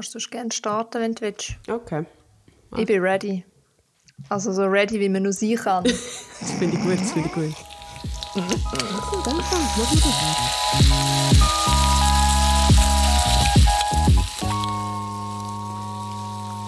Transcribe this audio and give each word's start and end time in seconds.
Kannst 0.00 0.14
du 0.14 0.30
gerne 0.30 0.50
starten, 0.50 1.02
wenn 1.02 1.14
du 1.14 1.20
willst. 1.20 1.56
Okay. 1.68 2.06
Ich 2.74 2.86
bin 2.86 3.02
ready. 3.02 3.44
Also 4.30 4.50
so 4.50 4.64
ready, 4.64 4.98
wie 4.98 5.10
man 5.10 5.24
nur 5.24 5.34
sein 5.34 5.56
kann. 5.56 5.84
das 5.84 6.52
finde 6.58 6.78
ich 6.78 6.82
gut, 6.82 6.98
das 6.98 7.12
finde 7.12 7.28
ich 7.28 7.34
gut. 7.34 7.54
Also, 8.34 8.56
dann 9.26 9.36
mach 9.36 9.52
mal 9.52 9.58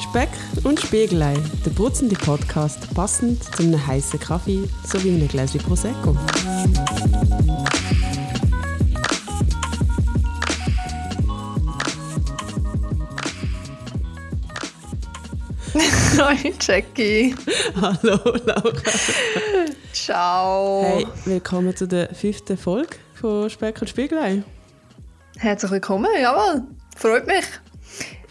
Speck 0.02 0.28
und 0.64 0.78
Spiegelei, 0.78 1.34
der 1.64 1.70
brutzende 1.70 2.16
Podcast, 2.16 2.92
passend 2.92 3.42
zu 3.44 3.62
einem 3.62 3.86
heißen 3.86 4.20
Kaffee 4.20 4.68
sowie 4.84 5.14
einem 5.14 5.28
Gläschen 5.28 5.62
Prosecco. 5.62 6.14
Hallo 16.32 16.54
Jackie. 16.58 17.34
Hallo 17.76 18.18
Laura. 18.46 18.72
Ciao. 19.92 20.82
Hey, 20.82 21.06
willkommen 21.26 21.76
zu 21.76 21.86
der 21.86 22.14
fünften 22.14 22.56
Folge 22.56 22.96
von 23.12 23.50
Speck 23.50 23.82
und 23.82 23.88
Spiegelei. 23.88 24.42
Herzlich 25.36 25.70
willkommen, 25.72 26.08
jawohl. 26.18 26.62
Freut 26.96 27.26
mich. 27.26 27.44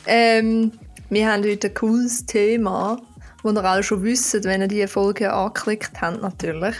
Ähm, 0.07 0.71
wir 1.11 1.31
haben 1.31 1.43
heute 1.43 1.67
ein 1.67 1.73
cooles 1.75 2.25
Thema, 2.25 2.99
das 3.43 3.53
ihr 3.53 3.63
alle 3.63 3.83
schon 3.83 4.01
wisst, 4.01 4.43
wenn 4.45 4.61
ihr 4.61 4.67
diese 4.67 4.87
Folge 4.87 5.31
angeklickt 5.31 6.01
habt, 6.01 6.23
natürlich. 6.23 6.75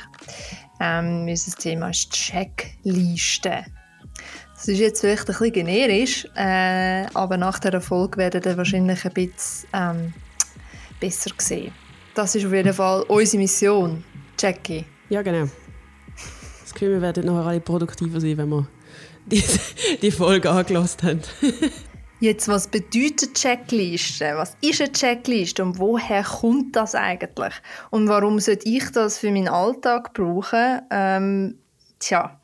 Ähm, 0.80 1.28
unser 1.28 1.56
Thema 1.56 1.92
ist 1.92 2.10
Checkliste. 2.14 3.66
Das 4.56 4.68
ist 4.68 4.80
jetzt 4.80 5.02
vielleicht 5.02 5.30
ein 5.30 5.36
bisschen 5.38 5.54
generisch, 5.54 6.26
äh, 6.36 7.06
aber 7.14 7.38
nach 7.38 7.60
dieser 7.60 7.80
Folge 7.80 8.18
werdet 8.18 8.48
ihr 8.48 8.58
wahrscheinlich 8.58 9.06
ein 9.06 9.14
bisschen 9.14 9.70
ähm, 9.74 10.14
besser 11.02 11.32
sehen. 11.38 11.74
Das 12.16 12.36
ist 12.36 12.46
auf 12.46 12.54
jeden 12.54 12.74
Fall 12.74 13.04
unsere 13.10 13.42
Mission, 13.42 14.04
Jackie. 14.40 14.86
Ja, 15.10 15.22
genau. 15.22 15.50
Das 16.62 16.74
Gefühl, 16.74 16.92
wir 16.92 17.02
werden 17.02 17.26
nachher 17.26 17.48
alle 17.48 17.60
produktiver 17.60 18.22
sein, 18.22 18.38
wenn 18.38 18.50
wir 18.50 18.68
die, 19.26 19.44
die 20.02 20.12
Folge 20.12 20.50
angelassen 20.50 21.02
haben. 21.04 21.22
Jetzt, 22.22 22.48
was 22.48 22.68
bedeutet 22.68 23.34
Checkliste? 23.34 24.34
Was 24.36 24.56
ist 24.62 24.80
eine 24.80 24.92
Checkliste 24.92 25.64
und 25.64 25.80
woher 25.80 26.24
kommt 26.24 26.76
das 26.76 26.94
eigentlich? 26.94 27.54
Und 27.90 28.08
warum 28.08 28.40
sollte 28.40 28.70
ich 28.70 28.92
das 28.92 29.18
für 29.18 29.32
meinen 29.32 29.48
Alltag 29.48 30.14
brauchen? 30.14 30.82
Ähm, 30.92 31.58
tja, 32.00 32.40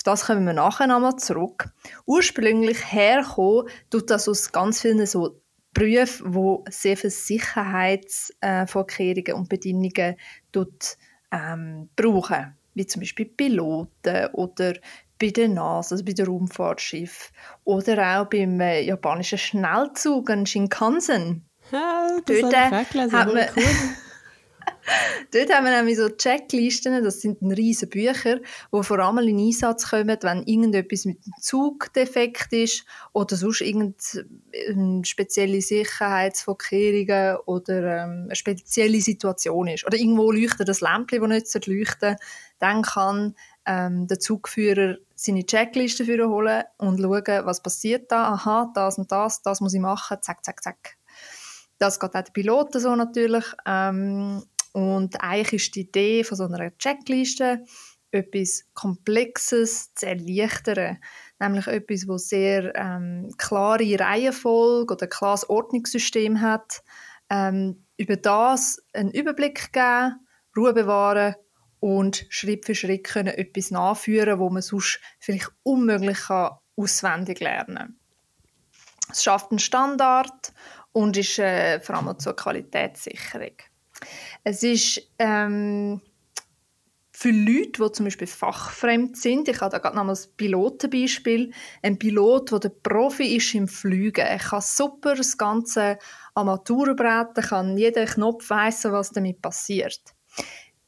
auf 0.00 0.02
das 0.04 0.26
kommen 0.26 0.44
wir 0.44 0.52
nachher 0.52 0.86
nochmal 0.86 1.16
zurück. 1.16 1.70
Ursprünglich 2.06 2.92
herkommen 2.92 3.68
tut 3.88 4.10
das 4.10 4.28
aus 4.28 4.52
ganz 4.52 4.82
vielen 4.82 5.06
so 5.06 5.39
Berufe, 5.72 6.24
wo 6.26 6.64
sehr 6.68 6.96
viele 6.96 7.10
Sicherheitsvorkehrungen 7.10 9.34
und 9.34 9.48
Bedingungen 9.48 10.16
dort, 10.52 10.96
ähm, 11.32 11.88
brauchen, 11.94 12.56
wie 12.74 12.86
zum 12.86 13.00
Beispiel 13.00 13.26
Piloten 13.26 14.26
oder 14.32 14.74
bei 15.20 15.28
der 15.28 15.48
NASA, 15.48 15.94
also 15.94 16.04
bei 16.04 16.12
der 16.12 16.26
Raumfahrtschiff 16.26 17.30
oder 17.64 18.20
auch 18.20 18.26
beim 18.26 18.60
äh, 18.60 18.80
japanischen 18.80 19.38
Schnellzug, 19.38 20.30
an 20.30 20.46
Shinkansen. 20.46 21.44
Ja, 21.70 22.18
das 22.24 22.40
Dort, 22.40 22.54
äh, 22.54 22.70
hat 22.70 23.32
man, 23.32 23.46
cool. 23.56 23.64
Dort 25.32 25.52
haben 25.52 25.64
wir 25.64 25.76
nämlich 25.76 25.96
so 25.96 26.08
Checklisten, 26.08 27.04
das 27.04 27.20
sind 27.20 27.38
riesige 27.42 27.90
Bücher, 27.90 28.36
die 28.72 28.82
vor 28.82 28.98
allem 28.98 29.18
in 29.18 29.38
Einsatz 29.38 29.90
kommen, 29.90 30.16
wenn 30.20 30.42
irgendetwas 30.44 31.04
mit 31.04 31.24
dem 31.24 31.32
Zug 31.40 31.92
defekt 31.92 32.52
ist 32.52 32.84
oder 33.12 33.36
sonst 33.36 33.60
irgendeine 33.60 35.04
spezielle 35.04 35.60
Sicherheitsvorkehrungen 35.60 37.36
oder 37.46 38.04
ähm, 38.04 38.24
eine 38.24 38.36
spezielle 38.36 39.00
Situation 39.00 39.68
ist. 39.68 39.86
Oder 39.86 39.98
irgendwo 39.98 40.32
leuchtet 40.32 40.68
das 40.68 40.80
Lämpchen, 40.80 41.20
das 41.20 41.54
nicht 41.54 41.66
leuchten 41.66 42.16
dann 42.60 42.82
kann 42.82 43.34
ähm, 43.66 44.06
der 44.06 44.20
Zugführer 44.20 44.96
seine 45.16 45.44
Checkliste 45.44 46.06
holen 46.06 46.62
und 46.76 47.00
schauen, 47.00 47.46
was 47.46 47.62
passiert 47.62 48.12
da. 48.12 48.32
Aha, 48.32 48.70
das 48.74 48.98
und 48.98 49.10
das, 49.10 49.42
das 49.42 49.60
muss 49.60 49.74
ich 49.74 49.80
machen, 49.80 50.18
zack, 50.20 50.44
zack, 50.44 50.62
zack. 50.62 50.96
Das 51.78 51.98
geht 51.98 52.14
auch 52.14 52.22
den 52.22 52.32
Piloten 52.32 52.78
so 52.78 52.94
natürlich. 52.94 53.44
Ähm, 53.66 54.42
und 54.72 55.20
eigentlich 55.20 55.66
ist 55.66 55.74
die 55.74 55.80
Idee 55.80 56.24
von 56.24 56.36
so 56.36 56.44
einer 56.44 56.76
Checkliste, 56.78 57.64
etwas 58.12 58.64
Komplexes 58.74 59.94
zu 59.94 60.06
erleichtern. 60.06 60.98
Nämlich 61.38 61.66
etwas, 61.66 62.06
das 62.06 62.28
sehr 62.28 62.74
ähm, 62.74 63.32
klare 63.38 63.98
Reihenfolge 63.98 64.94
oder 64.94 65.06
ein 65.06 65.10
klares 65.10 65.48
Ordnungssystem 65.48 66.40
hat. 66.40 66.82
Ähm, 67.30 67.86
über 67.96 68.16
das 68.16 68.82
einen 68.92 69.10
Überblick 69.10 69.72
geben, 69.72 70.26
Ruhe 70.56 70.72
bewahren 70.72 71.36
und 71.78 72.26
Schritt 72.28 72.66
für 72.66 72.74
Schritt 72.74 73.04
können 73.04 73.28
etwas 73.28 73.70
nachführen, 73.70 74.38
wo 74.38 74.50
man 74.50 74.62
sonst 74.62 75.00
vielleicht 75.18 75.50
unmöglich 75.62 76.18
kann 76.18 76.56
auswendig 76.76 77.40
lernen 77.40 77.76
kann. 77.76 77.96
Es 79.10 79.22
schafft 79.22 79.50
einen 79.50 79.58
Standard 79.58 80.52
und 80.92 81.16
ist 81.16 81.38
äh, 81.38 81.80
vor 81.80 81.96
allem 81.96 82.18
zur 82.18 82.34
Qualitätssicherung. 82.34 83.56
Es 84.44 84.62
ist 84.62 85.02
ähm, 85.18 86.00
für 87.20 87.30
Leute, 87.30 87.82
die 87.82 87.92
zum 87.92 88.06
Beispiel 88.06 88.26
fachfremd 88.26 89.14
sind, 89.14 89.46
ich 89.48 89.60
habe 89.60 89.70
da 89.70 89.76
gerade 89.76 89.94
noch 89.94 90.04
mal 90.04 90.14
ein 90.14 90.36
Pilotenbeispiel, 90.38 91.52
ein 91.82 91.98
Pilot, 91.98 92.50
der 92.50 92.60
der 92.60 92.68
Profi 92.70 93.36
ist 93.36 93.54
im 93.54 93.68
Fliegen. 93.68 94.24
Er 94.24 94.38
kann 94.38 94.62
super 94.62 95.14
das 95.14 95.36
ganze 95.36 95.98
Armaturenbrett, 96.34 97.34
kann 97.34 97.76
jeden 97.76 98.06
Knopf 98.06 98.48
weissen, 98.48 98.92
was 98.92 99.10
damit 99.10 99.42
passiert. 99.42 100.00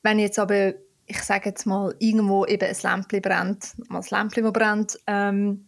Wenn 0.03 0.19
jetzt 0.19 0.39
aber, 0.39 0.73
ich 1.05 1.23
sage 1.23 1.51
jetzt 1.51 1.67
mal, 1.67 1.95
irgendwo 1.99 2.47
eben 2.47 2.67
ein 2.67 2.77
Lämpchen 2.83 3.21
brennt, 3.21 3.75
ein 3.91 4.03
Lämpchen, 4.11 4.45
das 4.45 4.53
brennt, 4.55 4.99
ähm, 5.07 5.67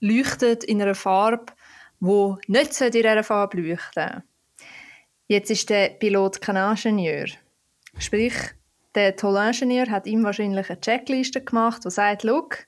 leuchtet 0.00 0.64
in 0.64 0.80
einer 0.80 0.94
Farbe, 0.94 1.52
wo 2.00 2.38
nicht 2.46 2.80
in 2.80 2.90
dieser 2.90 3.22
Farbe 3.22 3.60
leuchten 3.60 4.22
Jetzt 5.28 5.50
ist 5.50 5.68
der 5.68 5.90
Pilot 5.90 6.40
kein 6.40 6.56
Ingenieur. 6.56 7.26
Sprich, 7.98 8.32
der 8.94 9.14
tolle 9.14 9.46
Ingenieur 9.48 9.90
hat 9.90 10.06
ihm 10.06 10.24
wahrscheinlich 10.24 10.70
eine 10.70 10.80
Checkliste 10.80 11.42
gemacht, 11.42 11.84
die 11.84 11.90
sagt, 11.90 12.22
«Look, 12.22 12.66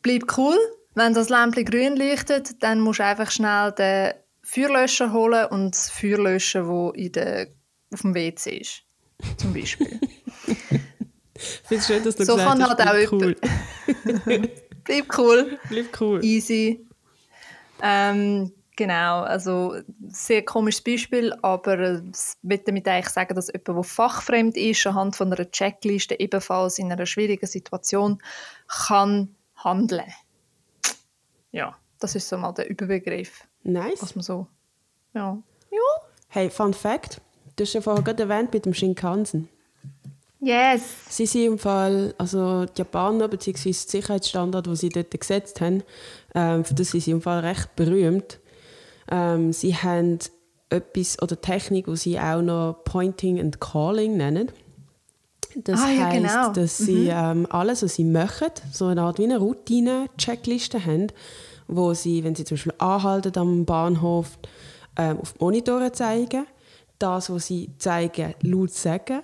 bleib 0.00 0.24
cool, 0.38 0.56
wenn 0.94 1.12
das 1.12 1.28
Lämpchen 1.28 1.66
grün 1.66 1.96
leuchtet, 1.96 2.62
dann 2.62 2.80
musst 2.80 3.00
du 3.00 3.04
einfach 3.04 3.30
schnell 3.30 3.72
den 3.72 4.14
Feuerlöscher 4.42 5.12
holen 5.12 5.46
und 5.50 5.74
das 5.74 5.90
Feuer 5.90 6.18
löschen, 6.18 6.66
das 6.66 6.94
in 6.96 7.12
der, 7.12 7.48
auf 7.92 8.00
dem 8.00 8.14
WC 8.14 8.56
ist.» 8.58 8.82
Zum 9.36 9.52
Beispiel. 9.52 10.00
Ich 11.40 11.68
finde 11.68 11.82
es 11.82 11.86
schön, 11.86 12.02
dass 12.02 12.16
du 12.16 12.24
so 12.24 12.34
gesagt 12.34 12.58
kann 12.58 12.68
hast, 12.68 12.84
halt 12.84 13.08
auch 13.08 13.12
cool. 13.12 13.36
bleib 14.84 15.18
cool. 15.18 15.58
Bleib 15.68 16.00
cool. 16.00 16.24
Easy. 16.24 16.84
Ähm, 17.80 18.52
Genau, 18.78 19.22
also 19.22 19.74
sehr 20.06 20.44
komisches 20.44 20.82
Beispiel, 20.82 21.34
aber 21.42 21.80
ich 21.80 22.36
will 22.42 22.58
damit 22.58 22.86
eigentlich 22.86 23.08
sagen, 23.08 23.34
dass 23.34 23.48
jemand, 23.48 23.66
der 23.66 23.82
fachfremd 23.82 24.56
ist, 24.56 24.86
anhand 24.86 25.16
von 25.16 25.32
einer 25.32 25.50
Checkliste 25.50 26.20
ebenfalls 26.20 26.78
in 26.78 26.92
einer 26.92 27.04
schwierigen 27.04 27.48
Situation 27.48 28.22
kann 28.68 29.34
handeln. 29.56 30.14
Ja, 31.50 31.76
das 31.98 32.14
ist 32.14 32.28
so 32.28 32.38
mal 32.38 32.52
der 32.52 32.70
Überbegriff. 32.70 33.48
Nice. 33.64 34.00
Was 34.00 34.14
man 34.14 34.22
so, 34.22 34.46
ja. 35.12 35.36
ja. 35.72 35.78
Hey, 36.28 36.48
Fun 36.48 36.72
Fact, 36.72 37.20
du 37.56 37.64
hast 37.64 37.72
ja 37.72 37.80
vorher 37.80 38.04
gerade 38.04 38.22
erwähnt 38.22 38.54
mit 38.54 38.64
dem 38.64 38.74
Shinkansen. 38.74 39.48
Yes. 40.38 40.82
Sie 41.08 41.26
sind 41.26 41.46
im 41.46 41.58
Fall, 41.58 42.14
also 42.16 42.64
die 42.64 42.78
Japaner 42.78 43.26
bzw. 43.26 43.70
die 43.70 43.72
Sicherheitsstandard, 43.72 44.68
die 44.68 44.76
sie 44.76 44.88
dort 44.88 45.10
gesetzt 45.10 45.60
haben, 45.60 45.82
ähm, 46.36 46.64
für 46.64 46.74
das 46.74 46.90
sind 46.90 47.00
sie 47.00 47.10
im 47.10 47.20
Fall 47.20 47.40
recht 47.40 47.74
berühmt. 47.74 48.38
Ähm, 49.10 49.52
sie 49.52 49.74
haben 49.74 50.18
etwas 50.70 51.20
oder 51.22 51.40
Technik, 51.40 51.86
die 51.86 51.96
sie 51.96 52.20
auch 52.20 52.42
noch 52.42 52.84
Pointing 52.84 53.40
and 53.40 53.60
Calling 53.60 54.16
nennen. 54.16 54.52
Das 55.54 55.80
ah, 55.80 55.88
ja, 55.90 56.06
heisst, 56.06 56.22
genau. 56.22 56.52
dass 56.52 56.76
sie 56.76 57.04
mhm. 57.04 57.10
ähm, 57.10 57.46
alles, 57.50 57.82
was 57.82 57.94
sie 57.94 58.04
machen, 58.04 58.50
so 58.72 58.86
eine 58.86 59.02
Art 59.02 59.18
wie 59.18 59.24
eine 59.24 59.38
Routine-Checkliste 59.38 60.84
haben, 60.84 61.08
wo 61.66 61.94
sie, 61.94 62.22
wenn 62.22 62.34
sie 62.34 62.44
zum 62.44 62.56
Beispiel 62.56 62.74
anhalten 62.78 63.36
am 63.36 63.64
Bahnhof, 63.64 64.38
ähm, 64.96 65.18
auf 65.20 65.38
Monitore 65.40 65.92
zeigen, 65.92 66.46
das, 66.98 67.30
was 67.30 67.46
sie 67.46 67.70
zeigen, 67.78 68.34
laut 68.42 68.72
sagen 68.72 69.20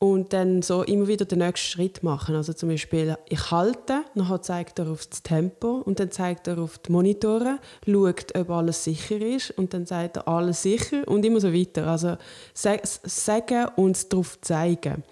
und 0.00 0.32
dann 0.32 0.62
so 0.62 0.82
immer 0.84 1.08
wieder 1.08 1.24
den 1.24 1.40
nächsten 1.40 1.66
Schritt 1.66 2.02
machen. 2.02 2.36
Also 2.36 2.52
zum 2.52 2.68
Beispiel, 2.68 3.16
ich 3.28 3.50
halte, 3.50 4.04
dann 4.14 4.42
zeigt 4.42 4.78
er 4.78 4.88
auf 4.88 5.06
das 5.06 5.22
Tempo 5.22 5.82
und 5.84 5.98
dann 5.98 6.10
zeigt 6.12 6.46
er 6.46 6.58
auf 6.58 6.78
die 6.78 6.92
Monitore, 6.92 7.58
schaut, 7.84 8.36
ob 8.36 8.50
alles 8.50 8.84
sicher 8.84 9.20
ist 9.20 9.50
und 9.52 9.74
dann 9.74 9.86
sagt 9.86 10.18
er 10.18 10.28
alles 10.28 10.62
sicher 10.62 11.06
und 11.06 11.24
immer 11.24 11.40
so 11.40 11.52
weiter. 11.52 11.88
Also 11.88 12.16
sagen 12.54 13.68
und 13.76 14.12
darauf 14.12 14.40
zeigen. 14.40 15.02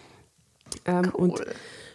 Ähm, 0.84 1.12
cool. 1.14 1.30
Und 1.30 1.42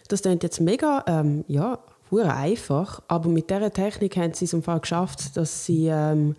das 0.08 0.22
klingt 0.22 0.42
jetzt 0.42 0.60
mega, 0.60 1.04
ähm, 1.06 1.44
ja, 1.48 1.78
einfach, 2.20 3.00
aber 3.08 3.30
mit 3.30 3.48
dieser 3.48 3.72
Technik 3.72 4.18
haben 4.18 4.34
sie 4.34 4.44
es 4.44 4.52
im 4.52 4.62
Fall 4.62 4.80
geschafft, 4.80 5.34
dass 5.34 5.64
sie 5.64 5.86
ähm, 5.86 6.36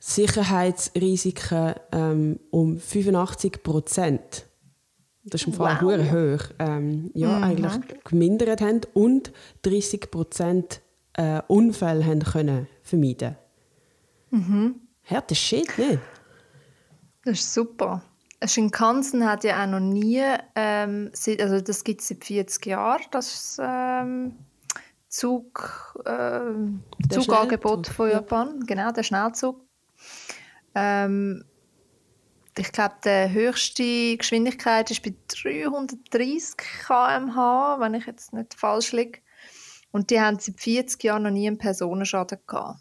Sicherheitsrisiken 0.00 1.74
ähm, 1.90 2.38
um 2.50 2.78
85 2.78 3.64
Prozent, 3.64 4.46
das 5.30 5.42
ist 5.42 5.46
im 5.48 5.52
Fall 5.54 5.78
Wow. 5.80 6.10
hoch, 6.12 6.44
ähm, 6.58 7.10
ja, 7.14 7.28
Mhm. 7.38 7.44
eigentlich 7.44 7.72
gemindert 8.04 8.60
haben 8.60 8.80
und 8.94 9.32
30 9.62 10.10
Prozent 10.10 10.80
äh, 11.14 11.40
Unfälle 11.48 12.04
haben 12.06 12.22
können 12.22 12.68
vermeiden. 12.82 13.36
Mhm. 14.30 14.76
Härter 15.02 15.34
Shit, 15.34 15.76
nicht? 15.78 15.98
Das 17.24 17.40
ist 17.40 17.54
super. 17.54 18.02
Shinkansen 18.44 19.26
hat 19.28 19.42
ja 19.42 19.62
auch 19.64 19.66
noch 19.66 19.80
nie, 19.80 20.22
ähm, 20.54 21.10
also 21.40 21.60
das 21.60 21.82
gibt 21.82 22.02
es 22.02 22.08
seit 22.08 22.24
40 22.24 22.66
Jahren, 22.66 23.02
das 23.10 23.58
ähm, 23.60 24.36
Zug, 25.08 25.98
Der 26.06 26.52
Zugangebot 27.10 27.86
von 27.88 28.08
ja. 28.08 28.16
Japan, 28.16 28.60
genau, 28.66 28.92
der 28.92 29.02
Schnellzug. 29.02 29.60
Ähm, 30.74 31.44
ich 32.58 32.72
glaube, 32.72 32.94
die 33.04 33.32
höchste 33.32 34.16
Geschwindigkeit 34.16 34.90
ist 34.90 35.02
bei 35.02 35.14
330 35.28 36.56
km/h, 36.56 37.76
wenn 37.80 37.94
ich 37.94 38.06
jetzt 38.06 38.32
nicht 38.32 38.54
falsch 38.54 38.92
liege. 38.92 39.20
Und 39.90 40.10
die 40.10 40.20
haben 40.20 40.38
seit 40.38 40.60
40 40.60 41.02
Jahren 41.04 41.22
noch 41.22 41.30
nie 41.30 41.46
einen 41.46 41.58
Personenschaden 41.58 42.38
gehabt. 42.46 42.80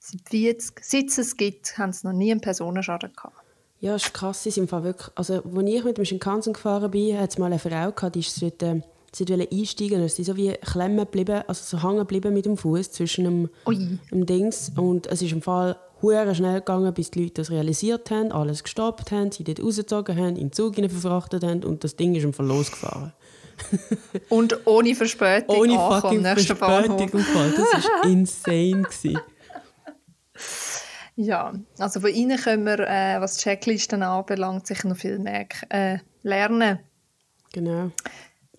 Seit, 0.00 0.28
40, 0.28 0.80
seit 0.82 1.06
es 1.06 1.18
es 1.18 1.36
gibt, 1.36 1.78
haben 1.78 1.92
sie 1.92 2.06
noch 2.06 2.14
nie 2.14 2.30
einen 2.30 2.40
Personenschaden 2.40 3.12
gehabt. 3.12 3.36
Ja, 3.80 3.94
ist 3.94 4.12
krass. 4.12 4.42
Sind 4.42 4.56
im 4.56 4.68
Fall 4.68 4.82
wirklich, 4.82 5.10
also, 5.14 5.34
als 5.34 5.68
ich 5.68 5.84
mit 5.84 5.98
dem 5.98 6.04
Shinkansen 6.04 6.52
gefahren 6.52 6.90
bin, 6.90 7.18
hat 7.18 7.30
es 7.30 7.38
mal 7.38 7.46
eine 7.46 7.58
Frau 7.58 7.92
gehabt, 7.92 8.14
die 8.16 8.20
ist 8.20 8.42
dort, 8.42 8.62
äh, 8.62 8.80
sie 9.12 9.28
wollte 9.28 9.48
einsteigen 9.54 10.00
und 10.00 10.06
ist 10.06 10.16
sie 10.16 10.24
so 10.24 10.36
wie 10.36 10.52
klemmen 10.52 10.98
geblieben, 10.98 11.42
also 11.46 11.76
so 11.76 11.82
hängen 11.82 11.98
geblieben 11.98 12.34
mit 12.34 12.46
dem 12.46 12.56
Fuß 12.56 12.90
zwischen 12.90 13.24
dem, 13.24 13.50
Ui. 13.66 13.98
dem 14.10 14.26
Dings. 14.26 14.72
Und 14.76 15.06
es 15.06 15.22
ist 15.22 15.32
im 15.32 15.42
Fall 15.42 15.76
hure 16.02 16.34
schnell 16.34 16.60
gegangen, 16.60 16.92
bis 16.94 17.10
die 17.10 17.22
Leute 17.22 17.34
das 17.34 17.50
realisiert 17.50 18.10
haben, 18.10 18.32
alles 18.32 18.62
gestoppt 18.62 19.10
haben, 19.10 19.32
sie 19.32 19.44
dort 19.44 19.62
rausgezogen 19.62 20.16
haben, 20.16 20.36
in 20.36 20.48
den 20.48 20.52
Zug 20.52 20.76
verfrachtet 20.76 21.44
haben 21.44 21.64
und 21.64 21.84
das 21.84 21.96
Ding 21.96 22.14
ist 22.14 22.36
Fall 22.36 22.46
losgefahren. 22.46 23.12
Und 24.28 24.66
ohne 24.66 24.94
Verspätung 24.94 25.56
Ohne 25.56 25.74
fucking 25.74 26.22
nächsten 26.22 26.56
Verspätung. 26.56 27.10
Das 27.10 27.84
war 27.84 28.04
insane. 28.04 28.82
Gewesen. 28.82 29.18
Ja, 31.16 31.52
also 31.78 32.00
von 32.00 32.10
Ihnen 32.10 32.38
können 32.38 32.64
wir, 32.64 32.78
äh, 32.78 33.20
was 33.20 33.36
die 33.36 33.42
Checklisten 33.42 34.02
anbelangt, 34.04 34.66
sicher 34.68 34.86
noch 34.86 34.96
viel 34.96 35.18
mehr 35.18 35.48
äh, 35.68 35.98
lernen. 36.22 36.78
Genau. 37.52 37.90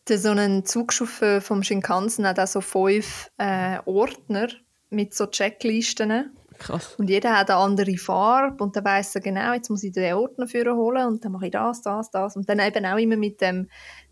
Der, 0.09 0.19
so 0.19 0.31
ein 0.31 0.65
Zugschauffeur 0.65 1.39
vom 1.39 1.63
Shinkansen 1.63 2.27
hat 2.27 2.39
auch 2.39 2.47
so 2.47 2.59
fünf 2.59 3.31
äh, 3.38 3.77
Ordner 3.86 4.50
mit 4.89 5.13
so 5.13 5.27
Checklisten. 5.27 6.31
Krass. 6.59 6.95
Und 6.97 7.09
jeder 7.09 7.38
hat 7.38 7.50
eine 7.50 7.59
andere 7.59 7.97
Farbe 7.97 8.63
und 8.63 8.75
dann 8.75 8.85
weiss 8.85 9.15
er 9.15 9.21
genau, 9.21 9.53
jetzt 9.53 9.69
muss 9.69 9.83
ich 9.83 9.94
den 9.94 10.13
Ordner 10.13 10.45
holen 10.75 11.07
und 11.07 11.23
dann 11.23 11.31
mache 11.31 11.45
ich 11.45 11.51
das, 11.51 11.81
das, 11.81 12.11
das. 12.11 12.35
Und 12.35 12.47
dann 12.50 12.59
eben 12.59 12.85
auch 12.85 12.97
immer 12.97 13.15
mit 13.15 13.41
dem 13.41 13.69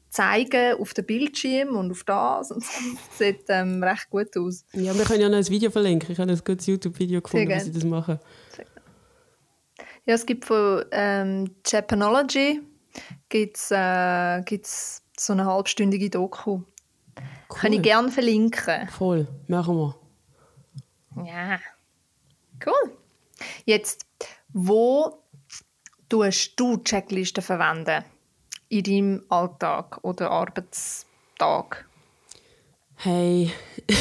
Zeigen 0.09 0.79
auf 0.79 0.93
den 0.93 1.05
Bildschirm 1.05 1.75
und 1.75 1.91
auf 1.91 2.03
das. 2.03 2.51
Und 2.51 2.63
das 3.09 3.17
sieht 3.17 3.43
ähm, 3.49 3.83
recht 3.83 4.09
gut 4.09 4.35
aus. 4.37 4.65
Ja, 4.73 4.97
wir 4.97 5.03
können 5.03 5.21
ja 5.21 5.29
noch 5.29 5.37
ein 5.37 5.47
Video 5.47 5.69
verlinken. 5.69 6.11
Ich 6.11 6.19
habe 6.19 6.31
ein 6.31 6.41
gutes 6.43 6.65
YouTube-Video 6.65 7.21
gefunden, 7.21 7.49
wie 7.49 7.59
sie 7.59 7.71
das 7.71 7.83
machen. 7.83 8.19
Ja, 10.05 10.13
es 10.13 10.25
gibt 10.25 10.45
von 10.45 10.85
ähm, 10.91 11.51
Japanology 11.65 12.61
gibt's, 13.27 13.71
äh, 13.71 14.41
gibt's 14.43 15.03
so 15.17 15.33
eine 15.33 15.45
halbstündige 15.45 16.09
Doku. 16.09 16.61
Kann 17.49 17.73
ich 17.73 17.81
gerne 17.81 18.09
verlinken. 18.09 18.87
Voll. 18.89 19.27
Machen 19.47 19.75
wir. 19.75 19.95
Ja. 21.25 21.59
Cool. 22.65 22.97
Jetzt, 23.65 24.05
wo 24.53 25.19
tust 26.09 26.53
du 26.59 26.77
Checklisten 26.77 27.43
verwenden? 27.43 28.03
In 28.69 28.83
deinem 28.83 29.23
Alltag 29.29 29.99
oder 30.03 30.29
Arbeitstag? 30.31 31.85
Hey, 32.95 33.51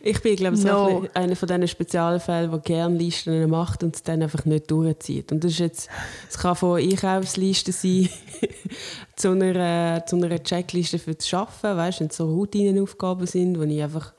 ich 0.00 0.22
bin, 0.22 0.36
glaube 0.36 0.54
ich, 0.56 0.62
so 0.62 0.68
No. 0.68 1.00
ein 1.14 1.24
einer 1.24 1.36
von 1.36 1.48
diesen 1.48 1.68
Spezialfällen, 1.68 2.50
der 2.50 2.60
gerne 2.60 2.96
Listen 2.96 3.50
macht 3.50 3.82
und 3.82 3.96
es 3.96 4.02
dann 4.02 4.22
einfach 4.22 4.44
nicht 4.44 4.70
durchzieht. 4.70 5.32
Und 5.32 5.42
das 5.42 5.52
ist 5.52 5.58
jetzt, 5.58 5.90
es 6.28 6.38
kann 6.38 6.54
von 6.56 6.80
Einkaufslisten 6.80 7.72
sein 7.72 8.08
zu 9.16 9.30
einer, 9.30 10.04
zu 10.06 10.16
einer 10.16 10.42
Checkliste 10.42 10.98
für 10.98 11.14
das 11.14 11.32
Arbeiten, 11.34 11.76
weißt 11.76 11.98
du, 11.98 12.04
wenn 12.04 12.10
es 12.10 12.16
so 12.16 12.26
Routinenaufgaben 12.32 13.26
sind, 13.26 13.58
wo 13.58 13.62
ich 13.62 13.82
einfach, 13.82 14.12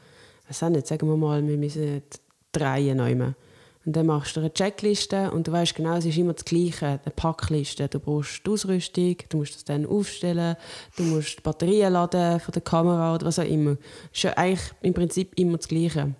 auch 0.49 0.69
nicht, 0.69 0.87
sagen 0.87 1.07
wir 1.07 1.15
mal, 1.17 1.45
wir 1.47 1.57
müssen 1.57 2.03
drehen 2.51 2.97
nehmen. 2.97 3.35
Und 3.83 3.95
dann 3.95 4.05
machst 4.05 4.35
du 4.35 4.41
eine 4.41 4.53
Checkliste 4.53 5.31
und 5.31 5.47
du 5.47 5.51
weißt 5.51 5.73
genau, 5.73 5.95
es 5.95 6.05
ist 6.05 6.17
immer 6.17 6.33
das 6.33 6.45
Gleiche, 6.45 6.85
eine 6.85 7.13
Packliste. 7.15 7.87
Du 7.87 7.99
brauchst 7.99 8.45
die 8.45 8.51
Ausrüstung, 8.51 9.15
du 9.29 9.37
musst 9.37 9.55
das 9.55 9.65
dann 9.65 9.87
aufstellen, 9.87 10.55
du 10.97 11.03
musst 11.03 11.39
die 11.39 11.41
Batterien 11.41 11.93
laden 11.93 12.39
von 12.39 12.51
der 12.51 12.61
Kamera 12.61 13.15
oder 13.15 13.25
was 13.25 13.39
auch 13.39 13.43
immer. 13.43 13.75
Das 13.75 13.85
ist 14.13 14.23
ja 14.23 14.33
eigentlich 14.37 14.71
im 14.81 14.93
Prinzip 14.93 15.31
immer 15.35 15.57
das 15.57 15.67
Gleiche. 15.67 16.13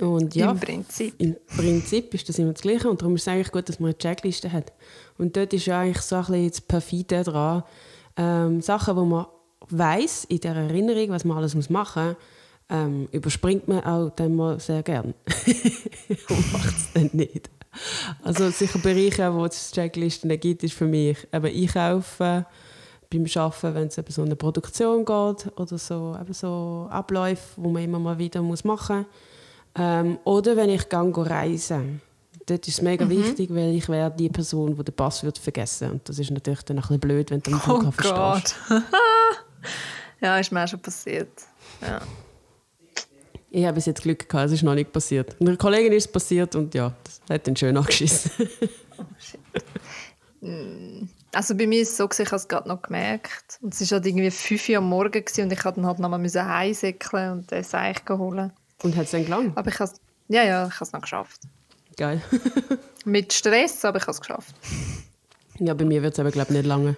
Und 0.00 0.34
ja, 0.34 0.50
Im 0.50 0.60
Prinzip. 0.60 1.14
im 1.18 1.36
Prinzip 1.46 2.14
ist 2.14 2.26
das 2.26 2.38
immer 2.38 2.52
das 2.52 2.62
Gleiche 2.62 2.88
und 2.88 3.02
darum 3.02 3.16
ist 3.16 3.22
es 3.22 3.28
eigentlich 3.28 3.52
gut, 3.52 3.68
dass 3.68 3.80
man 3.80 3.88
eine 3.88 3.98
Checkliste 3.98 4.50
hat. 4.50 4.72
Und 5.18 5.36
dort 5.36 5.52
ist 5.52 5.66
ja 5.66 5.80
eigentlich 5.80 6.00
so 6.00 6.16
ein 6.16 6.22
bisschen 6.22 6.48
das 6.48 6.60
Perfide 6.62 7.22
dran. 7.22 7.64
Ähm, 8.16 8.62
Sachen, 8.62 8.96
die 8.96 9.02
man 9.02 9.26
weiß 9.68 10.24
in 10.24 10.40
der 10.40 10.56
Erinnerung, 10.56 11.10
was 11.10 11.24
man 11.26 11.36
alles 11.36 11.54
machen 11.68 12.06
muss, 12.08 12.16
ähm, 12.68 13.08
überspringt 13.12 13.68
man 13.68 13.84
auch 13.84 14.10
dann 14.10 14.34
mal 14.34 14.58
sehr 14.60 14.82
gern. 14.82 15.14
und 16.28 16.52
macht 16.52 16.76
es 16.76 16.92
dann 16.92 17.10
nicht. 17.12 17.50
Also 18.22 18.50
sicher 18.50 18.78
Bereiche, 18.78 19.34
wo 19.34 19.44
es 19.44 19.72
Checklisten 19.72 20.38
gibt, 20.38 20.62
ist 20.62 20.74
für 20.74 20.86
mich 20.86 21.18
eben 21.32 21.46
Einkaufen, 21.46 22.46
beim 23.10 23.26
Arbeiten, 23.34 23.74
wenn 23.74 23.86
es 23.88 23.98
eben 23.98 24.10
so 24.10 24.22
eine 24.22 24.36
Produktion 24.36 25.04
geht 25.04 25.58
oder 25.58 25.78
so, 25.78 26.16
eben 26.20 26.32
so 26.32 26.88
Abläufe, 26.90 27.42
wo 27.56 27.70
man 27.70 27.82
immer 27.82 27.98
mal 27.98 28.18
wieder 28.18 28.42
muss 28.42 28.64
machen 28.64 28.98
muss. 28.98 29.06
Ähm, 29.76 30.18
oder 30.24 30.56
wenn 30.56 30.70
ich 30.70 30.88
gehe 30.88 31.12
reisen. 31.16 32.00
Dort 32.46 32.68
ist 32.68 32.74
es 32.74 32.82
mega 32.82 33.08
wichtig, 33.08 33.48
weil 33.54 33.74
ich 33.74 33.88
wäre 33.88 34.10
die 34.10 34.28
Person, 34.28 34.76
die 34.76 34.84
den 34.84 34.94
Pass 34.94 35.22
wird 35.24 35.38
vergessen 35.38 35.92
Und 35.92 36.08
das 36.08 36.18
ist 36.18 36.30
natürlich 36.30 36.62
dann 36.62 36.76
ein 36.76 36.82
bisschen 36.82 37.00
blöd, 37.00 37.30
wenn 37.30 37.40
du 37.40 37.52
am 37.52 37.56
Oh 37.56 37.60
Flughafen 37.60 38.04
stehst. 38.04 38.56
Gott. 38.68 38.82
ja, 40.20 40.38
ist 40.38 40.52
mir 40.52 40.62
auch 40.62 40.68
schon 40.68 40.80
passiert. 40.80 41.30
Ja. 41.80 42.02
Ich 43.54 43.64
habe 43.64 43.74
bis 43.76 43.86
jetzt 43.86 44.02
Glück 44.02 44.28
gehabt, 44.28 44.46
es 44.46 44.52
ist 44.52 44.64
noch 44.64 44.74
nicht 44.74 44.92
passiert. 44.92 45.36
Einer 45.40 45.56
Kollegin 45.56 45.92
ist 45.92 46.06
es 46.06 46.12
passiert 46.12 46.56
und 46.56 46.74
ja, 46.74 46.92
das 47.04 47.20
hat 47.30 47.46
dann 47.46 47.54
schön 47.56 47.76
angeschissen. 47.76 48.30
Also 51.32 51.56
bei 51.56 51.66
mir 51.66 51.80
ist 51.80 51.92
es 51.92 51.96
so, 51.96 52.06
ich 52.10 52.26
habe 52.26 52.36
es 52.36 52.46
gerade 52.46 52.68
noch 52.68 52.82
gemerkt. 52.82 53.58
Und 53.62 53.72
es 53.72 53.80
war 53.90 53.96
halt 53.96 54.06
irgendwie 54.06 54.30
5 54.30 54.68
Uhr 54.68 54.76
am 54.76 54.90
Morgen 54.90 55.24
und 55.24 55.38
ich 55.38 55.48
musste 55.48 55.72
dann 55.72 55.86
halt 55.86 55.98
nochmal 55.98 56.20
heimsäckeln 56.20 57.32
und 57.32 57.50
den 57.50 57.64
Seich 57.64 57.96
holen. 58.10 58.52
und 58.82 58.94
hat 58.94 59.06
es 59.06 59.12
dann 59.12 59.24
gelangt? 59.24 59.56
Aber 59.56 59.70
ich 59.70 59.80
habe 59.80 59.90
es, 59.90 60.00
ja, 60.28 60.44
ja, 60.44 60.66
ich 60.66 60.74
habe 60.74 60.84
es 60.84 60.92
noch 60.92 61.00
geschafft. 61.00 61.40
Geil. 61.96 62.20
Mit 63.06 63.32
Stress, 63.32 63.86
aber 63.86 63.96
ich 63.96 64.02
habe 64.02 64.12
es 64.12 64.20
geschafft. 64.20 64.54
ja, 65.58 65.72
bei 65.72 65.86
mir 65.86 66.02
wird 66.02 66.12
es 66.12 66.20
aber, 66.20 66.30
glaube 66.30 66.50
ich, 66.50 66.58
nicht 66.58 66.66
lange. 66.66 66.96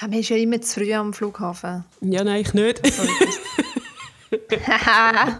Ja, 0.00 0.06
man 0.08 0.18
ist 0.18 0.28
ja 0.28 0.36
immer 0.36 0.60
zu 0.60 0.80
früh 0.80 0.92
am 0.92 1.14
Flughafen. 1.14 1.84
Ja, 2.02 2.22
nein, 2.22 2.42
ich 2.42 2.52
nicht. 2.52 2.82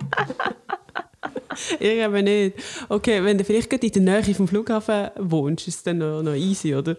ich 1.80 2.04
aber 2.04 2.22
nicht. 2.22 2.56
Okay, 2.88 3.22
wenn 3.24 3.38
du 3.38 3.44
vielleicht 3.44 3.70
gerade 3.70 3.86
in 3.86 4.04
der 4.04 4.20
Nähe 4.22 4.34
vom 4.34 4.48
Flughafen 4.48 5.10
wohnst, 5.18 5.68
ist 5.68 5.76
es 5.76 5.82
dann 5.82 5.98
noch, 5.98 6.22
noch 6.22 6.34
easy, 6.34 6.74
oder? 6.74 6.96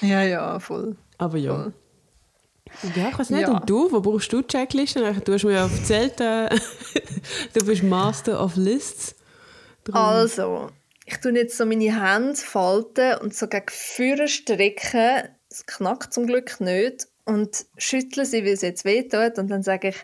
ja, 0.00 0.22
ja, 0.22 0.58
voll. 0.58 0.96
Aber 1.18 1.38
ja. 1.38 1.54
voll. 1.54 1.72
Ja, 2.96 3.10
ich 3.10 3.18
weiß 3.18 3.30
nicht. 3.30 3.42
Ja. 3.42 3.50
Und 3.52 3.68
du, 3.68 3.92
wo 3.92 4.00
brauchst 4.00 4.32
du 4.32 4.42
Checklisten? 4.42 5.02
Du 5.24 5.32
hast 5.32 5.44
mir 5.44 5.52
ja 5.52 5.68
erzählt, 5.68 6.20
äh, 6.20 6.48
du 7.54 7.64
bist 7.66 7.82
Master 7.82 8.42
of 8.42 8.56
Lists. 8.56 9.14
Darum- 9.84 10.00
Also, 10.00 10.70
ich 11.04 11.18
tue 11.18 11.32
jetzt 11.32 11.56
so 11.56 11.66
meine 11.66 12.00
Hände 12.02 12.34
falten 12.36 13.16
und 13.20 13.34
so 13.34 13.46
gegen 13.46 13.66
vorne 13.68 14.28
strecken. 14.28 15.28
Es 15.50 15.66
knackt 15.66 16.14
zum 16.14 16.26
Glück 16.26 16.60
nicht. 16.60 17.06
Und 17.24 17.66
schüttle 17.76 18.24
sie, 18.24 18.44
weil 18.44 18.52
es 18.54 18.62
jetzt 18.62 18.84
wehtut. 18.84 19.38
Und 19.38 19.48
dann 19.48 19.62
sage 19.62 19.88
ich, 19.88 19.96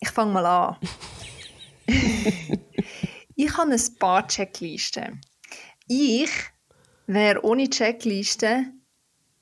ich 0.00 0.10
fange 0.10 0.32
mal 0.32 0.46
an. 0.46 0.76
ich 3.34 3.56
habe 3.56 3.72
ein 3.72 3.98
paar 3.98 4.26
Checklisten. 4.26 5.20
Ich 5.86 6.30
wäre 7.06 7.44
ohne 7.44 7.68
Checkliste 7.68 8.66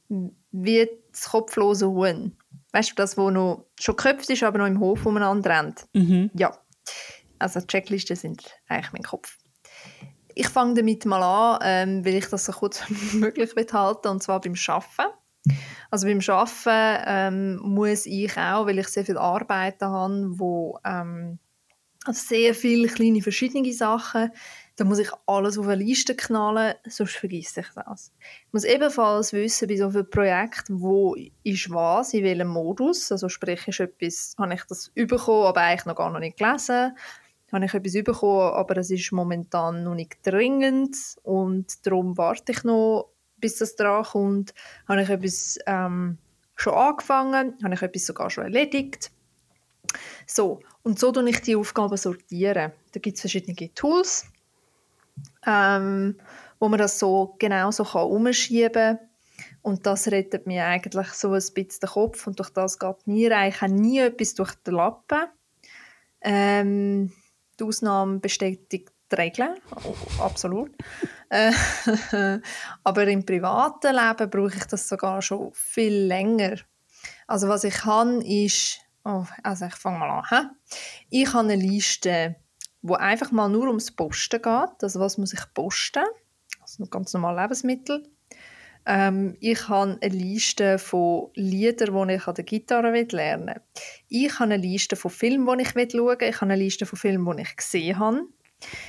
wie 0.08 0.88
das 1.10 1.24
kopflose 1.24 1.88
Huhn. 1.88 2.36
Weißt 2.72 2.90
du, 2.90 2.94
das, 2.94 3.16
wo 3.16 3.30
noch 3.30 3.66
schon 3.78 3.96
geköpft 3.96 4.30
ist, 4.30 4.42
aber 4.42 4.58
noch 4.58 4.66
im 4.66 4.80
Hof 4.80 5.04
umeinander 5.06 5.50
rennt? 5.50 5.86
Mhm. 5.92 6.30
Ja. 6.34 6.56
Also 7.38 7.60
Checklisten 7.60 8.16
sind 8.16 8.44
eigentlich 8.68 8.92
mein 8.92 9.02
Kopf. 9.02 9.36
Ich 10.34 10.48
fange 10.48 10.74
damit 10.74 11.04
mal 11.06 11.22
an, 11.22 11.58
ähm, 11.62 12.04
weil 12.04 12.14
ich 12.14 12.26
das 12.26 12.44
so 12.44 12.52
kurz 12.52 12.82
wie 12.88 13.16
möglich 13.18 13.56
will 13.56 13.66
halten 13.72 14.08
und 14.08 14.22
zwar 14.22 14.40
beim 14.40 14.54
Arbeiten. 14.68 15.12
Also 15.90 16.06
beim 16.06 16.20
Arbeiten 16.26 17.04
ähm, 17.06 17.56
muss 17.62 18.06
ich 18.06 18.36
auch, 18.36 18.66
weil 18.66 18.78
ich 18.78 18.88
sehr 18.88 19.04
viel 19.04 19.18
Arbeiten 19.18 19.86
habe, 19.86 20.38
wo 20.38 20.78
ähm, 20.84 21.38
also 22.06 22.20
sehr 22.24 22.54
viele 22.54 22.88
kleine 22.88 23.20
verschiedene 23.20 23.72
Sachen, 23.72 24.30
da 24.76 24.84
muss 24.84 24.98
ich 24.98 25.10
alles 25.26 25.58
auf 25.58 25.66
eine 25.66 25.82
Liste 25.82 26.14
knallen, 26.14 26.74
sonst 26.86 27.16
vergesse 27.16 27.60
ich 27.60 27.68
das. 27.74 28.12
Ich 28.46 28.52
muss 28.52 28.64
ebenfalls 28.64 29.32
wissen, 29.32 29.68
bei 29.68 29.76
so 29.76 29.88
einem 29.88 30.08
Projekt, 30.08 30.64
wo 30.68 31.16
ist 31.42 31.70
was, 31.70 32.14
in 32.14 32.24
welchem 32.24 32.48
Modus, 32.48 33.10
also 33.10 33.28
sprich, 33.28 33.66
ist 33.66 33.80
etwas, 33.80 34.34
habe 34.38 34.54
ich 34.54 34.62
das 34.68 34.90
bekommen, 34.94 35.46
aber 35.46 35.62
eigentlich 35.62 35.86
noch 35.86 35.96
gar 35.96 36.16
nicht 36.18 36.38
gelesen, 36.38 36.96
habe 37.52 37.64
ich 37.64 37.74
etwas 37.74 38.04
bekommen, 38.04 38.54
aber 38.54 38.76
es 38.76 38.90
ist 38.90 39.12
momentan 39.12 39.82
noch 39.82 39.94
nicht 39.94 40.18
dringend 40.22 40.96
und 41.22 41.86
darum 41.86 42.16
warte 42.18 42.52
ich 42.52 42.62
noch, 42.64 43.10
bis 43.38 43.56
das 43.56 43.76
dran 43.76 44.04
kommt. 44.04 44.54
Habe 44.88 45.02
ich 45.02 45.08
etwas 45.08 45.58
ähm, 45.66 46.18
schon 46.54 46.74
angefangen, 46.74 47.56
habe 47.62 47.74
ich 47.74 47.82
etwas 47.82 48.06
sogar 48.06 48.30
schon 48.30 48.44
erledigt. 48.44 49.10
So, 50.26 50.60
und 50.82 50.98
so 50.98 51.12
sortiere 51.12 51.30
ich 51.30 51.40
die 51.42 51.56
Aufgaben. 51.56 51.96
sortieren. 51.96 52.72
Da 52.92 53.00
gibt 53.00 53.16
es 53.16 53.20
verschiedene 53.20 53.72
Tools 53.74 54.26
ähm, 55.46 56.16
wo 56.58 56.68
man 56.68 56.78
das 56.78 56.98
so 56.98 57.36
genau 57.38 57.70
so 57.70 57.84
umschieben 57.84 58.72
kann. 58.72 58.98
Und 59.62 59.86
das 59.86 60.08
rettet 60.08 60.46
mir 60.46 60.64
eigentlich 60.64 61.08
so 61.08 61.28
ein 61.28 61.34
bisschen 61.34 61.80
den 61.82 61.90
Kopf 61.90 62.26
und 62.26 62.38
durch 62.38 62.50
das 62.50 62.78
geht 62.78 63.06
mir 63.06 63.36
eigentlich 63.36 63.70
nie 63.70 63.98
etwas 63.98 64.34
durch 64.34 64.54
den 64.54 64.74
Lappen. 64.74 65.24
Ähm, 66.20 67.12
die 67.58 67.64
Ausnahme 67.64 68.18
bestätigt 68.18 68.92
die 69.10 69.16
Regeln, 69.16 69.54
absolut. 70.20 70.70
Äh, 71.28 71.52
aber 72.84 73.06
im 73.06 73.24
privaten 73.24 73.94
Leben 73.94 74.30
brauche 74.30 74.56
ich 74.56 74.64
das 74.64 74.88
sogar 74.88 75.22
schon 75.22 75.52
viel 75.52 76.06
länger. 76.06 76.56
Also 77.26 77.48
was 77.48 77.64
ich 77.64 77.74
kann, 77.74 78.20
ist, 78.20 78.80
oh, 79.04 79.24
also 79.42 79.66
ich 79.66 79.74
fange 79.74 79.98
mal 79.98 80.10
an. 80.10 80.24
He? 80.28 81.22
Ich 81.22 81.32
habe 81.32 81.50
eine 81.50 81.56
Liste 81.56 82.36
wo 82.88 82.94
einfach 82.94 83.32
mal 83.32 83.48
nur 83.48 83.66
ums 83.66 83.90
Posten 83.90 84.40
geht. 84.40 84.82
Also 84.82 85.00
was 85.00 85.18
muss 85.18 85.32
ich 85.32 85.40
posten? 85.54 86.04
Also 86.60 86.86
ganz 86.86 87.12
normale 87.14 87.42
Lebensmittel. 87.42 88.06
Ähm, 88.86 89.36
ich 89.40 89.68
habe 89.68 89.98
eine 90.00 90.14
Liste 90.14 90.78
von 90.78 91.30
Liedern, 91.34 92.08
die 92.08 92.14
ich 92.14 92.26
an 92.26 92.34
der 92.34 92.44
Gitarre 92.44 92.90
lernen 92.90 93.46
will. 93.48 93.62
Ich 94.08 94.32
habe 94.34 94.44
eine 94.44 94.56
Liste 94.56 94.94
von 94.94 95.10
Filmen, 95.10 95.58
die 95.58 95.64
ich 95.64 95.70
schauen 95.70 96.20
will. 96.20 96.28
Ich 96.28 96.36
habe 96.36 96.52
eine 96.52 96.56
Liste 96.56 96.86
von 96.86 96.98
Filmen, 96.98 97.36
die 97.36 97.42
ich 97.42 97.56
gesehen 97.56 97.98
habe. 97.98 98.22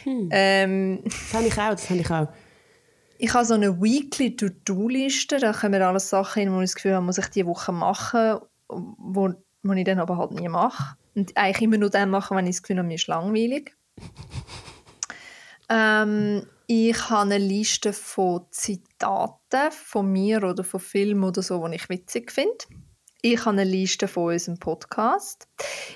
Hm. 0.04 0.30
Ähm, 0.32 1.02
das 1.04 1.34
habe 1.34 1.48
ich 1.48 1.54
auch, 1.54 1.70
das 1.72 1.90
habe 1.90 2.00
ich 2.00 2.10
auch. 2.10 2.28
Ich 3.20 3.34
habe 3.34 3.46
so 3.46 3.56
eine 3.56 3.82
Weekly 3.82 4.36
To-Do-Liste, 4.36 5.40
da 5.40 5.52
kommen 5.52 5.82
alles 5.82 6.10
Sachen 6.10 6.42
hin, 6.42 6.54
wo 6.54 6.62
ich 6.62 6.70
das 6.70 6.76
Gefühl 6.76 6.94
habe, 6.94 7.06
muss 7.06 7.18
ich 7.18 7.28
diese 7.28 7.48
Woche 7.48 7.72
machen, 7.72 8.40
wo, 8.68 9.34
wo 9.64 9.74
ich 9.74 9.84
dann 9.86 10.00
aber 10.00 10.18
halt 10.18 10.32
nie 10.32 10.48
mache. 10.48 10.96
Und 11.16 11.36
eigentlich 11.36 11.64
immer 11.64 11.78
nur 11.78 11.90
dann 11.90 12.12
machen, 12.12 12.38
wenn 12.38 12.46
ich 12.46 12.58
das 12.58 12.64
Gefühl 12.64 12.78
habe, 12.78 12.88
mir 12.88 12.96
ist 12.96 13.08
langweilig. 13.08 13.76
Ähm, 15.70 16.46
ich 16.68 17.10
habe 17.10 17.22
eine 17.22 17.38
Liste 17.38 17.94
von 17.94 18.46
Zitaten 18.52 19.72
von 19.72 20.12
mir 20.12 20.44
oder 20.44 20.64
von 20.64 20.80
Filmen 20.80 21.24
oder 21.24 21.42
so, 21.42 21.66
die 21.68 21.76
ich 21.76 21.90
witzig 21.90 22.32
finde. 22.32 22.66
Ich 23.22 23.40
habe 23.40 23.60
eine 23.60 23.64
Liste 23.64 24.08
von 24.08 24.34
unserem 24.34 24.60
Podcast. 24.60 25.48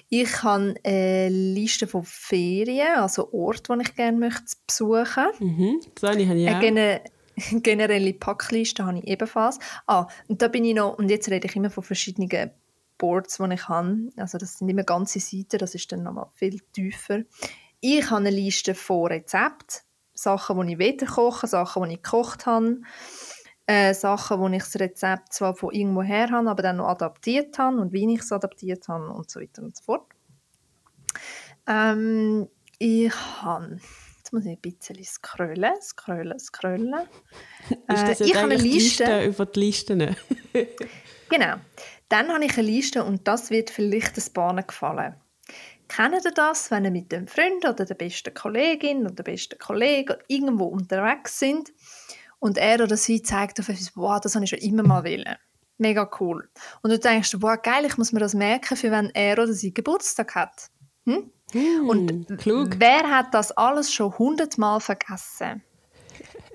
Ich 0.09 0.43
habe 0.43 0.73
eine 0.83 1.29
Liste 1.29 1.85
von 1.85 2.03
Ferien, 2.03 2.95
also 2.95 3.31
Orte, 3.31 3.75
die 3.75 3.83
ich 3.83 3.95
gerne 3.95 4.17
möchte 4.17 4.55
besuchen 4.65 5.03
möchte. 5.03 5.43
Mhm, 5.43 5.81
das 5.93 6.09
habe 6.09 6.21
ich 6.21 6.49
auch. 6.49 6.55
Eine 6.55 7.01
generelle 7.63 8.13
Packliste 8.13 8.85
habe 8.85 8.99
ich 8.99 9.07
ebenfalls. 9.07 9.59
Ah, 9.85 10.07
und 10.27 10.41
da 10.41 10.47
bin 10.47 10.65
ich 10.65 10.75
noch, 10.75 10.97
und 10.97 11.09
jetzt 11.09 11.29
rede 11.29 11.47
ich 11.47 11.55
immer 11.55 11.69
von 11.69 11.83
verschiedenen 11.83 12.51
Boards, 12.97 13.37
die 13.37 13.53
ich 13.53 13.67
habe. 13.67 14.09
Also 14.17 14.37
das 14.37 14.57
sind 14.57 14.69
immer 14.69 14.83
ganze 14.83 15.19
Seiten, 15.19 15.59
das 15.59 15.75
ist 15.75 15.91
dann 15.91 16.03
nochmal 16.03 16.27
viel 16.33 16.59
tiefer. 16.73 17.21
Ich 17.81 18.09
habe 18.09 18.21
eine 18.21 18.29
Liste 18.31 18.75
von 18.75 19.07
Rezepten, 19.07 19.81
Sachen, 20.13 20.67
die 20.67 20.73
ich 20.73 20.79
wieder 20.79 21.05
koche, 21.05 21.47
Sachen, 21.47 21.83
die 21.83 21.95
ich 21.95 22.03
gekocht 22.03 22.45
habe, 22.45 22.81
äh, 23.67 23.93
Sachen, 23.93 24.39
wo 24.39 24.47
ich 24.47 24.63
das 24.63 24.79
Rezept 24.79 25.33
zwar 25.33 25.55
von 25.55 25.73
irgendwo 25.73 26.01
her 26.01 26.29
habe, 26.31 26.49
aber 26.49 26.63
dann 26.63 26.77
noch 26.77 26.87
adaptiert 26.87 27.57
habe 27.57 27.77
und 27.77 27.93
wie 27.93 28.13
ich 28.13 28.21
es 28.21 28.31
adaptiert 28.31 28.87
habe 28.87 29.09
und 29.09 29.29
so 29.29 29.39
weiter 29.39 29.63
und 29.63 29.77
so 29.77 29.83
fort. 29.83 30.07
Ähm, 31.67 32.47
ich 32.79 33.13
habe 33.41 33.79
Jetzt 34.31 34.33
muss 34.33 34.45
ich 34.45 34.51
ein 34.51 34.61
bisschen 34.61 35.03
scrollen, 35.03 35.81
scrollen, 35.81 36.39
scrollen. 36.39 36.93
Äh, 37.89 38.13
ich 38.17 38.35
habe 38.35 38.45
eine 38.45 38.55
Liste. 38.55 39.03
Liste 39.03 39.25
über 39.25 39.45
die 39.45 39.59
Listen? 39.59 40.15
genau. 41.29 41.55
Dann 42.07 42.29
habe 42.29 42.45
ich 42.45 42.57
eine 42.57 42.67
Liste 42.67 43.03
und 43.03 43.27
das 43.27 43.49
wird 43.49 43.69
vielleicht 43.69 44.15
das 44.15 44.29
Bahnen 44.29 44.65
gefallen. 44.65 45.15
Kennt 45.89 46.23
ihr 46.23 46.31
das, 46.31 46.71
wenn 46.71 46.85
ihr 46.85 46.91
mit 46.91 47.11
dem 47.11 47.27
Freund 47.27 47.65
oder 47.65 47.83
der 47.83 47.95
besten 47.95 48.33
Kollegin 48.33 49.01
oder 49.01 49.15
der 49.15 49.23
besten 49.23 49.59
Kollegen 49.59 50.15
irgendwo 50.27 50.65
unterwegs 50.65 51.37
sind 51.37 51.73
und 52.41 52.57
er 52.57 52.83
oder 52.83 52.97
sie 52.97 53.21
zeigt 53.21 53.59
auf 53.59 53.69
etwas, 53.69 53.95
wow, 53.95 54.19
das 54.19 54.33
habe 54.33 54.43
ich 54.43 54.49
schon 54.49 54.59
immer 54.59 54.81
mal 54.83 55.03
wollen. 55.03 55.35
Mega 55.77 56.09
cool. 56.19 56.49
Und 56.81 56.89
du 56.89 56.97
denkst, 56.97 57.35
wow, 57.39 57.55
geil, 57.61 57.85
ich 57.85 57.97
muss 57.97 58.11
mir 58.11 58.19
das 58.19 58.33
merken, 58.33 58.75
für 58.75 58.89
wenn 58.89 59.11
er 59.11 59.33
oder 59.33 59.53
sie 59.53 59.73
Geburtstag 59.73 60.33
hat. 60.35 60.69
Hm? 61.05 61.31
Mm, 61.53 61.89
und 61.89 62.37
klug. 62.39 62.75
wer 62.77 63.03
hat 63.09 63.33
das 63.33 63.51
alles 63.51 63.93
schon 63.93 64.17
hundertmal 64.17 64.79
vergessen? 64.79 65.63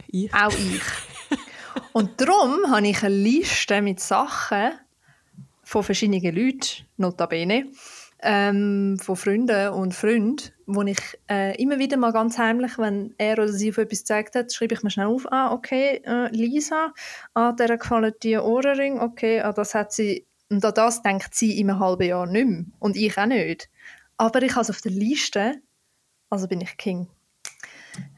Ich. 0.09 0.33
Auch 0.35 0.53
ich. 0.53 0.83
und 1.93 2.21
darum 2.21 2.69
habe 2.69 2.89
ich 2.89 3.03
eine 3.05 3.15
Liste 3.15 3.81
mit 3.81 4.01
Sachen 4.01 4.73
von 5.63 5.85
verschiedenen 5.85 6.35
Leuten, 6.35 6.85
notabene, 6.97 7.71
ähm, 8.27 8.99
von 9.01 9.15
Freunden 9.15 9.69
und 9.69 9.95
Freunden, 9.95 10.51
wo 10.67 10.83
ich 10.83 10.99
äh, 11.31 11.57
immer 11.63 11.79
wieder 11.79 11.97
mal 11.97 12.13
ganz 12.13 12.37
heimlich, 12.37 12.77
wenn 12.77 13.15
er 13.19 13.35
oder 13.35 13.53
sie 13.53 13.71
auf 13.71 13.79
etwas 13.79 14.01
gezeigt 14.01 14.35
hat, 14.35 14.53
schreibe 14.53 14.75
ich 14.75 14.83
mir 14.83 14.91
schnell 14.91 15.07
auf, 15.07 15.31
ah, 15.31 15.53
okay, 15.53 16.03
äh, 16.05 16.29
Lisa, 16.35 16.93
ah, 17.35 17.53
der 17.53 17.79
gefallen 17.79 18.13
die 18.25 18.37
Ohrring, 18.37 18.99
okay, 18.99 19.41
ah, 19.41 19.53
das 19.53 19.75
hat 19.75 19.93
sie, 19.93 20.27
und 20.51 20.65
an 20.65 20.75
das 20.75 21.03
denkt 21.03 21.37
sie 21.37 21.61
im 21.61 21.79
halben 21.79 22.09
Jahr 22.09 22.27
nicht 22.27 22.49
mehr. 22.49 22.65
Und 22.81 22.97
ich 22.97 23.17
auch 23.17 23.27
nicht. 23.27 23.71
Aber 24.17 24.43
ich 24.43 24.53
habe 24.53 24.63
es 24.63 24.71
auf 24.71 24.81
der 24.81 24.93
Liste, 24.93 25.63
also 26.29 26.49
bin 26.49 26.61
ich 26.61 26.77
King. 26.77 27.09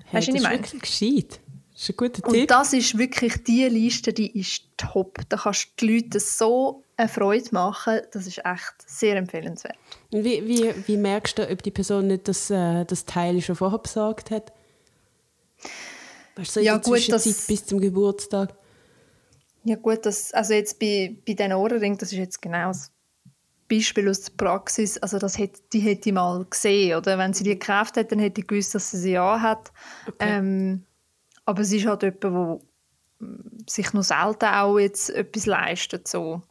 Hey, 0.07 0.23
Hast 0.23 0.29
du, 0.29 0.37
ich 0.37 0.43
meine? 0.43 0.63
Das 0.63 0.73
ist 0.73 0.81
gescheit. 0.81 1.41
Das 1.73 1.83
ist 1.83 1.91
ein 1.91 1.97
guter 1.97 2.23
Tipp. 2.23 2.27
Und 2.27 2.51
das 2.51 2.73
ist 2.73 2.97
wirklich 2.97 3.45
die 3.45 3.67
Liste, 3.67 4.15
die 4.15 4.39
ist 4.41 4.65
top. 4.79 5.19
Da 5.29 5.37
kannst 5.37 5.67
du 5.67 5.87
die 5.87 5.97
Leute 5.97 6.19
so 6.19 6.83
eine 6.99 7.09
Freude 7.09 7.49
machen, 7.53 8.01
das 8.13 8.27
ist 8.27 8.39
echt 8.45 8.75
sehr 8.85 9.17
empfehlenswert. 9.17 9.77
Wie, 10.11 10.47
wie, 10.47 10.75
wie 10.87 10.97
merkst 10.97 11.39
du, 11.39 11.49
ob 11.49 11.63
die 11.63 11.71
Person 11.71 12.09
nicht 12.09 12.27
das, 12.27 12.51
äh, 12.51 12.85
das 12.85 13.05
Teil 13.05 13.41
schon 13.41 13.55
vorher 13.55 13.79
besorgt 13.79 14.31
hat? 14.31 14.53
Weißt 16.35 16.57
du, 16.57 16.61
so 16.61 16.61
ja, 16.61 16.77
gut, 16.77 17.11
das, 17.11 17.47
bis 17.47 17.65
zum 17.65 17.81
Geburtstag? 17.81 18.55
Ja 19.65 19.77
gut, 19.77 20.05
das, 20.07 20.33
also 20.33 20.55
jetzt 20.55 20.79
bei, 20.81 21.17
bei 21.25 21.35
diesen 21.35 21.53
Ohrringen, 21.53 21.99
das 21.99 22.13
ist 22.13 22.19
jetzt 22.19 22.43
genau 22.43 22.69
das 22.69 22.91
Beispiel 23.69 24.09
aus 24.09 24.23
der 24.23 24.33
Praxis, 24.37 24.99
also 24.99 25.19
das 25.19 25.39
hätte, 25.39 25.61
die 25.73 25.81
hätte 25.81 26.09
ich 26.09 26.15
mal 26.15 26.45
gesehen, 26.49 26.97
oder? 26.97 27.17
Wenn 27.19 27.33
sie 27.33 27.45
die 27.45 27.59
gekauft 27.59 27.97
hat, 27.97 28.11
dann 28.11 28.19
hätte 28.19 28.41
ich 28.41 28.47
gewusst, 28.47 28.75
dass 28.75 28.91
sie 28.91 28.99
sie 28.99 29.19
anhat. 29.19 29.71
Okay. 30.07 30.17
Ähm, 30.21 30.85
aber 31.45 31.61
es 31.63 31.73
ist 31.73 31.87
halt 31.87 32.03
jemand, 32.03 32.25
der 32.25 32.59
sich 33.69 33.93
noch 33.93 34.03
selten 34.03 34.47
auch 34.47 34.79
jetzt 34.79 35.11
etwas 35.11 35.47
leistet, 35.47 36.09
so. 36.09 36.43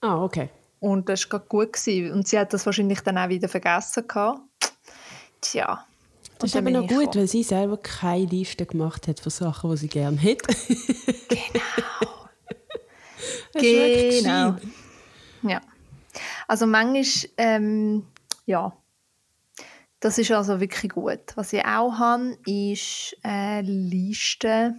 Ah, 0.00 0.22
okay. 0.22 0.50
Und 0.80 1.08
das 1.08 1.30
war 1.30 1.40
gut. 1.40 1.72
Gewesen. 1.72 2.12
Und 2.12 2.28
sie 2.28 2.38
hat 2.38 2.52
das 2.52 2.64
wahrscheinlich 2.66 3.00
dann 3.00 3.18
auch 3.18 3.28
wieder 3.28 3.48
vergessen. 3.48 4.06
Gehabt. 4.06 4.40
Tja. 5.40 5.84
Das 6.38 6.50
ist 6.50 6.56
aber 6.56 6.70
noch 6.70 6.86
gut, 6.86 7.16
weil 7.16 7.26
sie 7.26 7.42
selber 7.42 7.76
keine 7.78 8.26
Liste 8.26 8.64
gemacht 8.64 9.08
hat 9.08 9.18
von 9.18 9.30
Sachen, 9.30 9.70
die 9.70 9.76
sie 9.76 9.88
gerne 9.88 10.16
hätte. 10.16 10.54
genau. 13.54 14.52
genau. 14.52 14.56
Ja. 15.42 15.60
Also 16.46 16.66
manchmal, 16.66 17.30
ähm, 17.38 18.06
ja, 18.46 18.72
das 20.00 20.18
ist 20.18 20.30
also 20.30 20.60
wirklich 20.60 20.92
gut. 20.92 21.20
Was 21.34 21.52
ich 21.52 21.64
auch 21.64 21.98
habe, 21.98 22.38
ist 22.46 23.16
eine 23.22 23.68
Liste 23.68 24.76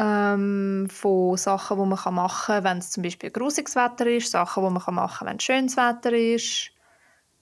ähm, 0.00 0.88
von 0.90 1.36
Sachen, 1.36 1.78
die 1.78 1.86
man 1.86 2.14
machen 2.14 2.46
kann, 2.46 2.64
wenn 2.64 2.78
es 2.78 2.90
zum 2.90 3.02
Beispiel 3.02 3.30
grusiges 3.30 3.76
Wetter 3.76 4.06
ist, 4.06 4.30
Sachen, 4.30 4.64
die 4.64 4.70
man 4.70 4.94
machen 4.94 5.18
kann, 5.18 5.28
wenn 5.28 5.36
es 5.36 5.44
schönes 5.44 5.76
Wetter 5.76 6.12
ist. 6.12 6.70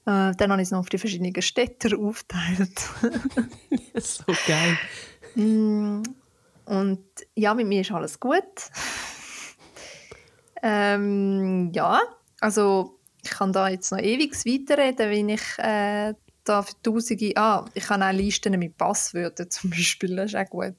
Äh, 0.06 0.34
dann 0.36 0.50
habe 0.50 0.60
ich 0.60 0.66
es 0.66 0.72
noch 0.72 0.80
auf 0.80 0.88
die 0.88 0.98
verschiedenen 0.98 1.40
Städte 1.40 1.96
aufgeteilt. 1.98 2.80
so 3.94 4.24
geil. 4.46 4.76
Mm, 5.36 6.02
und 6.64 7.04
ja, 7.36 7.54
mit 7.54 7.68
mir 7.68 7.82
ist 7.82 7.92
alles 7.92 8.18
gut. 8.18 8.42
ähm, 10.62 11.70
ja, 11.72 12.00
also 12.40 12.98
ich 13.22 13.30
kann 13.30 13.52
da 13.52 13.68
jetzt 13.68 13.92
noch 13.92 13.98
ewig 13.98 14.34
weiterreden, 14.34 15.10
wie 15.10 15.34
ich 15.34 15.58
äh, 15.58 16.14
da 16.48 16.62
für 16.62 16.74
Tausende, 16.82 17.32
ah, 17.36 17.64
ich 17.74 17.84
kann 17.84 18.02
auch 18.02 18.12
Listen 18.12 18.58
mit 18.58 18.76
Passwörtern 18.76 19.50
zum 19.50 19.70
Beispiel, 19.70 20.16
das 20.16 20.32
ist 20.32 20.36
auch 20.36 20.50
gut. 20.50 20.74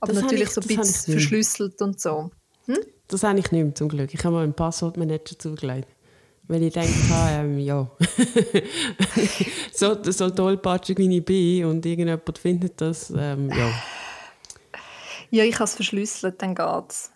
Aber 0.00 0.12
das 0.12 0.22
natürlich 0.22 0.48
ich, 0.48 0.50
so 0.50 0.60
ein 0.60 0.66
bisschen 0.66 1.12
verschlüsselt 1.12 1.80
und 1.82 2.00
so. 2.00 2.30
Hm? 2.66 2.78
Das 3.08 3.22
habe 3.22 3.38
ich 3.38 3.50
nicht 3.50 3.64
mehr, 3.64 3.74
zum 3.74 3.88
Glück. 3.88 4.12
Ich 4.12 4.24
habe 4.24 4.34
mal 4.34 4.44
einen 4.44 4.54
Passwortmanager 4.54 5.38
zugelegt. 5.38 5.88
Weil 6.46 6.62
ich 6.62 6.74
denke, 6.74 6.92
ähm, 7.30 7.58
ja, 7.58 7.90
so, 9.72 9.96
so 10.02 10.28
tollpatschig 10.28 10.98
wie 10.98 11.16
ich 11.16 11.24
bin 11.24 11.64
und 11.64 11.86
irgendjemand 11.86 12.38
findet 12.38 12.78
das, 12.82 13.10
ähm, 13.16 13.48
ja. 13.48 13.72
Ja, 15.30 15.44
ich 15.44 15.54
habe 15.54 15.64
es 15.64 15.74
verschlüsselt, 15.74 16.42
dann 16.42 16.54
geht 16.54 16.90
es. 16.90 17.10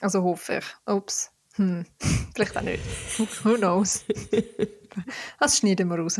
Also 0.00 0.24
hoffe 0.24 0.58
ich. 0.58 0.92
Ups. 0.92 1.30
Hm. 1.54 1.86
Vielleicht 2.34 2.56
auch 2.56 2.62
nicht. 2.62 2.82
Who 3.44 3.54
knows? 3.54 4.04
Das 5.38 5.58
schneiden 5.58 5.88
wir 5.88 5.98
raus. 5.98 6.18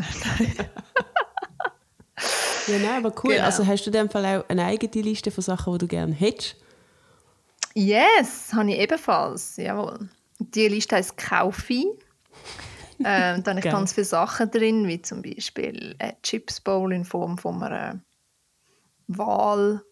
Ja, 2.67 2.79
nein, 2.79 3.05
aber 3.05 3.13
cool. 3.23 3.33
Genau. 3.33 3.45
Also 3.45 3.65
hast 3.65 3.83
du 3.83 3.89
in 3.89 3.93
dem 3.93 4.09
Fall 4.09 4.25
auch 4.25 4.49
eine 4.49 4.65
eigene 4.65 5.03
Liste 5.03 5.31
von 5.31 5.43
Sachen, 5.43 5.73
die 5.73 5.79
du 5.79 5.87
gerne 5.87 6.13
hättest? 6.13 6.55
Yes, 7.73 8.53
habe 8.53 8.71
ich 8.71 8.79
ebenfalls. 8.79 9.57
Jawohl. 9.57 10.09
Die 10.39 10.67
Liste 10.67 10.95
heißt 10.95 11.17
Kaufi. 11.17 11.87
ähm, 12.99 13.43
da 13.43 13.51
habe 13.51 13.59
ich 13.59 13.65
ganz 13.65 13.93
viele 13.93 14.05
Sachen 14.05 14.49
drin, 14.49 14.87
wie 14.87 15.01
zum 15.01 15.21
Beispiel 15.21 15.95
ein 15.99 16.13
Chips 16.23 16.61
Bowl 16.61 16.93
in 16.93 17.03
Form 17.03 17.37
von 17.37 17.61
einer 17.61 17.99
Wahl, 19.07 19.83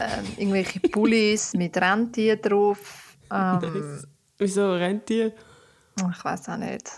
ähm, 0.00 0.24
irgendwelche 0.36 0.80
Pullis 0.90 1.52
mit 1.54 1.76
Rentier 1.76 2.36
drauf. 2.36 3.16
Ähm, 3.30 4.02
Wieso 4.38 4.72
Rentier? 4.74 5.32
Ich 5.96 6.24
weiß 6.24 6.48
auch 6.48 6.56
nicht. 6.56 6.90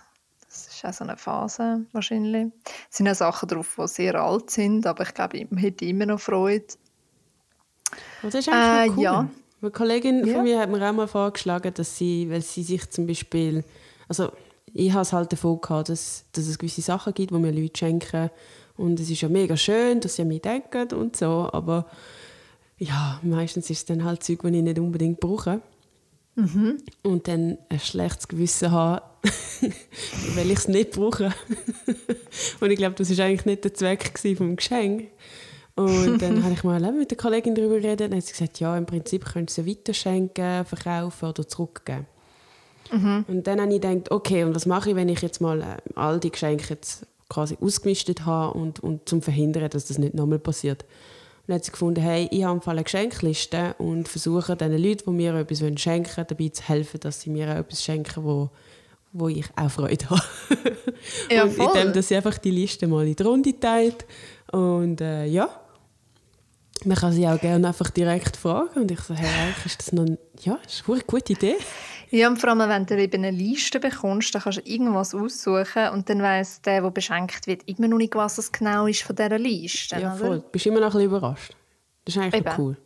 Das 0.83 0.93
ist 0.93 1.03
auch 1.03 1.05
so 1.05 1.11
eine 1.11 1.17
Phase 1.17 1.87
wahrscheinlich. 1.93 2.53
Es 2.91 2.99
sind 2.99 3.09
auch 3.09 3.15
Sachen 3.15 3.49
drauf, 3.49 3.77
die 3.79 3.89
sehr 3.89 4.15
alt 4.17 4.51
sind, 4.51 4.87
aber 4.87 5.05
ich 5.05 5.15
glaube, 5.15 5.39
ich 5.39 5.47
hätte 5.57 5.85
immer 5.85 6.07
noch 6.07 6.21
Freude. 6.21 6.67
das 8.23 8.35
ist 8.35 8.49
eigentlich 8.49 8.93
äh, 8.93 8.97
cool. 8.97 9.03
Ja. 9.03 9.29
Eine 9.63 9.71
Kollegin 9.71 10.27
ja. 10.27 10.35
von 10.35 10.43
mir 10.45 10.61
hat 10.61 10.71
mir 10.71 10.87
auch 10.87 10.93
mal 10.93 11.09
vorgeschlagen, 11.09 11.73
dass 11.73 11.97
sie, 11.97 12.29
weil 12.31 12.43
sie 12.43 12.63
sich 12.63 12.91
zum 12.91 13.07
Beispiel, 13.07 13.65
also 14.07 14.31
ich 14.75 14.93
habe 14.93 15.03
es 15.03 15.13
halt 15.13 15.33
davon 15.33 15.61
gehabt, 15.61 15.89
dass, 15.89 16.25
dass 16.33 16.47
es 16.47 16.59
gewisse 16.59 16.83
Sachen 16.83 17.15
gibt, 17.15 17.31
die 17.31 17.39
mir 17.39 17.53
Leute 17.53 17.79
schenken 17.79 18.31
und 18.77 19.01
es 19.01 19.09
ist 19.09 19.23
ja 19.23 19.29
mega 19.31 19.57
schön, 19.57 20.01
dass 20.01 20.17
sie 20.17 20.23
an 20.23 20.29
mich 20.29 20.43
denken 20.43 20.93
und 20.93 21.17
so, 21.17 21.49
aber 21.53 21.87
ja, 22.79 23.19
meistens 23.23 23.71
ist 23.71 23.79
es 23.79 23.85
dann 23.87 24.05
halt 24.05 24.23
Zeug, 24.23 24.43
die 24.43 24.59
ich 24.59 24.63
nicht 24.63 24.79
unbedingt 24.79 25.21
brauche. 25.21 25.63
Mhm. 26.37 26.79
Und 27.03 27.29
dann 27.29 27.59
ein 27.71 27.81
schlechtes 27.81 28.29
Gewissen 28.29 28.71
haben, 28.71 29.05
weil 30.35 30.51
ich 30.51 30.59
es 30.59 30.69
nicht 30.69 30.93
brauche. 30.93 31.33
und 32.61 32.71
ich 32.71 32.77
glaube, 32.77 32.95
das 32.95 33.17
war 33.17 33.25
eigentlich 33.25 33.47
nicht 33.47 33.65
der 33.65 33.75
Zweck 33.75 34.15
des 34.15 34.57
Geschenk. 34.57 35.09
Und 35.75 36.19
dann 36.23 36.43
habe 36.45 36.55
ich 36.55 36.63
mal 36.63 36.81
mit 36.93 37.11
der 37.11 37.19
Kollegin 37.19 37.55
darüber 37.55 37.81
geredet 37.81 38.11
und 38.11 38.17
hat 38.17 38.25
sie 38.25 38.33
gesagt, 38.33 38.61
ja, 38.61 38.77
im 38.77 38.87
Prinzip 38.87 39.25
können 39.25 39.49
sie 39.49 39.67
weiterschenken, 39.67 40.65
verkaufen 40.65 41.29
oder 41.31 41.49
zurückgeben. 41.49 42.07
Mhm. 42.93 43.25
Und 43.29 43.47
dann 43.47 43.61
habe 43.61 43.75
ich 43.75 43.81
gedacht, 43.81 44.11
okay, 44.11 44.45
und 44.45 44.55
was 44.55 44.67
mache 44.67 44.91
ich, 44.91 44.97
wenn 44.97 45.09
ich 45.09 45.21
jetzt 45.23 45.41
mal 45.41 45.61
äh, 45.61 45.77
all 45.95 46.21
die 46.21 46.31
Geschenke 46.31 46.67
jetzt 46.69 47.07
quasi 47.29 47.57
ausgemistet 47.61 48.25
habe 48.25 48.57
und, 48.59 48.81
und 48.81 49.09
zum 49.09 49.23
verhindern, 49.23 49.69
dass 49.71 49.87
das 49.87 49.99
nicht 49.99 50.15
nochmal 50.15 50.39
passiert. 50.39 50.85
Und 51.47 51.53
dann 51.53 51.57
hat 51.59 51.65
sie 51.65 51.71
gefunden, 51.71 52.01
hey, 52.01 52.29
ich 52.33 52.43
habe 52.43 52.61
eine 52.69 52.83
Geschenkliste 52.83 53.77
und 53.79 54.09
versuche 54.09 54.57
den 54.57 54.73
Leuten, 54.77 55.05
die 55.07 55.11
mir 55.11 55.33
etwas 55.35 55.59
schenken 55.81 56.17
wollen, 56.17 56.27
dabei 56.29 56.49
zu 56.49 56.63
helfen, 56.67 56.99
dass 56.99 57.21
sie 57.21 57.31
mir 57.31 57.49
etwas 57.49 57.85
schenken, 57.85 58.25
wo, 58.25 58.51
wo 59.13 59.29
ich 59.29 59.45
auch 59.55 59.71
Freude 59.71 60.05
habe. 60.11 60.23
Ja, 61.31 61.45
und 61.45 61.53
voll. 61.53 61.71
indem, 61.77 61.93
dass 61.93 62.09
sie 62.09 62.17
einfach 62.17 62.37
die 62.39 62.51
Liste 62.51 62.89
mal 62.89 63.07
in 63.07 63.15
die 63.15 63.23
Runde 63.23 63.61
teilt. 63.61 64.05
Und 64.51 65.01
äh, 65.01 65.27
ja, 65.27 65.49
man 66.85 66.97
kann 66.97 67.13
sie 67.13 67.27
auch 67.29 67.41
gerne 67.41 67.69
einfach 67.69 67.91
direkt 67.91 68.37
fragen. 68.37 68.81
Und 68.81 68.91
ich 68.91 69.01
so, 69.01 69.15
hey, 69.15 69.55
ist 69.65 69.79
das 69.79 69.93
noch, 69.93 70.07
ja, 70.41 70.59
ist 70.67 70.83
eine 70.89 71.01
gute 71.01 71.33
Idee. 71.33 71.57
Ja, 72.11 72.29
und 72.29 72.39
vor 72.39 72.51
allem, 72.51 72.69
wenn 72.69 72.87
du 72.87 72.97
eben 72.97 73.25
eine 73.25 73.37
Liste 73.37 73.81
bekommst, 73.81 74.35
dann 74.35 74.43
kannst 74.43 74.59
du 74.59 74.63
irgendwas 74.63 75.15
aussuchen 75.15 75.89
und 75.93 76.09
dann 76.09 76.23
weiss 76.23 76.63
der, 76.63 76.83
der 76.83 76.91
beschenkt 76.91 77.47
wird, 77.47 77.63
immer 77.69 77.89
noch 77.89 77.99
nicht, 77.99 78.15
was 78.15 78.39
es 78.39 78.53
genau 78.53 78.87
ist 78.87 79.03
von 79.03 79.17
dieser 79.17 79.39
Liste. 79.39 79.99
Ja, 79.99 80.15
voll. 80.15 80.41
Du 80.41 80.49
bist 80.51 80.67
immer 80.67 80.81
noch 80.81 80.87
ein 80.87 80.93
bisschen 80.93 81.07
überrascht. 81.07 81.57
Das 82.05 82.17
ist 82.17 82.23
eigentlich 82.23 82.59
cool. 82.59 82.77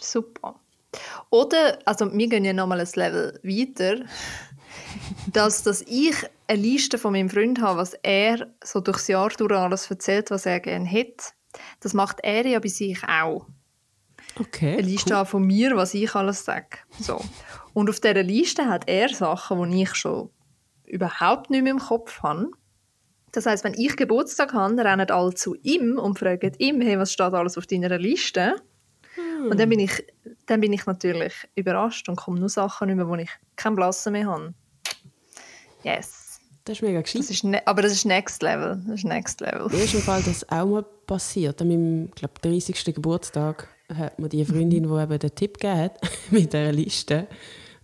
Super. 0.00 0.58
Oder, 1.30 1.78
also 1.84 2.12
wir 2.12 2.28
gehen 2.28 2.44
ja 2.44 2.52
nochmal 2.52 2.80
ein 2.80 2.88
Level 2.94 3.38
weiter, 3.42 4.04
dass, 5.32 5.62
dass 5.62 5.82
ich 5.82 6.16
eine 6.48 6.60
Liste 6.60 6.98
von 6.98 7.12
meinem 7.12 7.30
Freund 7.30 7.60
habe, 7.60 7.78
was 7.78 7.94
er 8.02 8.48
so 8.64 8.80
durchs 8.80 9.08
Jahr 9.08 9.28
durch 9.28 9.52
alles 9.52 9.90
erzählt, 9.90 10.30
was 10.30 10.46
er 10.46 10.60
gerne 10.60 10.90
hat. 10.90 11.34
Das 11.80 11.94
macht 11.94 12.18
er 12.22 12.46
ja 12.46 12.58
bei 12.58 12.68
sich 12.68 12.98
auch. 13.04 13.46
Okay. 14.38 14.74
Eine 14.74 14.82
Liste 14.82 15.14
cool. 15.14 15.24
von 15.24 15.46
mir, 15.46 15.76
was 15.76 15.94
ich 15.94 16.14
alles 16.14 16.44
sage. 16.44 16.78
So. 16.98 17.20
Und 17.72 17.90
auf 17.90 18.00
dieser 18.00 18.22
Liste 18.22 18.66
hat 18.66 18.88
er 18.88 19.08
Sachen, 19.08 19.70
die 19.70 19.82
ich 19.82 19.94
schon 19.94 20.30
überhaupt 20.86 21.50
nicht 21.50 21.62
mehr 21.62 21.72
im 21.72 21.78
Kopf 21.78 22.22
habe. 22.22 22.50
Das 23.32 23.46
heißt, 23.46 23.62
wenn 23.64 23.74
ich 23.74 23.96
Geburtstag 23.96 24.52
habe, 24.54 24.84
rennen 24.84 25.10
alle 25.10 25.34
zu 25.34 25.54
ihm 25.62 25.98
und 25.98 26.18
fragen 26.18 26.52
ihm, 26.58 26.80
hey, 26.80 26.98
was 26.98 27.12
steht 27.12 27.32
alles 27.32 27.56
auf 27.56 27.66
deiner 27.66 27.96
Liste? 27.98 28.56
Hm. 29.14 29.50
Und 29.50 29.60
dann 29.60 29.68
bin, 29.68 29.80
ich, 29.80 30.04
dann 30.46 30.60
bin 30.60 30.72
ich 30.72 30.86
natürlich 30.86 31.34
überrascht 31.54 32.08
und 32.08 32.16
komme 32.16 32.40
nur 32.40 32.48
Sachen 32.48 32.88
über, 32.88 33.08
wo 33.08 33.14
ich 33.14 33.30
keinen 33.56 33.76
Blassen 33.76 34.12
mehr 34.12 34.26
habe. 34.26 34.54
Yes. 35.82 36.40
Das 36.64 36.78
ist 36.78 36.82
mega 36.82 37.00
gescheit. 37.00 37.22
Das 37.22 37.30
ist 37.30 37.44
ne 37.44 37.66
aber 37.66 37.82
das 37.82 37.92
ist 37.92 38.04
Next 38.04 38.42
Level. 38.42 38.82
Das 38.86 38.96
ist 38.96 39.04
Next 39.04 39.40
Level. 39.40 39.68
Mir 39.70 39.84
ist 39.84 39.94
im 39.94 40.00
Fall 40.00 40.22
das 40.22 40.48
auch 40.50 40.66
mal 40.66 40.82
passiert. 41.06 41.60
An 41.62 41.68
meinem 41.68 42.10
glaub, 42.14 42.40
30. 42.42 42.94
Geburtstag 42.94 43.68
hat 43.94 44.18
mir 44.18 44.28
die 44.28 44.44
Freundin, 44.44 44.84
die 44.84 45.02
eben 45.02 45.18
den 45.18 45.34
Tipp 45.34 45.58
gegeben 45.58 45.80
hat, 45.80 46.00
mit 46.30 46.52
dieser 46.52 46.72
Liste, 46.72 47.26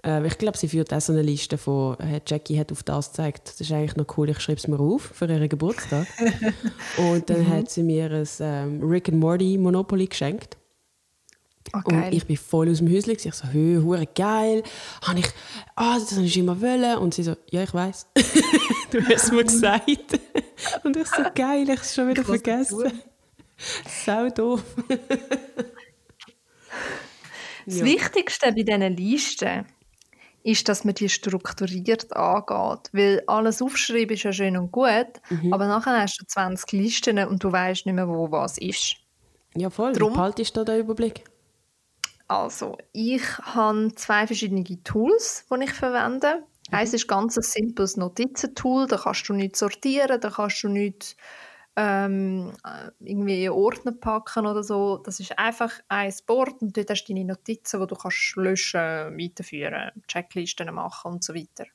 äh, 0.06 0.26
ich 0.26 0.38
glaube, 0.38 0.56
sie 0.56 0.68
führt 0.68 0.92
auch 0.94 1.00
so 1.00 1.12
eine 1.12 1.22
Liste 1.22 1.58
von, 1.58 1.98
äh, 1.98 2.20
Jackie 2.26 2.58
hat 2.58 2.72
auf 2.72 2.82
das 2.82 3.10
gezeigt. 3.10 3.48
Das 3.48 3.60
ist 3.60 3.72
eigentlich 3.72 3.96
noch 3.96 4.06
cool, 4.16 4.30
ich 4.30 4.40
schreibe 4.40 4.58
es 4.58 4.68
mir 4.68 4.78
auf 4.78 5.02
für 5.02 5.26
ihren 5.26 5.48
Geburtstag. 5.48 6.06
und 6.96 7.28
dann 7.28 7.40
mhm. 7.40 7.48
hat 7.48 7.70
sie 7.70 7.82
mir 7.82 8.10
ein 8.10 8.28
ähm, 8.40 8.82
Rick 8.82 9.08
and 9.08 9.18
Morty 9.18 9.58
Monopoly 9.58 10.06
geschenkt. 10.06 10.56
Oh, 11.74 11.80
und 11.86 12.12
ich 12.12 12.24
bin 12.24 12.36
voll 12.36 12.70
aus 12.70 12.78
dem 12.78 12.88
Häuschen. 12.88 13.10
Ich 13.10 13.34
so, 13.34 13.48
hey, 13.48 13.80
hure 13.82 14.06
geil. 14.06 14.62
Habe 15.02 15.18
ich, 15.18 15.26
ah, 15.74 15.98
das 15.98 16.12
habe 16.12 16.24
ich 16.24 16.38
immer 16.38 16.60
wollen. 16.60 16.98
Und 16.98 17.14
sie 17.14 17.24
so, 17.24 17.34
ja, 17.50 17.64
ich 17.64 17.74
weiß. 17.74 18.06
du 18.92 19.00
hast 19.02 19.24
es 19.24 19.32
mir 19.32 19.42
gesagt. 19.42 20.20
und 20.84 20.96
ich 20.96 21.08
so, 21.08 21.22
geil, 21.34 21.64
ich 21.64 21.70
habe 21.70 21.80
es 21.80 21.94
schon 21.94 22.08
wieder 22.08 22.20
ich 22.20 22.26
vergessen. 22.26 22.92
Sau 24.04 24.28
doof. 24.28 24.62
Das 27.66 27.78
ja. 27.78 27.84
Wichtigste 27.84 28.52
bei 28.52 28.62
diesen 28.62 28.96
Listen 28.96 29.66
ist, 30.42 30.68
dass 30.68 30.84
man 30.84 30.94
die 30.94 31.08
strukturiert 31.08 32.16
angeht. 32.16 32.88
Weil 32.92 33.22
alles 33.26 33.60
aufschreiben 33.60 34.14
ist 34.14 34.22
ja 34.22 34.32
schön 34.32 34.56
und 34.56 34.70
gut, 34.70 35.20
mhm. 35.28 35.52
aber 35.52 35.66
nachher 35.66 36.00
hast 36.00 36.20
du 36.20 36.24
20 36.24 36.72
Listen 36.72 37.18
und 37.26 37.42
du 37.42 37.50
weißt 37.50 37.84
nicht 37.84 37.94
mehr, 37.94 38.08
wo 38.08 38.30
was 38.30 38.56
ist. 38.58 38.96
Ja, 39.56 39.70
voll. 39.70 39.92
Drum, 39.92 40.12
Wie 40.12 40.16
behaltest 40.16 40.56
du 40.56 40.64
da 40.64 40.72
den 40.72 40.82
Überblick? 40.82 41.24
Also, 42.28 42.76
ich 42.92 43.22
habe 43.38 43.92
zwei 43.94 44.26
verschiedene 44.26 44.64
Tools, 44.82 45.46
die 45.50 45.64
ich 45.64 45.72
verwende. 45.72 46.44
Mhm. 46.70 46.74
Eins 46.74 46.94
ist 46.94 47.08
ganz 47.08 47.36
ein 47.36 47.42
simples 47.42 47.96
Notizentool, 47.96 48.86
da 48.86 48.98
kannst 48.98 49.28
du 49.28 49.32
nicht 49.32 49.56
sortieren, 49.56 50.20
da 50.20 50.30
kannst 50.30 50.62
du 50.62 50.68
nicht 50.68 51.16
ähm, 51.76 52.52
äh, 52.64 52.90
irgendwie 53.00 53.44
in 53.44 53.50
Ordner 53.50 53.92
packen 53.92 54.46
oder 54.46 54.62
so. 54.62 54.98
Das 54.98 55.20
ist 55.20 55.38
einfach 55.38 55.72
ein 55.88 56.12
Board 56.26 56.62
und 56.62 56.76
dort 56.76 56.90
hast 56.90 57.04
du 57.04 57.14
deine 57.14 57.26
Notizen, 57.26 57.80
die 57.80 57.86
du 57.86 57.94
kannst 57.94 58.36
löschen, 58.36 58.80
weiterführen, 58.80 59.92
Checklisten 60.08 60.74
machen 60.74 61.12
und 61.12 61.24
so 61.24 61.34
weiter. 61.34 61.66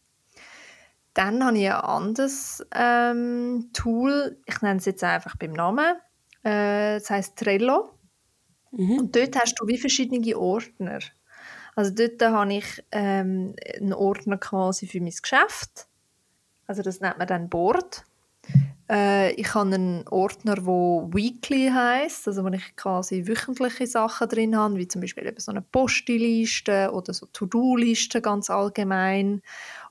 Dann 1.13 1.45
habe 1.45 1.57
ich 1.57 1.69
ein 1.69 1.75
anderes 1.75 2.65
ähm, 2.73 3.69
Tool, 3.73 4.37
ich 4.45 4.61
nenne 4.61 4.79
es 4.79 4.85
jetzt 4.85 5.03
einfach 5.03 5.35
beim 5.35 5.51
Namen, 5.51 5.95
äh, 6.43 6.95
das 6.95 7.09
heißt 7.09 7.37
Trello. 7.37 7.91
Mhm. 8.71 8.99
Und 8.99 9.15
dort 9.15 9.35
hast 9.39 9.55
du 9.59 9.67
wie 9.67 9.77
verschiedene 9.77 10.37
Ordner. 10.37 10.99
Also 11.75 11.93
dort 11.93 12.21
habe 12.21 12.53
ich 12.53 12.83
ähm, 12.91 13.55
einen 13.77 13.93
Ordner 13.93 14.37
quasi 14.37 14.87
für 14.87 15.01
mein 15.01 15.13
Geschäft. 15.21 15.87
Also 16.65 16.81
das 16.81 17.01
nennt 17.01 17.17
man 17.17 17.27
dann 17.27 17.49
Board. 17.49 18.05
Äh, 18.91 19.31
ich 19.33 19.53
habe 19.53 19.73
einen 19.73 20.07
Ordner, 20.09 20.55
der 20.55 20.65
Weekly 20.65 21.69
heißt, 21.73 22.27
also 22.27 22.43
wo 22.43 22.49
ich 22.49 22.75
quasi 22.75 23.25
wöchentliche 23.25 23.87
Sachen 23.87 24.27
drin 24.27 24.57
habe, 24.57 24.75
wie 24.75 24.87
zum 24.87 24.99
Beispiel 24.99 25.25
eben 25.25 25.39
so 25.39 25.51
eine 25.51 25.61
Postiliste 25.61 26.91
oder 26.91 27.13
so 27.13 27.25
To-Do-Liste 27.27 28.21
ganz 28.21 28.49
allgemein. 28.49 29.41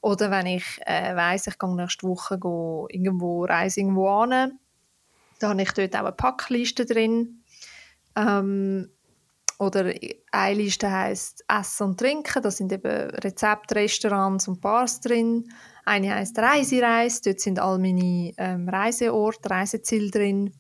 Oder 0.03 0.31
wenn 0.31 0.47
ich 0.47 0.65
äh, 0.85 1.17
weiss, 1.17 1.47
ich 1.47 1.59
gehe 1.59 1.75
nächste 1.75 2.07
Woche 2.07 2.39
go 2.39 2.89
irgendwo 2.91 3.45
reise 3.45 3.81
irgendwo 3.81 4.09
an, 4.09 4.59
dann 5.39 5.51
habe 5.51 5.63
ich 5.63 5.73
dort 5.73 5.97
auch 5.97 6.01
eine 6.01 6.13
Packliste 6.13 6.85
drin. 6.85 7.43
Ähm, 8.15 8.91
oder 9.59 9.93
eine 10.33 10.55
Liste 10.55 10.91
heisst 10.91 11.45
Essen 11.49 11.89
und 11.89 12.01
Trinken, 12.01 12.43
da 12.43 12.51
sind 12.51 12.73
eben 12.73 13.11
Rezepte, 13.11 13.77
Restaurants 13.77 14.49
und 14.49 14.61
Bars 14.61 15.01
drin. 15.01 15.51
Eine 15.85 16.15
heißt 16.15 16.39
Reisereis, 16.39 17.23
dort 17.23 17.41
sind 17.41 17.59
all 17.59 17.79
meine 17.79 18.33
ähm, 18.37 18.69
Reiseorte, 18.69 19.51
Reiseziele 19.51 20.11
drin. 20.11 20.53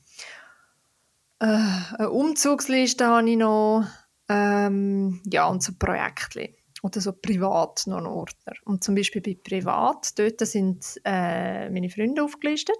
Äh, 1.40 1.46
eine 1.46 2.10
Umzugsliste 2.10 3.06
habe 3.06 3.30
ich 3.30 3.36
noch. 3.36 3.84
Ähm, 4.28 5.20
ja, 5.26 5.48
und 5.48 5.62
so 5.62 5.72
Projekte. 5.78 6.54
oder 6.82 7.00
so 7.00 7.12
privat 7.12 7.82
noch 7.86 7.98
einen 7.98 8.06
Ordner. 8.06 8.52
Und 8.64 8.84
zum 8.84 8.94
Beispiel 8.94 9.20
bei 9.20 9.36
privat, 9.42 10.18
dort 10.18 10.40
sind 10.40 11.00
äh, 11.04 11.68
meine 11.70 11.90
Freunde 11.90 12.22
aufgelistet. 12.22 12.78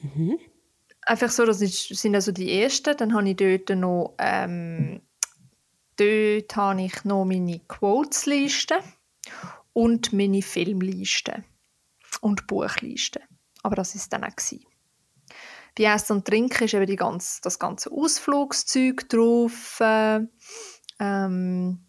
Mhm. 0.00 0.38
Einfach 1.02 1.30
so, 1.30 1.44
das 1.44 1.58
sind 1.60 2.14
also 2.14 2.32
die 2.32 2.60
ersten. 2.60 2.96
Dann 2.96 3.14
habe 3.14 3.28
ich 3.28 3.36
dort 3.36 3.78
noch, 3.78 4.14
ähm, 4.18 5.00
dort 5.96 6.56
habe 6.56 6.82
ich 6.82 7.04
noch 7.04 7.24
meine 7.24 7.60
Quotes-Liste 7.60 8.76
und 9.76 10.14
meine 10.14 10.40
Filmliste 10.40 11.44
und 12.22 12.46
Buchliste. 12.46 13.20
Aber 13.62 13.76
das 13.76 13.94
ist 13.94 14.10
dann 14.10 14.24
auch 14.24 14.34
gewesen. 14.34 14.64
Bei 15.76 15.84
Essen 15.84 16.16
und 16.16 16.24
Trinken 16.24 16.64
ist 16.64 16.72
eben 16.72 16.96
ganze, 16.96 17.42
das 17.42 17.58
ganze 17.58 17.92
Ausflugszeug 17.92 19.06
drauf. 19.10 19.78
Äh, 19.80 20.20
ähm, 20.98 21.84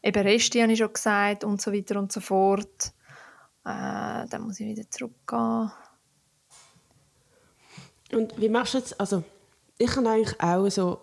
eben 0.00 0.22
Resti 0.22 0.60
habe 0.60 0.72
ich 0.72 0.78
schon 0.78 0.92
gesagt 0.92 1.42
und 1.42 1.60
so 1.60 1.72
weiter 1.72 1.98
und 1.98 2.12
so 2.12 2.20
fort. 2.20 2.92
Äh, 3.64 4.28
dann 4.28 4.42
muss 4.42 4.60
ich 4.60 4.68
wieder 4.68 4.88
zurückgehen. 4.88 5.72
Und 8.12 8.40
wie 8.40 8.48
machst 8.48 8.74
du 8.74 8.78
jetzt, 8.78 9.00
also 9.00 9.24
ich 9.76 9.96
habe 9.96 10.08
eigentlich 10.08 10.40
auch 10.40 10.68
so, 10.68 11.00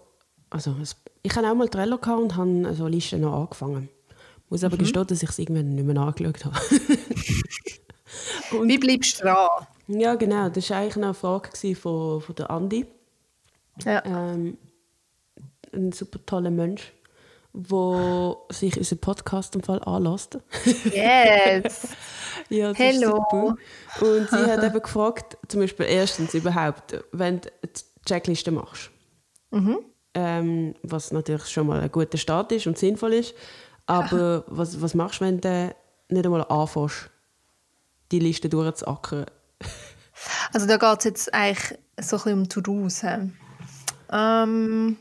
also 0.49 0.77
ich 1.23 1.35
habe 1.35 1.51
auch 1.51 1.55
mal 1.55 1.67
Trello 1.67 1.97
gehabt 1.97 2.21
und 2.21 2.37
habe 2.37 2.73
so 2.73 2.87
Listen 2.87 3.19
noch 3.19 3.41
angefangen. 3.41 3.89
Ich 4.49 4.51
muss 4.51 4.63
aber 4.63 4.77
mhm. 4.77 4.79
gestehen, 4.79 5.05
dass 5.05 5.21
ich 5.21 5.29
es 5.29 5.37
irgendwann 5.37 5.75
nicht 5.75 5.85
mehr 5.85 6.01
angeschaut 6.01 6.43
habe. 6.43 6.55
wie 8.63 8.77
bleibst 8.79 9.19
du 9.19 9.25
dran? 9.25 9.47
Ja, 9.87 10.15
genau. 10.15 10.49
Das 10.49 10.71
war 10.71 10.77
eigentlich 10.77 10.95
noch 10.95 11.03
eine 11.03 11.13
Frage 11.13 11.75
von, 11.75 12.21
von 12.21 12.35
der 12.35 12.49
Andi. 12.49 12.87
Ja. 13.85 14.03
Ähm, 14.05 14.57
ein 15.71 15.91
super 15.91 16.25
toller 16.25 16.49
Mensch 16.49 16.91
wo 17.53 18.45
sich 18.51 18.77
unseren 18.77 18.99
Podcast 18.99 19.55
im 19.55 19.63
Fall 19.63 19.81
anlässt. 19.83 20.37
Yes! 20.85 21.87
ja, 22.49 22.73
Hello! 22.73 23.55
Und 24.01 24.29
sie 24.29 24.35
hat 24.35 24.63
eben 24.63 24.81
gefragt, 24.81 25.37
zum 25.47 25.61
Beispiel 25.61 25.87
erstens 25.87 26.33
überhaupt, 26.33 27.03
wenn 27.11 27.41
du 27.41 27.49
die 27.63 28.05
Checkliste 28.05 28.51
machst, 28.51 28.91
mhm. 29.51 29.79
ähm, 30.13 30.75
was 30.83 31.11
natürlich 31.11 31.47
schon 31.47 31.67
mal 31.67 31.79
ein 31.79 31.91
guter 31.91 32.17
Start 32.17 32.51
ist 32.51 32.67
und 32.67 32.77
sinnvoll 32.77 33.13
ist, 33.13 33.33
aber 33.89 34.43
was, 34.47 34.81
was 34.81 34.93
machst 34.93 35.21
du, 35.21 35.25
wenn 35.25 35.41
du 35.41 35.75
nicht 36.09 36.25
einmal 36.25 36.45
anfängst, 36.49 37.09
die 38.11 38.19
Liste 38.19 38.49
durchzuackern? 38.49 39.25
also 40.53 40.67
da 40.67 40.77
geht 40.77 40.99
es 40.99 41.03
jetzt 41.05 41.33
eigentlich 41.33 41.79
so 41.99 42.17
ein 42.17 42.23
bisschen 42.23 42.33
um 42.33 42.49
To-Dos. 42.49 43.03
Ähm, 44.11 44.97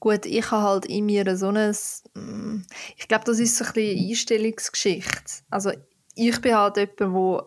Gut, 0.00 0.24
ich 0.24 0.50
habe 0.50 0.62
halt 0.62 0.86
in 0.86 1.04
mir 1.04 1.36
so 1.36 1.48
ein, 1.48 1.76
mm, 2.14 2.64
ich 2.96 3.06
glaube, 3.06 3.24
das 3.26 3.38
ist 3.38 3.56
so 3.56 3.64
ein 3.64 3.72
bisschen 3.74 3.98
eine 3.98 4.08
Einstellungsgeschichte. 4.08 5.44
Also 5.50 5.72
ich 6.14 6.40
bin 6.40 6.54
halt 6.54 6.78
jemand, 6.78 7.12
wo 7.12 7.42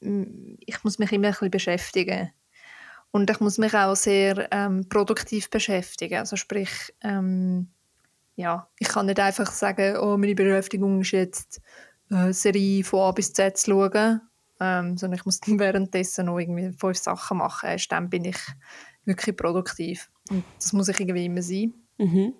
mm, 0.00 0.56
ich 0.66 0.82
muss 0.82 0.98
mich 0.98 1.12
immer 1.12 1.28
ein 1.28 1.32
bisschen 1.32 1.50
beschäftigen 1.52 2.32
und 3.12 3.30
ich 3.30 3.38
muss 3.38 3.56
mich 3.56 3.72
auch 3.72 3.94
sehr 3.94 4.48
ähm, 4.50 4.88
produktiv 4.88 5.48
beschäftigen. 5.48 6.18
Also 6.18 6.34
sprich, 6.34 6.92
ähm, 7.02 7.68
ja, 8.38 8.68
ich 8.78 8.86
kann 8.86 9.06
nicht 9.06 9.18
einfach 9.18 9.50
sagen, 9.50 9.96
oh, 9.96 10.16
meine 10.16 10.36
Beschäftigung 10.36 11.00
ist 11.00 11.10
jetzt 11.10 11.60
eine 12.08 12.32
Serie 12.32 12.84
von 12.84 13.00
A 13.00 13.10
bis 13.10 13.32
Z 13.32 13.58
zu 13.58 13.72
schauen, 13.72 14.20
ähm, 14.60 14.96
sondern 14.96 15.18
ich 15.18 15.24
muss 15.24 15.40
dann 15.40 15.58
währenddessen 15.58 16.26
noch 16.26 16.38
irgendwie 16.38 16.70
fünf 16.72 16.98
Sachen 16.98 17.38
machen. 17.38 17.68
Erst 17.68 17.90
dann 17.90 18.08
bin 18.08 18.24
ich 18.24 18.38
wirklich 19.04 19.36
produktiv. 19.36 20.08
Und 20.30 20.44
das 20.56 20.72
muss 20.72 20.86
ich 20.86 21.00
irgendwie 21.00 21.24
immer 21.24 21.42
sein. 21.42 21.74
Mhm. 21.98 22.32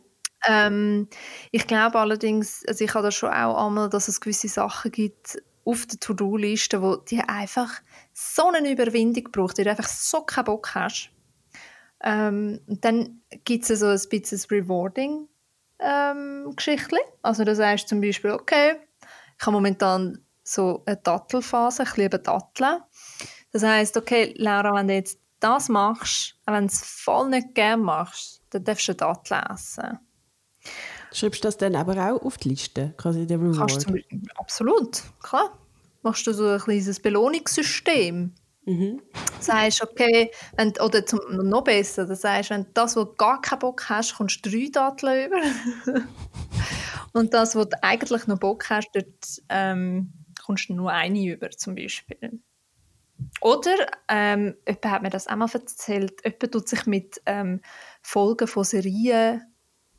Ähm, 0.47 1.09
ich 1.51 1.67
glaube 1.67 1.99
allerdings, 1.99 2.65
also 2.69 2.85
ich 2.85 2.95
habe 2.95 3.03
da 3.03 3.11
schon 3.11 3.31
auch 3.31 3.67
einmal, 3.67 3.89
dass 3.89 4.07
es 4.07 4.21
gewisse 4.21 4.47
Sachen 4.47 4.93
gibt 4.93 5.43
auf 5.65 5.85
der 5.85 5.99
To-Do-Liste, 5.99 6.81
wo 6.81 6.95
die 6.95 7.23
einfach 7.23 7.73
so 8.13 8.53
eine 8.53 8.71
Überwindung 8.71 9.33
braucht, 9.33 9.59
die 9.59 9.65
du 9.65 9.71
einfach 9.71 9.89
so 9.89 10.21
keinen 10.21 10.45
Bock 10.45 10.77
hast. 10.77 11.11
Ähm, 12.05 12.61
dann 12.69 13.23
gibt 13.43 13.69
es 13.69 13.81
so 13.81 13.87
ein 13.87 14.01
bisschen 14.09 14.41
rewarding 14.49 15.27
ähm, 15.79 16.53
Geschichtchen. 16.57 16.99
Also 17.23 17.45
das 17.45 17.59
heißt 17.59 17.89
zum 17.89 18.01
Beispiel, 18.01 18.31
okay, 18.31 18.77
ich 19.39 19.47
habe 19.47 19.53
momentan 19.53 20.19
so 20.43 20.83
eine 20.87 20.97
Dattelphase, 20.97 21.85
ich 21.85 21.97
liebe 21.97 22.19
Datteln. 22.19 22.83
Das 23.53 23.63
heißt, 23.63 23.97
okay, 23.97 24.35
Laura, 24.37 24.75
wenn 24.75 24.89
du 24.89 24.95
jetzt 24.95 25.19
das 25.41 25.69
machst, 25.69 26.37
wenn 26.47 26.67
du 26.67 26.73
es 26.73 26.83
voll 26.83 27.31
nicht 27.31 27.55
gerne 27.55 27.83
machst, 27.83 28.43
dann 28.51 28.65
darfst 28.65 28.89
du 28.89 28.95
das 28.95 29.19
lesen. 29.29 29.99
Schreibst 31.13 31.43
du 31.43 31.49
das 31.49 31.57
dann 31.57 31.77
aber 31.77 31.95
auch 31.95 32.23
auf 32.23 32.37
die 32.39 32.51
Liste, 32.51 32.95
quasi 32.97 33.27
der 33.27 33.39
Reward? 33.39 33.71
Kannst 33.71 33.89
du, 33.89 33.99
absolut, 34.37 35.03
klar. 35.23 35.57
Machst 36.03 36.27
du 36.27 36.33
so 36.33 36.47
ein 36.49 36.61
kleines 36.61 37.01
Belohnungssystem. 37.01 38.35
Mhm. 38.69 39.01
Sagst, 39.41 39.83
okay, 39.83 40.31
wenn, 40.59 40.75
oder 40.81 41.07
zum, 41.07 41.21
noch 41.31 41.65
besser, 41.65 42.05
dann 42.05 42.17
sagst, 42.17 42.51
wenn 42.51 42.65
du 42.65 42.71
das, 42.75 42.97
was 42.97 43.05
du 43.07 43.15
gar 43.15 43.41
keinen 43.41 43.61
Bock 43.61 43.89
hast, 43.89 44.15
kommst 44.15 44.45
du 44.45 44.51
drei 44.51 44.69
Datteln 44.71 45.27
über. 45.27 46.03
Und 47.15 47.33
das, 47.33 47.57
was 47.57 47.71
du 47.71 47.83
eigentlich 47.83 48.27
noch 48.27 48.39
Bock 48.39 48.69
hast, 48.69 48.91
dort 48.93 49.43
ähm, 49.49 50.13
kommst 50.45 50.69
du 50.69 50.75
nur 50.75 50.93
eine 50.93 51.25
über, 51.25 51.49
zum 51.51 51.77
Beispiel. 51.77 52.41
Oder, 53.41 53.87
ähm, 54.09 54.55
jemand 54.67 54.85
hat 54.85 55.03
mir 55.03 55.11
das 55.11 55.29
auch 55.29 55.37
mal 55.37 55.49
erzählt, 55.51 56.21
jemand 56.23 56.53
tut 56.53 56.69
sich 56.69 56.85
mit 56.85 57.23
ähm, 57.25 57.63
Folgen 58.03 58.47
von 58.47 58.65
Serien 58.65 59.43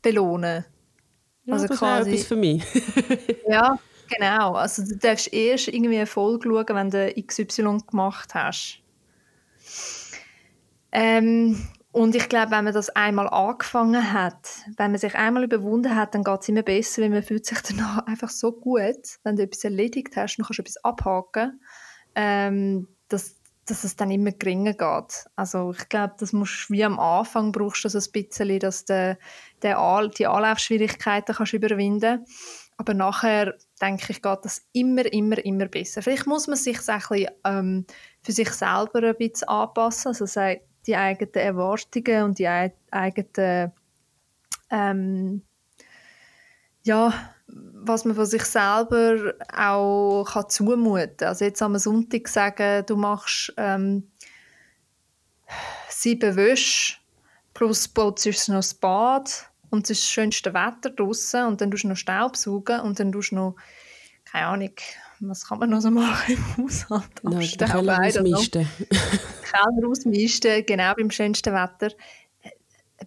belohnen. 0.00 0.64
Ja, 1.44 1.54
also 1.54 1.66
das 1.66 1.76
quasi, 1.76 2.10
etwas 2.10 2.26
für 2.26 2.36
mich. 2.36 2.64
ja, 3.48 3.76
genau. 4.10 4.54
Also 4.54 4.84
du 4.84 4.96
darfst 4.96 5.32
erst 5.32 5.68
irgendwie 5.68 5.96
eine 5.96 6.06
Folge 6.06 6.48
schauen, 6.48 6.76
wenn 6.76 6.90
du 6.90 7.14
XY 7.22 7.78
gemacht 7.88 8.34
hast. 8.34 8.82
Ähm, 10.92 11.68
und 11.92 12.14
ich 12.14 12.28
glaube, 12.28 12.52
wenn 12.52 12.64
man 12.64 12.74
das 12.74 12.90
einmal 12.90 13.28
angefangen 13.28 14.12
hat, 14.12 14.48
wenn 14.76 14.92
man 14.92 15.00
sich 15.00 15.14
einmal 15.16 15.44
überwunden 15.44 15.96
hat, 15.96 16.14
dann 16.14 16.22
geht 16.22 16.40
es 16.40 16.48
immer 16.48 16.62
besser, 16.62 17.02
weil 17.02 17.10
man 17.10 17.22
fühlt 17.22 17.46
sich 17.46 17.60
danach 17.62 18.06
einfach 18.06 18.30
so 18.30 18.52
gut, 18.52 19.18
wenn 19.24 19.36
du 19.36 19.42
etwas 19.42 19.64
erledigt 19.64 20.16
hast, 20.16 20.36
dann 20.36 20.46
kannst 20.46 20.58
du 20.58 20.62
etwas 20.62 20.84
abhaken. 20.84 21.60
Ähm, 22.14 22.88
dass, 23.08 23.40
dass 23.66 23.84
es 23.84 23.96
dann 23.96 24.10
immer 24.10 24.32
geringer 24.32 24.72
geht. 24.72 25.26
Also 25.36 25.72
ich 25.72 25.88
glaube, 25.88 26.14
das 26.18 26.32
musst 26.32 26.70
wie 26.70 26.84
am 26.84 26.98
Anfang 26.98 27.52
brauchst 27.52 27.84
du 27.84 27.88
das 27.88 28.08
ein 28.08 28.12
bisschen, 28.12 28.58
dass 28.58 28.84
du 28.84 29.18
die 29.62 29.68
Anlaufschwierigkeiten 29.68 31.34
kannst 31.34 31.52
überwinden 31.52 32.24
aber 32.80 32.94
nachher 32.94 33.58
denke 33.78 34.06
ich, 34.08 34.22
geht 34.22 34.38
das 34.42 34.66
immer, 34.72 35.04
immer, 35.12 35.36
immer 35.44 35.66
besser. 35.66 36.00
Vielleicht 36.00 36.26
muss 36.26 36.46
man 36.46 36.56
sich 36.56 36.78
ein 36.88 36.98
bisschen, 36.98 37.28
ähm, 37.44 37.86
für 38.22 38.32
sich 38.32 38.48
selber 38.52 39.02
ein 39.02 39.16
bisschen 39.18 39.48
anpassen, 39.48 40.08
also 40.18 40.24
die 40.86 40.96
eigenen 40.96 41.34
Erwartungen 41.34 42.22
und 42.24 42.38
die 42.38 42.48
eigenen 42.48 43.72
ähm, 44.70 45.42
ja, 46.82 47.12
was 47.48 48.06
man 48.06 48.14
von 48.14 48.24
sich 48.24 48.44
selber 48.44 49.34
auch 49.54 50.24
kann 50.32 50.48
zumuten 50.48 51.16
kann. 51.18 51.28
Also 51.28 51.44
jetzt 51.44 51.60
am 51.60 51.76
Sonntag 51.76 52.28
sagen, 52.28 52.86
du 52.86 52.96
machst 52.96 53.52
ähm, 53.58 54.10
sieben 55.90 56.34
Wäsche 56.34 56.96
plus 57.52 57.86
putzt 57.88 58.48
noch 58.48 58.56
das 58.56 58.72
Bad 58.72 59.49
und 59.70 59.84
es 59.84 59.90
ist 59.90 60.02
das 60.02 60.10
schönste 60.10 60.54
Wetter 60.54 60.90
draußen 60.90 61.46
und 61.46 61.60
dann 61.60 61.70
tust 61.70 61.84
du 61.84 61.88
noch 61.88 61.96
Staubsaugen 61.96 62.80
und 62.80 62.98
dann 63.00 63.12
tust 63.12 63.32
du 63.32 63.36
noch, 63.36 63.56
keine 64.24 64.46
Ahnung, 64.46 64.74
was 65.20 65.46
kann 65.46 65.58
man 65.58 65.70
noch 65.70 65.80
so 65.80 65.90
machen 65.90 66.34
im 66.34 66.64
Haushalt? 66.64 67.22
No, 67.22 67.38
Keller 67.38 68.00
ausmisten. 68.00 68.68
Keller 68.88 69.88
ausmisten, 69.88 70.64
genau 70.66 70.94
beim 70.94 71.10
schönsten 71.10 71.52
Wetter 71.52 71.90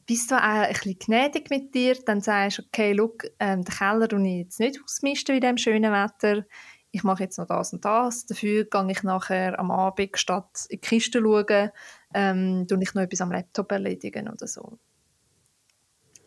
bist 0.06 0.32
du 0.32 0.36
auch 0.36 0.42
ein 0.42 0.74
bisschen 0.74 1.00
gnädig 1.00 1.50
mit 1.50 1.74
dir, 1.74 1.96
dann 2.06 2.22
sagst 2.22 2.60
du, 2.60 2.64
okay, 2.64 2.94
look, 2.94 3.26
ähm, 3.40 3.64
den 3.64 3.74
Keller 3.74 4.08
tue 4.08 4.28
ich 4.28 4.38
jetzt 4.46 4.60
nicht 4.60 4.80
ausmisten 4.84 5.36
in 5.36 5.42
diesem 5.42 5.58
schönen 5.58 5.92
Wetter, 5.92 6.46
ich 6.92 7.04
mache 7.04 7.24
jetzt 7.24 7.38
noch 7.38 7.48
das 7.48 7.74
und 7.74 7.86
das, 7.86 8.26
dafür 8.26 8.66
gehe 8.66 8.92
ich 8.92 9.04
nachher 9.04 9.60
am 9.60 9.72
Abend 9.72 10.18
statt 10.18 10.66
in 10.70 10.80
die 10.80 10.82
Kiste 10.82 11.22
schauen, 11.22 11.72
ähm, 12.14 12.68
tue 12.68 12.82
ich 12.82 12.94
noch 12.94 13.02
etwas 13.02 13.22
am 13.22 13.32
Laptop 13.32 13.72
erledigen 13.72 14.30
oder 14.30 14.48
so. 14.48 14.78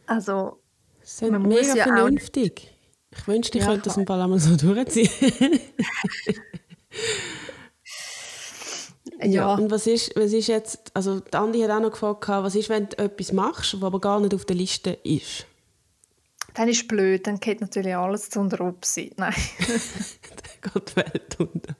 Also, 0.06 0.60
ist 1.02 1.22
man 1.22 1.42
mega 1.42 1.74
ja 1.74 1.84
vernünftig. 1.84 2.72
Ich 3.10 3.28
wünschte, 3.28 3.58
ich 3.58 3.64
ja, 3.64 3.70
könnte 3.70 3.84
das 3.84 3.98
ein 3.98 4.04
paar 4.04 4.22
einmal 4.22 4.38
so 4.38 4.56
durchziehen. 4.56 5.10
Ja. 9.20 9.26
ja. 9.26 9.54
Und 9.54 9.70
was 9.70 9.86
ist, 9.86 10.14
was 10.16 10.32
ist 10.32 10.48
jetzt, 10.48 10.90
also 10.94 11.22
Andi 11.32 11.60
hat 11.60 11.70
auch 11.70 11.80
noch 11.80 11.90
gefragt, 11.90 12.28
was 12.28 12.54
ist, 12.54 12.68
wenn 12.68 12.88
du 12.88 12.98
etwas 12.98 13.32
machst, 13.32 13.74
was 13.74 13.82
aber 13.82 14.00
gar 14.00 14.20
nicht 14.20 14.34
auf 14.34 14.44
der 14.44 14.56
Liste 14.56 14.90
ist? 14.90 15.46
Dann 16.54 16.68
ist 16.68 16.82
es 16.82 16.88
blöd, 16.88 17.26
dann 17.26 17.38
geht 17.38 17.60
natürlich 17.60 17.94
alles 17.94 18.30
zu 18.30 18.40
unter 18.40 18.60
Upsi. 18.62 19.12
Nein. 19.16 19.34
dann 19.58 20.72
geht 20.72 20.90
die 20.90 20.96
Welt 20.96 21.40
unter. 21.40 21.76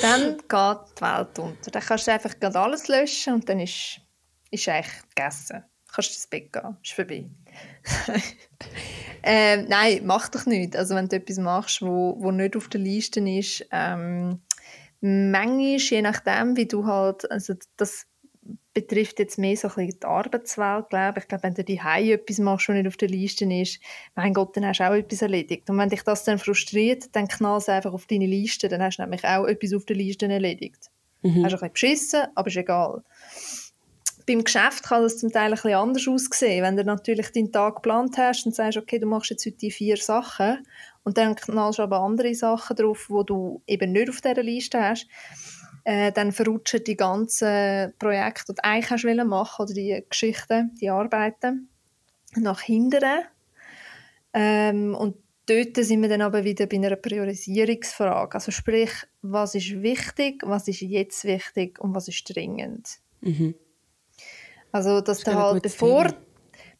Dann 0.00 0.36
geht 0.36 0.98
die 0.98 1.02
Welt 1.02 1.38
unter. 1.38 1.70
Dann 1.70 1.82
kannst 1.82 2.06
du 2.06 2.12
einfach 2.12 2.34
alles 2.54 2.88
löschen 2.88 3.34
und 3.34 3.48
dann 3.48 3.60
ist, 3.60 4.00
ist 4.50 4.68
eigentlich 4.68 4.94
gegessen. 5.14 5.64
Du 5.86 5.92
kannst 5.94 6.10
du 6.10 6.14
ins 6.14 6.26
Bett 6.26 6.52
gehen, 6.52 6.76
ist 6.82 6.92
vorbei. 6.92 7.30
ähm, 9.22 9.66
nein, 9.68 10.00
mach 10.04 10.28
doch 10.28 10.46
nicht. 10.46 10.76
Also 10.76 10.94
wenn 10.94 11.08
du 11.08 11.16
etwas 11.16 11.38
machst, 11.38 11.82
wo, 11.82 12.16
wo 12.18 12.30
nicht 12.30 12.56
auf 12.56 12.68
der 12.68 12.80
Liste 12.80 13.20
ist, 13.20 13.66
ähm, 13.72 14.40
manchmal, 15.00 15.76
je 15.76 16.02
nachdem, 16.02 16.56
wie 16.56 16.66
du 16.66 16.86
halt, 16.86 17.30
also 17.30 17.54
das 17.76 18.06
betrifft 18.74 19.18
jetzt 19.18 19.38
mehr 19.38 19.56
so 19.56 19.68
ein 19.68 19.74
bisschen 19.74 20.00
die 20.00 20.06
Arbeitswelt, 20.06 20.88
glaube 20.90 21.18
ich. 21.18 21.24
Ich 21.24 21.28
glaube, 21.28 21.42
wenn 21.42 21.54
du 21.54 21.64
die 21.64 21.78
etwas 21.78 22.38
machst, 22.38 22.68
was 22.68 22.76
nicht 22.76 22.86
auf 22.86 22.96
der 22.96 23.08
Liste 23.08 23.44
ist, 23.44 23.80
mein 24.14 24.32
Gott, 24.32 24.56
dann 24.56 24.66
hast 24.66 24.78
du 24.78 24.88
auch 24.88 24.94
etwas 24.94 25.22
erledigt. 25.22 25.68
Und 25.68 25.78
wenn 25.78 25.88
dich 25.88 26.02
das 26.02 26.24
dann 26.24 26.38
frustriert, 26.38 27.14
dann 27.16 27.28
knall 27.28 27.58
es 27.58 27.68
einfach 27.68 27.92
auf 27.92 28.06
deine 28.06 28.26
Liste, 28.26 28.68
dann 28.68 28.82
hast 28.82 28.98
du 28.98 29.02
nämlich 29.02 29.24
auch 29.24 29.46
etwas 29.46 29.74
auf 29.74 29.84
der 29.84 29.96
Liste 29.96 30.26
erledigt. 30.26 30.90
Mhm. 31.22 31.44
Hast 31.44 31.52
du 31.52 31.56
ein 31.56 31.72
bisschen 31.72 31.72
beschissen, 31.72 32.20
aber 32.34 32.48
ist 32.48 32.56
egal. 32.56 33.02
Beim 34.28 34.44
Geschäft 34.44 34.84
kann 34.84 35.02
das 35.02 35.16
zum 35.16 35.32
Teil 35.32 35.46
ein 35.46 35.52
bisschen 35.52 35.72
anders 35.72 36.06
aussehen. 36.06 36.62
Wenn 36.62 36.76
du 36.76 36.84
natürlich 36.84 37.32
deinen 37.32 37.50
Tag 37.50 37.76
geplant 37.76 38.18
hast 38.18 38.44
und 38.44 38.54
sagst, 38.54 38.76
okay, 38.76 38.98
du 38.98 39.06
machst 39.06 39.30
jetzt 39.30 39.46
heute 39.46 39.56
die 39.56 39.70
vier 39.70 39.96
Sachen 39.96 40.66
und 41.02 41.16
dann 41.16 41.34
knallst 41.34 41.78
du 41.78 41.82
aber 41.82 42.00
andere 42.00 42.34
Sachen 42.34 42.76
drauf, 42.76 43.08
die 43.08 43.24
du 43.24 43.62
eben 43.66 43.92
nicht 43.92 44.10
auf 44.10 44.20
dieser 44.20 44.42
Liste 44.42 44.82
hast, 44.82 45.08
äh, 45.84 46.12
dann 46.12 46.32
verrutschen 46.32 46.84
die 46.84 46.96
ganzen 46.96 47.94
Projekte, 47.98 48.52
die 48.52 48.54
du 48.56 48.64
eigentlich 48.64 48.90
hast 48.90 49.26
machen 49.26 49.62
oder 49.62 49.72
die 49.72 50.04
Geschichten, 50.06 50.74
die 50.78 50.90
Arbeiten 50.90 51.70
nach 52.36 52.60
hinten. 52.60 53.22
Ähm, 54.34 54.94
und 54.94 55.16
dort 55.46 55.74
sind 55.76 56.02
wir 56.02 56.10
dann 56.10 56.20
aber 56.20 56.44
wieder 56.44 56.66
bei 56.66 56.76
einer 56.76 56.96
Priorisierungsfrage. 56.96 58.34
Also 58.34 58.52
sprich, 58.52 58.90
was 59.22 59.54
ist 59.54 59.80
wichtig, 59.80 60.42
was 60.44 60.68
ist 60.68 60.82
jetzt 60.82 61.24
wichtig 61.24 61.80
und 61.80 61.94
was 61.94 62.08
ist 62.08 62.24
dringend. 62.24 62.98
Mhm. 63.22 63.54
Also, 64.72 65.00
dass 65.00 65.20
das 65.20 65.34
du 65.34 65.40
halt, 65.40 65.62
bevor, 65.62 66.14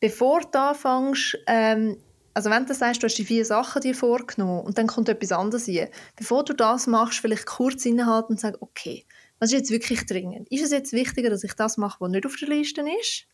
bevor 0.00 0.40
du 0.40 0.58
anfängst, 0.58 1.38
ähm, 1.46 1.98
also 2.34 2.50
wenn 2.50 2.66
du 2.66 2.74
sagst, 2.74 3.02
du 3.02 3.06
hast 3.06 3.16
die 3.16 3.24
vier 3.24 3.44
Sachen 3.44 3.82
dir 3.82 3.94
vorgenommen 3.94 4.60
und 4.60 4.78
dann 4.78 4.86
kommt 4.86 5.08
etwas 5.08 5.32
anderes 5.32 5.64
hin, 5.64 5.88
bevor 6.14 6.44
du 6.44 6.52
das 6.52 6.86
machst, 6.86 7.18
vielleicht 7.18 7.46
kurz 7.46 7.84
innehalten 7.84 8.34
und 8.34 8.40
sagen, 8.40 8.58
okay, 8.60 9.04
was 9.38 9.50
ist 9.50 9.58
jetzt 9.58 9.70
wirklich 9.70 10.06
dringend? 10.06 10.48
Ist 10.50 10.64
es 10.64 10.70
jetzt 10.70 10.92
wichtiger, 10.92 11.30
dass 11.30 11.44
ich 11.44 11.54
das 11.54 11.76
mache, 11.78 12.00
was 12.00 12.10
nicht 12.10 12.26
auf 12.26 12.36
der 12.36 12.48
Liste 12.48 12.84
ist? 13.00 13.26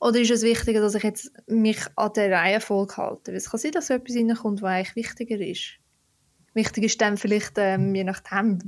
Oder 0.00 0.20
ist 0.20 0.30
es 0.30 0.42
wichtiger, 0.42 0.80
dass 0.80 0.94
ich 0.94 1.02
jetzt 1.02 1.32
mich 1.46 1.78
an 1.96 2.12
der 2.14 2.30
Reihenfolge 2.30 2.96
halte? 2.96 3.32
Weil 3.32 3.38
es 3.38 3.50
kann 3.50 3.60
sein, 3.60 3.72
dass 3.72 3.90
etwas 3.90 4.16
reinkommt, 4.16 4.62
was 4.62 4.70
eigentlich 4.70 4.96
wichtiger 4.96 5.40
ist. 5.40 5.78
Wichtig 6.52 6.84
ist 6.84 7.00
dann 7.00 7.16
vielleicht, 7.16 7.54
ähm, 7.56 7.94
je 7.94 8.04
nachdem, 8.04 8.58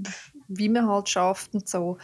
wie 0.49 0.69
man 0.69 0.89
halt 0.89 1.09
schafft 1.09 1.55
und 1.55 1.69
so, 1.69 1.99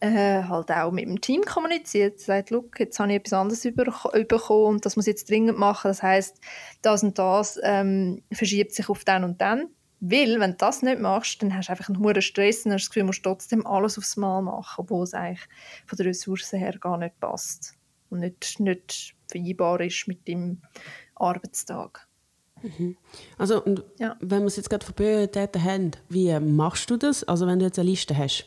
äh, 0.00 0.42
halt 0.44 0.70
auch 0.70 0.92
mit 0.92 1.04
dem 1.04 1.20
Team 1.20 1.42
kommuniziert. 1.42 2.20
Sagt, 2.20 2.50
look, 2.50 2.78
jetzt 2.78 2.98
habe 2.98 3.10
ich 3.10 3.16
etwas 3.16 3.32
anderes 3.32 3.62
bekommen 3.62 4.66
und 4.66 4.86
das 4.86 4.96
muss 4.96 5.06
ich 5.06 5.12
jetzt 5.12 5.30
dringend 5.30 5.58
machen. 5.58 5.88
Das 5.88 6.02
heißt, 6.02 6.40
das 6.82 7.02
und 7.02 7.18
das 7.18 7.58
ähm, 7.62 8.22
verschiebt 8.32 8.72
sich 8.72 8.88
auf 8.88 9.04
dann 9.04 9.24
und 9.24 9.40
dann. 9.40 9.68
Weil, 10.00 10.38
wenn 10.38 10.52
du 10.52 10.56
das 10.58 10.82
nicht 10.82 11.00
machst, 11.00 11.42
dann 11.42 11.56
hast 11.56 11.68
du 11.68 11.72
einfach 11.72 11.88
einen 11.88 11.98
hohen 11.98 12.22
Stress 12.22 12.64
und 12.64 12.72
hast 12.72 12.82
das 12.82 12.90
Gefühl, 12.90 13.02
du 13.02 13.06
musst 13.08 13.24
trotzdem 13.24 13.66
alles 13.66 13.98
aufs 13.98 14.16
Mal 14.16 14.42
machen, 14.42 14.82
obwohl 14.82 15.02
es 15.02 15.12
eigentlich 15.12 15.44
von 15.86 15.96
den 15.96 16.06
Ressourcen 16.06 16.58
her 16.60 16.78
gar 16.78 16.98
nicht 16.98 17.18
passt 17.18 17.74
und 18.08 18.20
nicht, 18.20 18.60
nicht 18.60 19.16
vereinbar 19.26 19.80
ist 19.80 20.06
mit 20.06 20.28
deinem 20.28 20.62
Arbeitstag. 21.16 22.06
Mhm. 22.62 22.96
Also, 23.38 23.62
und 23.64 23.84
ja. 23.98 24.16
wenn 24.20 24.42
wir 24.42 24.46
es 24.46 24.56
jetzt 24.56 24.70
gerade 24.70 24.86
von 24.86 24.94
Prioritäten 24.94 25.62
haben, 25.62 25.90
wie 26.08 26.38
machst 26.38 26.90
du 26.90 26.96
das? 26.96 27.24
Also, 27.24 27.48
wenn 27.48 27.58
du 27.58 27.64
jetzt 27.64 27.78
eine 27.78 27.90
Liste 27.90 28.16
hast, 28.16 28.46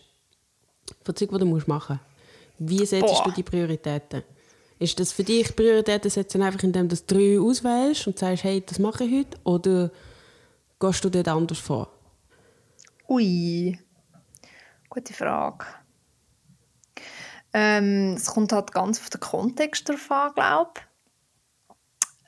von 1.04 1.15
Zeug, 1.15 1.30
die 1.30 1.38
du 1.38 1.45
musst 1.45 1.67
machen 1.67 1.99
musst. 1.99 2.12
Wie 2.60 2.86
setzt 2.86 3.06
Boah. 3.06 3.23
du 3.25 3.32
die 3.32 3.43
Prioritäten? 3.43 4.23
Ist 4.77 4.99
das 4.99 5.12
für 5.12 5.23
dich 5.23 5.56
Prioritäten 5.56 6.10
setzen 6.10 6.41
einfach, 6.41 6.63
indem 6.63 6.89
du 6.89 6.95
drei 6.95 7.39
auswählst 7.39 8.08
und 8.08 8.17
sagst, 8.17 8.43
hey, 8.43 8.63
das 8.65 8.80
mache 8.80 9.04
ich 9.04 9.19
heute? 9.19 9.38
Oder 9.43 9.91
gehst 10.80 11.04
du 11.04 11.10
dort 11.10 11.27
anders 11.27 11.60
vor? 11.60 11.91
Ui, 13.08 13.77
gute 14.89 15.13
Frage. 15.13 15.65
Ähm, 17.54 18.13
es 18.15 18.27
kommt 18.27 18.54
halt 18.54 18.71
ganz 18.71 18.99
auf 18.99 19.10
den 19.10 19.19
Kontext 19.19 19.89
drauf 19.89 20.10
an, 20.10 20.34
glaube 20.36 20.71
ich. 20.75 20.84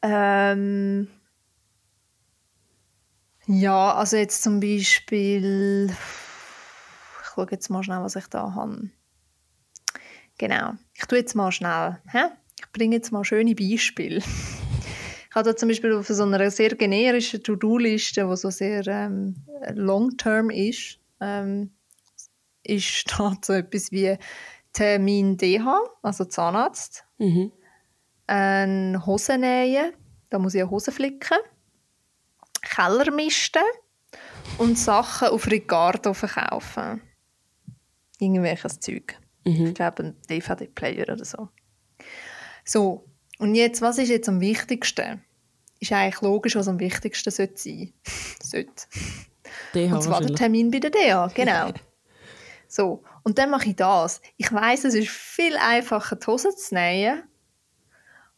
Ähm, 0.03 1.07
ja, 3.45 3.93
also 3.93 4.17
jetzt 4.17 4.43
zum 4.43 4.59
Beispiel 4.59 5.95
schaue 7.33 7.47
jetzt 7.51 7.69
mal 7.69 7.83
schnell, 7.83 8.01
was 8.01 8.15
ich 8.15 8.27
da 8.27 8.53
habe. 8.53 8.89
Genau. 10.37 10.73
Ich 10.93 11.05
tue 11.05 11.19
jetzt 11.19 11.35
mal 11.35 11.51
schnell. 11.51 11.99
Hä? 12.11 12.25
Ich 12.59 12.71
bringe 12.71 12.95
jetzt 12.95 13.11
mal 13.11 13.23
schöne 13.23 13.55
Beispiele. 13.55 14.17
ich 15.29 15.35
habe 15.35 15.49
da 15.49 15.55
zum 15.55 15.69
Beispiel 15.69 15.93
auf 15.93 16.07
so 16.07 16.23
einer 16.23 16.51
sehr 16.51 16.75
generischen 16.75 17.43
To-Do-Liste, 17.43 18.27
die 18.27 18.37
so 18.37 18.49
sehr 18.49 18.85
ähm, 18.87 19.35
long-term 19.73 20.49
ist, 20.49 20.99
ähm, 21.19 21.71
ist 22.63 23.05
da 23.17 23.35
so 23.43 23.53
etwas 23.53 23.91
wie 23.91 24.17
Termin 24.73 25.37
DH, 25.37 25.79
also 26.01 26.25
Zahnarzt, 26.25 27.05
mhm. 27.19 27.51
ein 28.25 29.05
Hosennähen, 29.05 29.93
da 30.29 30.39
muss 30.39 30.55
ich 30.55 30.61
eine 30.61 30.71
Hose 30.71 30.91
flicken, 30.91 31.37
Kellermisten 32.63 33.61
und 34.57 34.79
Sachen 34.79 35.27
auf 35.27 35.45
Ricardo 35.45 36.13
verkaufen 36.15 37.01
irgendwelches 38.19 38.79
Zeug. 38.79 39.17
Mhm. 39.45 39.67
Ich 39.67 39.73
glaube, 39.73 40.03
ein 40.03 40.15
DVD-Player 40.29 41.13
oder 41.13 41.25
so. 41.25 41.49
So, 42.65 43.05
und 43.39 43.55
jetzt, 43.55 43.81
was 43.81 43.97
ist 43.97 44.09
jetzt 44.09 44.29
am 44.29 44.39
wichtigsten? 44.39 45.23
Ist 45.79 45.91
eigentlich 45.91 46.21
logisch, 46.21 46.55
was 46.55 46.67
am 46.67 46.79
wichtigsten 46.79 47.31
sollte 47.31 47.57
sein 47.57 47.93
sollte. 48.41 48.87
DH 49.73 49.93
und 49.93 50.01
zwar 50.01 50.21
der 50.21 50.35
Termin 50.35 50.71
bei 50.71 50.79
der 50.79 50.91
DH, 50.91 51.27
genau. 51.33 51.71
so, 52.67 53.03
und 53.23 53.37
dann 53.37 53.49
mache 53.49 53.69
ich 53.69 53.75
das. 53.75 54.21
Ich 54.37 54.51
weiß, 54.51 54.85
es 54.85 54.93
ist 54.93 55.09
viel 55.09 55.57
einfacher, 55.57 56.15
die 56.15 56.25
Hose 56.25 56.55
zu 56.55 56.73
nähen, 56.73 57.23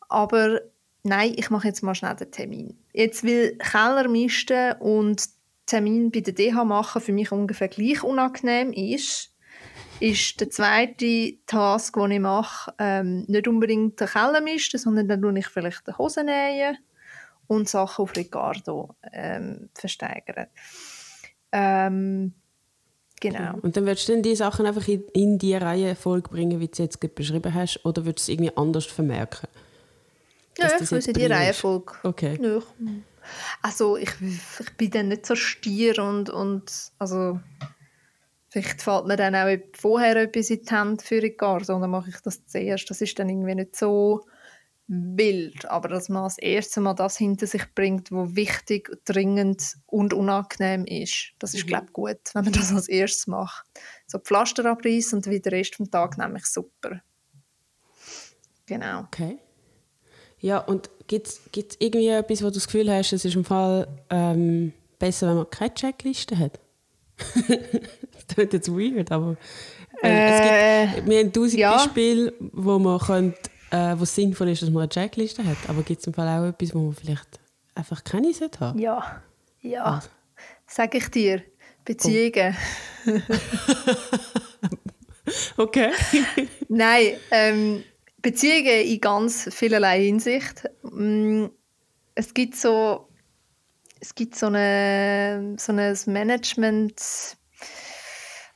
aber 0.10 0.62
nein, 1.04 1.34
ich 1.36 1.50
mache 1.50 1.68
jetzt 1.68 1.84
mal 1.84 1.96
schnell 1.96 2.16
den 2.16 2.32
Termin. 2.32 2.78
Jetzt 2.94 3.24
will 3.24 3.58
Keller 3.58 4.08
misten 4.08 4.74
und 4.80 5.24
Termin 5.66 6.12
bei 6.12 6.22
der 6.22 6.34
DH 6.34 6.64
machen 6.64 7.02
für 7.02 7.14
mich 7.14 7.32
ungefähr 7.32 7.68
gleich 7.68 8.04
unangenehm 8.04 8.72
ist, 8.72 9.35
ist 10.00 10.40
der 10.40 10.50
zweite 10.50 11.38
Task, 11.46 11.96
den 11.96 12.12
ich 12.12 12.20
mache, 12.20 12.74
ähm, 12.80 13.26
nicht 13.28 13.48
unbedingt 13.48 14.00
den 14.00 14.08
Keller 14.08 14.42
misten, 14.42 14.78
sondern 14.78 15.08
dann 15.08 15.22
tue 15.22 15.40
ich 15.40 15.48
vielleicht 15.48 15.88
die 15.88 15.94
Hosen 15.98 16.26
nähen 16.26 16.78
und 17.48 17.70
Sachen 17.70 18.04
auf 18.04 18.16
Ricardo 18.16 18.96
ähm, 19.12 19.70
versteigern. 19.74 20.48
Ähm, 21.52 22.34
genau. 23.22 23.60
Und 23.62 23.78
dann 23.78 23.86
würdest 23.86 24.10
du 24.10 24.14
dann 24.14 24.24
die 24.24 24.36
Sachen 24.36 24.66
einfach 24.66 24.88
in, 24.88 25.04
in 25.14 25.38
die 25.38 25.56
Reihenfolge 25.56 26.30
bringen, 26.30 26.60
wie 26.60 26.68
du 26.68 26.72
es 26.74 26.80
jetzt 26.80 27.16
beschrieben 27.16 27.54
hast, 27.54 27.86
oder 27.86 28.06
würdest 28.06 28.28
du 28.28 28.32
es 28.32 28.36
irgendwie 28.36 28.58
anders 28.58 28.86
vermerken? 28.86 29.48
Ja, 30.58 30.70
ich 30.80 30.92
würde 30.92 31.14
die 31.14 31.26
Reihenfolge. 31.26 31.94
Okay. 32.04 32.40
Ja. 32.42 32.60
Also 33.62 33.98
ich, 33.98 34.12
ich 34.22 34.78
bin 34.78 34.92
dann 34.92 35.08
nicht 35.10 35.26
so 35.26 35.36
stier 35.36 36.00
und, 36.00 36.30
und 36.30 36.72
also 37.00 37.40
Vielleicht 38.56 38.82
fällt 38.82 39.06
mir 39.06 39.18
dann 39.18 39.36
auch 39.36 39.54
vorher 39.74 40.16
etwas 40.16 40.50
in 40.50 40.62
die 40.64 40.74
Hände 40.74 41.04
für 41.04 41.22
Ricardo 41.22 41.76
und 41.76 41.82
dann 41.82 41.90
mache 41.90 42.10
ich 42.10 42.22
das 42.22 42.46
zuerst. 42.46 42.90
Das 42.90 43.02
ist 43.02 43.20
dann 43.20 43.28
irgendwie 43.28 43.54
nicht 43.54 43.76
so 43.76 44.22
wild, 44.88 45.66
aber 45.66 45.90
dass 45.90 46.08
man 46.08 46.24
das 46.24 46.38
erste 46.38 46.80
Mal 46.80 46.94
das 46.94 47.18
hinter 47.18 47.48
sich 47.48 47.64
bringt, 47.76 48.14
was 48.14 48.34
wichtig, 48.38 48.90
dringend 49.04 49.76
und 49.88 50.14
unangenehm 50.14 50.86
ist, 50.86 51.34
das 51.38 51.54
ist, 51.54 51.66
mhm. 51.66 51.68
glaube 51.68 51.86
ich, 51.88 51.94
gut, 51.94 52.20
wenn 52.32 52.46
man 52.46 52.54
das 52.54 52.72
als 52.72 52.88
erstes 52.88 53.28
macht. 53.28 53.66
So 54.08 54.20
Pflaster 54.20 54.64
abreißen 54.64 55.18
und 55.18 55.26
wieder 55.26 55.50
den 55.50 55.54
Rest 55.58 55.78
des 55.78 55.90
Tages 55.90 56.18
nämlich 56.18 56.46
super. 56.46 57.02
Genau. 58.68 59.02
Okay. 59.02 59.38
Ja, 60.40 60.60
und 60.60 60.90
gibt 61.08 61.28
es 61.28 61.42
irgendwie 61.80 62.08
etwas, 62.08 62.42
wo 62.42 62.46
du 62.48 62.54
das 62.54 62.68
Gefühl 62.68 62.90
hast, 62.90 63.12
es 63.12 63.26
ist 63.26 63.36
im 63.36 63.44
Fall 63.44 63.86
ähm, 64.10 64.72
besser, 64.98 65.28
wenn 65.28 65.36
man 65.36 65.50
keine 65.50 65.74
Checkliste 65.74 66.40
hat? 66.40 66.62
das 67.48 68.28
klingt 68.28 68.54
jetzt 68.54 68.72
weird, 68.72 69.12
aber 69.12 69.38
äh, 70.04 70.08
äh, 70.08 70.88
es 70.88 70.96
gibt, 70.96 71.10
wir 71.10 71.20
haben 71.20 71.34
tausend 71.34 71.60
ja. 71.60 71.74
Beispiele, 71.74 72.34
wo 72.40 72.80
man 72.80 73.00
könnte, 73.00 73.38
äh, 73.72 73.96
wo 73.98 74.06
sinnvoll 74.06 74.50
ist, 74.50 74.62
dass 74.62 74.70
man 74.70 74.84
eine 74.84 74.90
Checkliste 74.90 75.44
hat. 75.44 75.58
Aber 75.68 75.84
gibt 75.84 76.02
es 76.02 76.08
im 76.08 76.14
Fall 76.14 76.28
auch 76.28 76.48
etwas, 76.48 76.74
wo 76.74 76.80
man 76.80 76.94
vielleicht 76.94 77.40
einfach 77.74 78.04
keine 78.04 78.34
sollte 78.34 78.60
haben? 78.60 78.80
Ja, 78.80 79.22
ja. 79.62 79.84
Also. 79.84 80.10
Sag 80.68 80.96
ich 80.96 81.10
dir. 81.10 81.42
Beziehungen. 81.86 82.56
okay. 85.58 85.92
Nein, 86.68 87.14
ähm, 87.30 87.84
Beziehungen 88.22 88.88
in 88.88 89.00
ganz 89.00 89.48
vielerlei 89.54 90.04
Hinsicht. 90.04 90.64
Mm, 90.82 91.46
es 92.16 92.34
gibt 92.34 92.56
so 92.56 93.05
es 94.06 94.16
gibt 94.16 94.36
so, 94.36 94.48
eine, 94.48 95.56
so 95.58 95.74
ein 95.74 95.98
Management, 96.06 97.38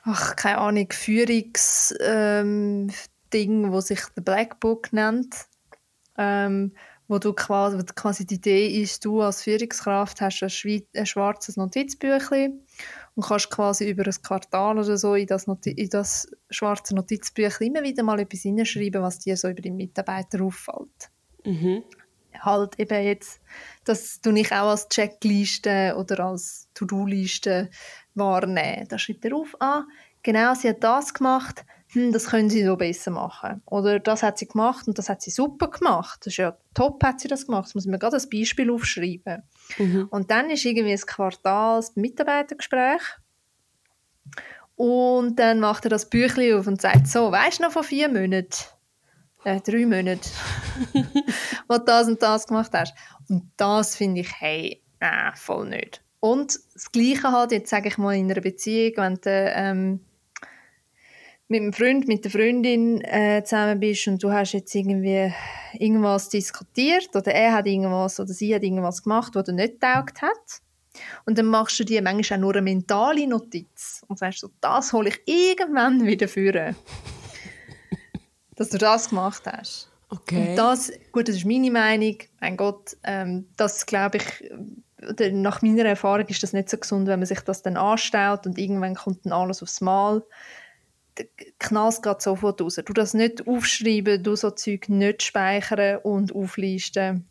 ach, 0.03 0.35
keine 0.35 0.59
Ahnung, 0.59 0.87
Führungsding, 0.91 2.91
ähm, 3.33 3.71
wo 3.71 3.81
sich 3.81 4.01
der 4.15 4.21
Black 4.21 4.59
Book 4.59 4.93
nennt. 4.93 5.35
ähm, 6.17 6.73
wo 7.09 7.17
du 7.17 7.33
quasi, 7.33 7.77
wo 7.77 7.83
quasi 7.95 8.25
die 8.25 8.35
Idee 8.35 8.81
ist, 8.81 9.03
du 9.03 9.21
als 9.21 9.41
Führungskraft 9.41 10.21
hast 10.21 10.43
ein, 10.43 10.49
Schwe 10.49 10.83
ein 10.95 11.07
schwarzes 11.07 11.57
Notizbüchlein 11.57 12.61
und 13.15 13.25
kannst 13.25 13.49
quasi 13.49 13.89
über 13.89 14.05
ein 14.05 14.21
Quartal 14.21 14.77
oder 14.77 14.95
so 14.95 15.15
in 15.15 15.25
das, 15.25 15.47
Noti 15.47 15.71
in 15.71 15.89
das 15.89 16.29
schwarze 16.51 16.93
Notizbüchlein 16.93 17.69
immer 17.69 17.83
wieder 17.83 18.03
mal 18.03 18.19
etwas 18.19 18.41
hineinschreiben, 18.41 19.01
was 19.01 19.19
dir 19.19 19.35
so 19.35 19.49
über 19.49 19.61
die 19.61 19.71
Mitarbeiter 19.71 20.43
auffällt. 20.43 21.09
Mhm. 21.45 21.83
Halt 22.39 22.79
eben 22.79 23.03
jetzt, 23.03 23.41
das 23.89 24.21
tue 24.21 24.39
ich 24.39 24.51
auch 24.51 24.69
als 24.69 24.87
Checkliste 24.87 25.95
oder 25.97 26.25
als 26.25 26.69
To-Do-Liste 26.75 27.69
wahrnehmen. 28.13 28.87
Da 28.87 28.99
schreibt 28.99 29.25
er 29.25 29.35
auf, 29.35 29.55
ah, 29.59 29.83
genau, 30.21 30.53
sie 30.53 30.69
hat 30.69 30.83
das 30.83 31.13
gemacht, 31.13 31.65
hm, 31.93 32.11
das 32.11 32.27
können 32.27 32.51
sie 32.51 32.63
so 32.63 32.77
besser 32.77 33.09
machen. 33.09 33.63
Oder 33.65 33.99
das 33.99 34.21
hat 34.21 34.37
sie 34.37 34.47
gemacht 34.47 34.87
und 34.87 34.99
das 34.99 35.09
hat 35.09 35.23
sie 35.23 35.31
super 35.31 35.69
gemacht. 35.69 36.19
Das 36.21 36.33
ist 36.33 36.37
ja 36.37 36.55
top, 36.75 37.03
hat 37.03 37.19
sie 37.19 37.27
das 37.27 37.47
gemacht. 37.47 37.65
Das 37.65 37.75
muss 37.75 37.87
man 37.87 37.99
gerade 37.99 38.13
als 38.13 38.29
Beispiel 38.29 38.69
aufschreiben. 38.69 39.41
Mhm. 39.79 40.07
Und 40.11 40.29
dann 40.29 40.51
ist 40.51 40.65
irgendwie 40.65 40.93
ein 40.93 40.99
Quartals 40.99 41.95
Mitarbeitergespräch. 41.95 43.01
Und 44.75 45.37
dann 45.39 45.59
macht 45.59 45.85
er 45.85 45.89
das 45.89 46.09
Büchlein 46.09 46.53
auf 46.53 46.67
und 46.67 46.79
sagt 46.79 47.07
so, 47.07 47.31
weißt 47.31 47.59
du 47.59 47.63
noch 47.63 47.71
von 47.71 47.83
vier 47.83 48.07
Monaten? 48.07 48.65
Äh, 49.43 49.61
drei 49.61 49.85
Monaten. 49.85 50.29
wo 51.69 51.77
du 51.77 51.85
das 51.85 52.07
und 52.07 52.21
das 52.21 52.47
gemacht 52.47 52.71
hast. 52.73 52.93
Und 53.29 53.49
das 53.55 53.95
finde 53.95 54.21
ich, 54.21 54.31
hey, 54.39 54.81
äh, 54.99 55.31
voll 55.35 55.69
nicht. 55.69 56.03
Und 56.19 56.59
das 56.73 56.91
Gleiche 56.91 57.31
halt, 57.31 57.51
jetzt 57.51 57.69
sage 57.69 57.87
ich 57.87 57.97
mal 57.97 58.15
in 58.15 58.29
einer 58.29 58.41
Beziehung, 58.41 58.93
wenn 58.97 59.15
du 59.15 59.53
ähm, 59.55 59.99
mit 61.47 61.61
einem 61.61 61.73
Freund, 61.73 62.07
mit 62.07 62.25
der 62.25 62.31
Freundin 62.31 63.01
äh, 63.01 63.43
zusammen 63.43 63.79
bist 63.79 64.07
und 64.07 64.21
du 64.21 64.31
hast 64.31 64.53
jetzt 64.53 64.75
irgendwie 64.75 65.33
irgendwas 65.73 66.29
diskutiert 66.29 67.09
oder 67.15 67.31
er 67.33 67.53
hat 67.53 67.67
irgendwas 67.67 68.19
oder 68.19 68.33
sie 68.33 68.53
hat 68.53 68.63
irgendwas 68.63 69.01
gemacht, 69.01 69.33
was 69.33 69.45
dir 69.45 69.53
nicht 69.53 69.79
taugt 69.79 70.21
hat. 70.21 70.61
Und 71.25 71.37
dann 71.37 71.45
machst 71.45 71.79
du 71.79 71.85
dir 71.85 72.01
manchmal 72.01 72.39
auch 72.39 72.41
nur 72.41 72.53
eine 72.53 72.61
mentale 72.61 73.25
Notiz 73.25 74.03
und 74.07 74.19
sagst 74.19 74.39
so, 74.39 74.49
das 74.59 74.91
hole 74.91 75.09
ich 75.09 75.21
irgendwann 75.25 76.05
wieder 76.05 76.27
führen. 76.27 76.75
dass 78.59 78.69
du 78.69 78.77
das 78.77 79.09
gemacht 79.09 79.43
hast. 79.45 79.89
Okay. 80.09 80.49
Und 80.49 80.55
das, 80.57 80.91
gut, 81.13 81.29
das 81.29 81.37
ist 81.37 81.45
meine 81.45 81.71
Meinung, 81.71 82.17
mein 82.41 82.57
Gott, 82.57 82.97
ähm, 83.03 83.47
das 83.55 83.85
glaube 83.85 84.17
ich, 84.17 84.51
nach 85.31 85.61
meiner 85.61 85.85
Erfahrung 85.85 86.27
ist 86.27 86.43
das 86.43 86.51
nicht 86.51 86.69
so 86.69 86.77
gesund, 86.77 87.07
wenn 87.07 87.19
man 87.19 87.25
sich 87.25 87.39
das 87.39 87.61
dann 87.61 87.77
anstellt 87.77 88.45
und 88.45 88.57
irgendwann 88.57 88.95
kommt 88.95 89.25
dann 89.25 89.31
alles 89.31 89.63
aufs 89.63 89.79
Mal. 89.79 90.23
Knallt 91.59 92.03
geht 92.03 92.21
sofort 92.21 92.61
raus. 92.61 92.75
Du 92.83 92.93
das 92.93 93.13
nicht 93.13 93.47
aufschreiben, 93.47 94.21
du 94.21 94.35
so 94.35 94.51
Zeug 94.51 94.89
nicht 94.89 95.23
speichern 95.23 95.99
und 96.03 96.35
auflisten. 96.35 97.29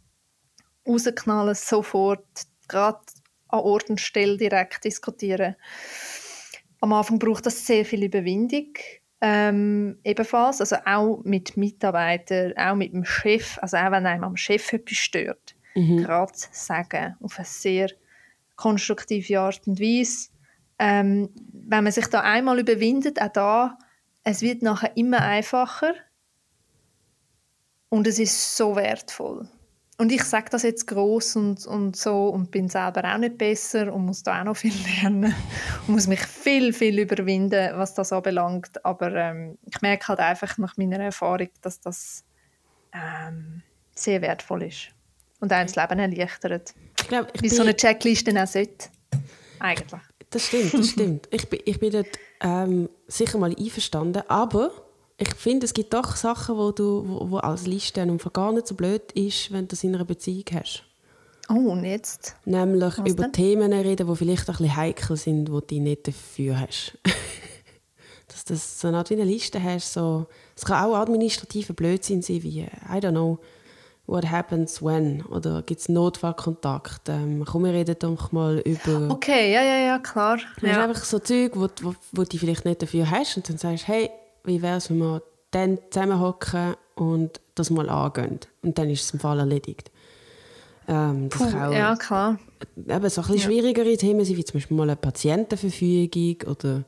Rausknallen 0.87 1.55
sofort, 1.55 2.27
gerade 2.69 3.01
an 3.49 3.61
Ort 3.61 3.91
und 3.91 4.01
Stelle 4.01 4.39
direkt 4.39 4.85
diskutieren. 4.85 5.57
Am 6.81 6.93
Anfang 6.95 7.19
braucht 7.19 7.45
das 7.45 7.67
sehr 7.67 7.85
viel 7.85 8.05
Überwindung. 8.05 8.73
Ähm, 9.21 9.99
ebenfalls, 10.05 10.61
also 10.61 10.77
auch 10.87 11.23
mit 11.25 11.57
Mitarbeitern, 11.57 12.53
auch 12.57 12.77
mit 12.77 12.93
dem 12.93 13.05
Chef, 13.05 13.59
also 13.61 13.77
auch 13.77 13.91
wenn 13.91 14.07
einem 14.07 14.25
am 14.25 14.37
Chef 14.37 14.73
etwas 14.73 14.97
stört, 14.97 15.57
Mhm. 15.75 16.05
gerade 16.05 16.33
sagen, 16.35 17.17
auf 17.21 17.37
eine 17.39 17.45
sehr 17.47 17.91
konstruktive 18.57 19.41
Art 19.41 19.61
und 19.67 19.81
Weise. 19.81 20.29
Ähm, 20.79 21.31
wenn 21.53 21.83
man 21.85 21.93
sich 21.93 22.07
da 22.07 22.21
einmal 22.21 22.61
überwindet, 22.61 23.21
auch 23.21 23.33
da, 23.33 23.79
es 24.23 24.43
wird 24.43 24.63
nachher 24.63 24.97
immer 24.97 25.21
einfacher 25.21 25.95
und 27.89 28.07
es 28.07 28.19
ist 28.19 28.57
so 28.57 28.77
wertvoll. 28.77 29.49
Und 30.01 30.13
ich 30.13 30.23
sage 30.23 30.47
das 30.51 30.63
jetzt 30.63 30.87
groß 30.87 31.35
und, 31.37 31.67
und 31.67 31.97
so 31.97 32.29
und 32.29 32.53
bin 32.53 32.69
selber 32.69 33.03
auch 33.13 33.19
nicht 33.19 33.37
besser 33.37 33.93
und 33.93 34.07
muss 34.07 34.23
da 34.23 34.41
auch 34.41 34.45
noch 34.45 34.57
viel 34.57 34.73
lernen 35.03 35.35
und 35.87 35.95
muss 35.95 36.07
mich 36.07 36.21
viel, 36.21 36.73
viel 36.73 37.01
überwinden, 37.01 37.77
was 37.77 37.95
das 37.95 38.13
anbelangt. 38.13 38.85
Aber 38.85 39.13
ähm, 39.13 39.59
ich 39.67 39.81
merke 39.81 40.07
halt 40.07 40.21
einfach 40.21 40.57
nach 40.57 40.77
meiner 40.77 41.01
Erfahrung, 41.01 41.49
dass 41.63 41.81
das 41.81 42.25
ähm, 42.95 43.63
sehr 43.93 44.23
wertvoll 44.23 44.63
ist 44.63 44.91
und 45.41 45.53
einem 45.53 45.67
das 45.67 45.75
Leben 45.75 45.99
erleichtert. 45.99 46.75
Ich 47.01 47.09
glaube, 47.09 47.29
ich 47.33 47.43
Wie 47.43 47.49
so 47.49 47.63
eine 47.63 47.75
Checkliste 47.75 48.31
auch 48.41 48.47
sollte. 48.47 48.91
Eigentlich. 49.59 50.01
das 50.31 50.47
stimmt, 50.47 50.75
das 50.75 50.89
stimmt. 50.91 51.29
Ich 51.33 51.49
bin, 51.51 51.61
ich 51.65 51.81
bin 51.81 51.91
dort 51.91 52.19
ähm, 52.41 52.89
sicher 53.09 53.39
mal 53.39 53.53
einverstanden, 53.53 54.23
aber 54.29 54.71
ich 55.21 55.35
finde, 55.35 55.67
es 55.67 55.75
gibt 55.75 55.93
doch 55.93 56.15
Sachen, 56.17 56.57
wo 56.57 56.71
du 56.71 57.05
wo, 57.07 57.31
wo 57.33 57.37
als 57.39 57.67
Liste 57.67 58.01
und 58.03 58.33
gar 58.33 58.53
nicht 58.53 58.69
so 58.69 58.75
blöd 58.75 59.11
ist, 59.13 59.53
wenn 59.53 59.63
du 59.63 59.69
das 59.69 59.83
in 59.85 59.95
einer 59.95 60.05
Beziehung 60.05 60.45
hast. 60.55 60.85
Oh, 61.51 61.71
und 61.73 61.85
jetzt? 61.85 62.37
Nämlich 62.45 62.99
Was 62.99 63.11
über 63.11 63.25
denn? 63.25 63.33
Themen 63.33 63.73
reden, 63.73 64.07
die 64.07 64.17
vielleicht 64.17 64.49
ein 64.49 64.57
bisschen 64.57 64.77
heikel 64.77 65.17
sind, 65.17 65.47
die 65.47 65.61
du 65.79 65.83
nicht 65.83 66.07
dafür 66.07 66.61
hast. 66.61 66.97
Dass 68.29 68.45
du 68.45 68.55
so 68.57 68.89
eine 68.89 68.99
Art 68.99 69.09
wie 69.11 69.15
eine 69.15 69.25
Liste 69.25 69.63
hast. 69.63 69.93
So, 69.95 70.27
es 70.55 70.65
kann 70.65 70.85
auch 70.85 70.95
administrativer 70.97 71.73
Blödsinn 71.73 72.21
sein, 72.23 72.43
wie, 72.43 72.61
I 72.61 72.69
don't 72.99 73.13
know, 73.13 73.39
what 74.07 74.31
happens 74.31 74.83
when? 74.83 75.23
Oder 75.27 75.63
gibt 75.63 75.81
es 75.81 75.89
Notfallkontakt? 75.89 77.09
Ähm, 77.09 77.45
komm, 77.47 77.65
wir 77.65 77.73
reden 77.73 77.97
doch 77.99 78.31
mal 78.33 78.59
über... 78.61 79.11
Okay, 79.11 79.53
ja, 79.53 79.63
ja, 79.63 79.79
ja, 79.79 79.99
klar. 79.99 80.37
Du 80.61 80.67
hast 80.67 80.77
Ja. 80.77 80.85
einfach 80.85 81.03
so 81.05 81.19
Zeug, 81.19 81.53
wo, 81.55 81.69
wo, 81.83 81.95
wo 82.13 82.25
du 82.25 82.37
vielleicht 82.37 82.67
nicht 82.67 82.83
dafür 82.83 83.11
hast 83.11 83.37
und 83.39 83.49
dann 83.49 83.57
sagst 83.59 83.89
hey, 83.89 84.11
wie 84.49 84.63
wäre 84.63 84.79
es, 84.79 84.91
wenn 84.91 84.99
wir 84.99 85.23
dann 85.51 85.79
zusammenhocken 85.91 86.75
und 86.95 87.41
das 87.55 87.71
mal 87.71 87.89
angehen. 87.89 88.41
Und 88.63 88.79
dann 88.79 88.91
ist 88.91 89.05
es 89.05 89.11
im 89.13 89.21
Fall 89.21 89.39
erledigt. 89.39 89.91
Ähm, 90.89 91.29
das 91.29 91.39
Puh, 91.39 91.51
kann 91.51 91.69
auch 91.69 91.73
ja, 91.73 91.97
klar. 91.97 92.39
eben 92.77 92.89
so 92.89 93.21
ein 93.21 93.27
bisschen 93.29 93.39
schwierigere 93.39 93.97
Themen 93.97 94.25
sein, 94.25 94.37
wie 94.37 94.45
zum 94.45 94.55
Beispiel 94.55 94.77
mal 94.77 94.85
eine 94.85 94.97
Patientenverfügung 94.97 96.49
oder 96.49 96.85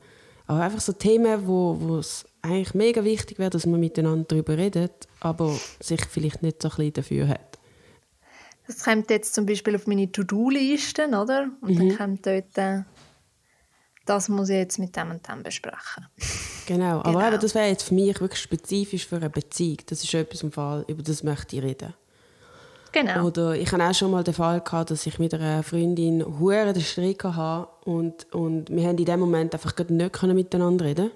aber 0.47 0.63
einfach 0.63 0.81
so 0.81 0.91
Themen, 0.91 1.47
wo, 1.47 1.77
wo 1.79 1.97
es 1.99 2.25
eigentlich 2.41 2.73
mega 2.73 3.05
wichtig 3.05 3.39
wäre, 3.39 3.51
dass 3.51 3.65
man 3.65 3.79
miteinander 3.79 4.25
darüber 4.27 4.57
redet, 4.57 5.07
aber 5.21 5.57
sich 5.79 6.03
vielleicht 6.05 6.41
nicht 6.41 6.61
so 6.61 6.67
ein 6.67 6.75
bisschen 6.75 6.93
dafür 6.93 7.27
hat. 7.29 7.59
Das 8.67 8.83
kommt 8.83 9.09
jetzt 9.09 9.33
zum 9.33 9.45
Beispiel 9.45 9.75
auf 9.75 9.87
meine 9.87 10.11
To-Do-Liste, 10.11 11.07
oder? 11.07 11.51
Und 11.61 11.79
dann 11.79 11.97
kommt 11.97 12.25
dort, 12.25 12.57
äh, 12.57 12.81
das 14.05 14.27
muss 14.27 14.49
ich 14.49 14.57
jetzt 14.57 14.77
mit 14.77 14.95
dem 14.95 15.11
und 15.11 15.27
dem 15.27 15.41
besprechen. 15.43 16.07
Genau, 16.65 16.99
aber 16.99 17.11
Genau. 17.11 17.27
eben, 17.27 17.39
das 17.39 17.55
wäre 17.55 17.67
jetzt 17.67 17.83
für 17.83 17.93
mich 17.93 18.19
wirklich 18.19 18.41
spezifisch 18.41 19.05
für 19.05 19.17
eine 19.17 19.29
Beziehung. 19.29 19.77
Das 19.87 20.03
ist 20.03 20.13
etwas 20.13 20.43
im 20.43 20.51
Fall, 20.51 20.85
über 20.87 21.03
das 21.03 21.23
möchte 21.23 21.55
ich 21.55 21.63
reden. 21.63 21.93
Genau. 22.91 23.27
Oder 23.27 23.55
ich 23.55 23.71
hatte 23.71 23.83
auch 23.83 23.93
schon 23.93 24.11
mal 24.11 24.23
den 24.23 24.33
Fall, 24.33 24.59
gehabt, 24.59 24.91
dass 24.91 25.05
ich 25.05 25.17
mit 25.17 25.33
einer 25.33 25.63
Freundin 25.63 26.23
hure 26.39 26.73
den 26.73 26.81
Streit 26.81 27.23
hatte 27.23 27.69
und, 27.85 28.31
und 28.33 28.69
wir 28.69 28.85
haben 28.87 28.97
in 28.97 29.05
dem 29.05 29.19
Moment 29.19 29.53
einfach 29.53 29.73
nicht 29.87 30.13
können 30.13 30.35
miteinander 30.35 30.85
reden 30.85 31.11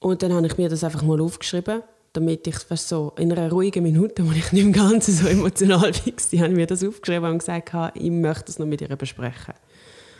Und 0.00 0.22
dann 0.22 0.32
habe 0.32 0.46
ich 0.46 0.58
mir 0.58 0.68
das 0.68 0.84
einfach 0.84 1.02
mal 1.02 1.20
aufgeschrieben, 1.20 1.82
damit 2.12 2.46
ich 2.46 2.70
weißt, 2.70 2.88
so 2.88 3.12
in 3.16 3.32
einer 3.32 3.50
ruhigen 3.50 3.82
Minute, 3.82 4.26
wo 4.26 4.32
ich 4.32 4.52
nicht 4.52 4.62
im 4.62 4.72
Ganzen 4.72 5.14
so 5.14 5.26
emotional 5.26 5.80
war, 5.82 5.90
habe 5.90 6.50
ich 6.50 6.56
mir 6.56 6.66
das 6.66 6.84
aufgeschrieben 6.84 7.30
und 7.30 7.38
gesagt, 7.38 7.72
habe, 7.72 7.98
ich 7.98 8.10
möchte 8.10 8.44
das 8.46 8.58
noch 8.58 8.66
mit 8.66 8.80
ihr 8.82 8.94
besprechen. 8.96 9.54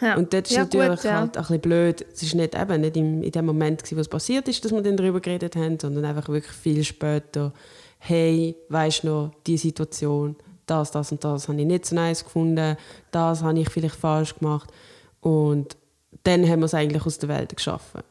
Ja. 0.00 0.16
Und 0.16 0.32
dort 0.32 0.48
ist 0.48 0.56
ja, 0.56 0.64
natürlich 0.64 0.90
gut, 0.90 1.04
ja. 1.04 1.18
halt 1.18 1.36
ein 1.36 1.42
bisschen 1.42 1.60
blöd. 1.60 2.06
Es 2.12 2.32
war 2.32 2.40
nicht, 2.40 2.54
eben, 2.54 2.80
nicht 2.80 2.96
im, 2.96 3.22
in 3.22 3.32
dem 3.32 3.46
Moment, 3.46 3.82
gewesen, 3.82 3.96
wo 3.96 4.00
es 4.00 4.08
passiert 4.08 4.48
ist, 4.48 4.64
dass 4.64 4.72
wir 4.72 4.82
dann 4.82 4.96
darüber 4.96 5.20
geredet 5.20 5.56
haben, 5.56 5.78
sondern 5.78 6.04
einfach 6.04 6.28
wirklich 6.28 6.54
viel 6.54 6.84
später. 6.84 7.52
Hey, 7.98 8.56
weißt 8.68 9.04
du 9.04 9.08
noch, 9.08 9.30
die 9.46 9.58
Situation, 9.58 10.36
das, 10.66 10.90
das 10.90 11.10
und 11.10 11.24
das 11.24 11.48
habe 11.48 11.60
ich 11.60 11.66
nicht 11.66 11.86
so 11.86 11.96
nice 11.96 12.24
gefunden, 12.24 12.76
das 13.10 13.42
habe 13.42 13.58
ich 13.58 13.68
vielleicht 13.70 13.96
falsch 13.96 14.36
gemacht. 14.38 14.70
Und 15.20 15.76
dann 16.24 16.48
haben 16.48 16.60
wir 16.60 16.66
es 16.66 16.74
eigentlich 16.74 17.04
aus 17.04 17.18
der 17.18 17.28
Welt 17.28 17.56
geschaffen. 17.56 18.02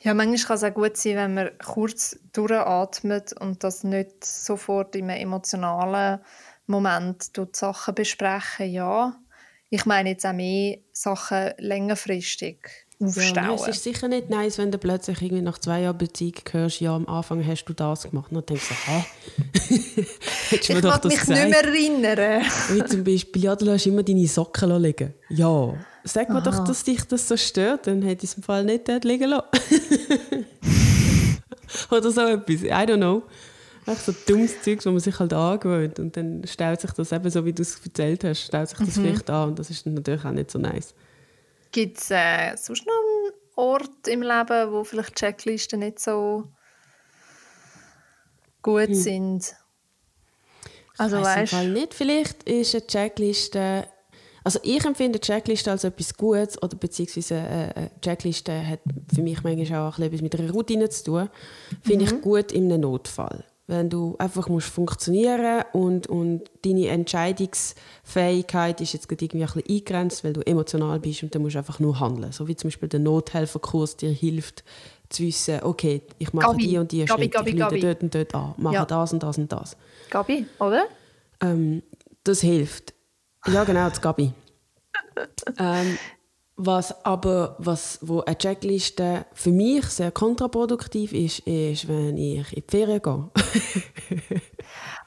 Ja, 0.00 0.12
manchmal 0.12 0.36
kann 0.46 0.56
es 0.56 0.64
auch 0.64 0.74
gut 0.74 0.96
sein, 0.98 1.16
wenn 1.16 1.34
man 1.34 1.50
kurz 1.64 2.18
durchatmet 2.34 3.32
und 3.40 3.64
das 3.64 3.84
nicht 3.84 4.22
sofort 4.22 4.94
in 4.96 5.10
einem 5.10 5.22
emotionalen 5.22 6.20
Moment 6.66 7.36
die 7.36 7.46
Sachen 7.52 7.94
besprechen. 7.94 8.70
Ja, 8.70 9.16
ich 9.74 9.86
meine 9.86 10.10
jetzt 10.10 10.24
auch 10.24 10.32
mehr 10.32 10.78
Sachen 10.92 11.50
längerfristig 11.58 12.58
Ja, 13.00 13.08
aufstauen. 13.08 13.32
nein, 13.34 13.54
es 13.56 13.66
ist 13.68 13.82
sicher 13.82 14.06
nicht 14.06 14.30
nice, 14.30 14.58
wenn 14.58 14.70
du 14.70 14.78
plötzlich 14.78 15.20
irgendwie 15.20 15.42
nach 15.42 15.58
zwei 15.58 15.80
Jahren 15.80 15.98
Beziehung 15.98 16.34
hörst, 16.52 16.80
ja, 16.80 16.94
am 16.94 17.08
Anfang 17.08 17.44
hast 17.44 17.64
du 17.64 17.72
das 17.72 18.04
gemacht. 18.04 18.30
Und 18.30 18.36
dann 18.36 18.46
denkst 18.46 18.68
du, 18.68 18.74
hä? 18.92 19.04
Ich 20.52 20.68
mag 20.82 21.04
mich 21.04 21.18
gesagt? 21.18 21.28
nicht 21.28 21.48
mehr 21.50 21.64
erinnern. 21.64 22.42
Wie 22.70 22.84
zum 22.84 23.02
Beispiel, 23.02 23.42
ja, 23.44 23.56
du 23.56 23.64
lässt 23.64 23.86
immer 23.86 24.04
deine 24.04 24.28
Socken 24.28 24.80
liegen. 24.80 25.12
Ja. 25.30 25.74
Sag 26.04 26.28
mir 26.28 26.36
Aha. 26.36 26.44
doch, 26.50 26.62
dass 26.64 26.84
dich 26.84 27.02
das 27.04 27.26
so 27.26 27.36
stört, 27.36 27.88
dann 27.88 28.02
hätte 28.02 28.24
ich 28.24 28.30
es 28.30 28.36
im 28.36 28.44
Fall 28.44 28.64
nicht 28.64 28.88
dort 28.88 29.04
liegen 29.04 29.30
lassen. 29.30 29.48
Oder 31.90 32.10
so 32.12 32.20
etwas. 32.20 32.62
I 32.62 32.86
don't 32.86 32.96
know. 32.98 33.22
Einfach 33.86 34.02
so 34.02 34.14
dummes 34.26 34.62
Zeug, 34.62 34.84
wo 34.84 34.90
man 34.90 35.00
sich 35.00 35.18
halt 35.18 35.32
angewöhnt. 35.32 35.98
Und 35.98 36.16
dann 36.16 36.46
stellt 36.46 36.80
sich 36.80 36.92
das 36.92 37.12
eben 37.12 37.30
so, 37.30 37.44
wie 37.44 37.52
du 37.52 37.62
es 37.62 37.78
erzählt 37.84 38.24
hast, 38.24 38.42
stellt 38.42 38.68
sich 38.68 38.78
das 38.78 38.94
vielleicht 38.94 39.28
an. 39.30 39.50
Und 39.50 39.58
das 39.58 39.70
ist 39.70 39.84
dann 39.84 39.94
natürlich 39.94 40.24
auch 40.24 40.30
nicht 40.30 40.50
so 40.50 40.58
nice. 40.58 40.94
Gibt 41.72 41.98
es 41.98 42.10
äh, 42.10 42.56
sonst 42.56 42.86
noch 42.86 42.94
einen 42.94 43.32
Ort 43.56 44.08
im 44.08 44.22
Leben, 44.22 44.72
wo 44.72 44.84
vielleicht 44.84 45.16
Checklisten 45.16 45.80
nicht 45.80 45.98
so 45.98 46.44
gut 48.62 48.88
Hm. 48.88 48.94
sind? 48.94 49.54
Also 50.96 51.16
im 51.16 51.24
weißt 51.24 51.52
Fall 51.52 51.68
nicht. 51.70 51.94
Vielleicht 51.94 52.44
ist 52.44 52.74
eine 52.74 52.86
Checkliste. 52.86 53.88
Also 54.44 54.60
ich 54.62 54.84
empfinde 54.84 55.18
Checkliste 55.18 55.70
als 55.70 55.84
etwas 55.84 56.14
Gutes 56.14 56.62
oder 56.62 56.76
beziehungsweise 56.76 57.36
eine 57.36 57.76
eine 57.76 57.90
Checkliste 58.00 58.66
hat 58.66 58.80
für 59.12 59.22
mich 59.22 59.42
manchmal 59.42 59.88
auch 59.88 59.98
etwas 59.98 60.20
mit 60.20 60.38
einer 60.38 60.50
Routine 60.52 60.88
zu 60.90 61.04
tun. 61.04 61.30
Finde 61.82 62.04
ich 62.04 62.20
gut 62.20 62.52
in 62.52 62.70
einem 62.70 62.82
Notfall. 62.82 63.44
Wenn 63.66 63.88
du 63.88 64.14
einfach 64.18 64.48
musst 64.48 64.68
funktionieren 64.68 65.64
und, 65.72 66.06
und 66.06 66.42
deine 66.66 66.88
Entscheidungsfähigkeit 66.88 68.80
ist 68.82 68.92
jetzt 68.92 69.08
gerade 69.08 69.24
irgendwie 69.24 69.42
ein 69.44 69.46
bisschen 69.52 69.62
eingegrenzt, 69.68 70.22
weil 70.24 70.34
du 70.34 70.42
emotional 70.46 71.00
bist 71.00 71.22
und 71.22 71.34
dann 71.34 71.40
musst 71.42 71.54
du 71.54 71.58
einfach 71.60 71.80
nur 71.80 71.98
handeln. 71.98 72.32
So 72.32 72.46
wie 72.46 72.56
zum 72.56 72.68
Beispiel 72.68 72.88
der 72.90 73.00
Nothelferkurs 73.00 73.96
dir 73.96 74.10
hilft, 74.10 74.64
zu 75.08 75.22
wissen, 75.22 75.62
okay, 75.62 76.02
ich 76.18 76.32
mache 76.32 76.46
Gabi, 76.48 76.66
die 76.68 76.78
und 76.78 76.92
die 76.92 77.04
Gabi, 77.04 77.22
Schritte, 77.22 77.38
Gabi, 77.38 77.50
ich 77.50 77.56
Gabi. 77.58 77.80
dort 77.80 78.02
und 78.02 78.14
dort 78.14 78.34
an, 78.34 78.54
mache 78.58 78.74
Ja. 78.74 78.84
das 78.84 79.12
und 79.12 79.22
das 79.22 79.38
und 79.38 79.50
das. 79.52 79.76
Gabi, 80.10 80.46
oder? 80.58 80.84
Ähm, 81.40 81.82
das 82.24 82.40
hilft. 82.40 82.92
Ja, 83.46 83.64
genau, 83.64 83.88
das 83.88 84.00
Gabi. 84.00 84.32
ähm, 85.58 85.98
was 86.56 87.04
aber, 87.04 87.56
was, 87.58 87.98
wo 88.02 88.20
eine 88.20 88.38
Checkliste 88.38 89.26
für 89.32 89.50
mich 89.50 89.84
sehr 89.86 90.12
kontraproduktiv 90.12 91.12
ist, 91.12 91.40
ist, 91.40 91.88
wenn 91.88 92.16
ich 92.16 92.52
in 92.56 92.62
die 92.62 92.70
Ferien 92.70 93.02
gehe. 93.02 93.30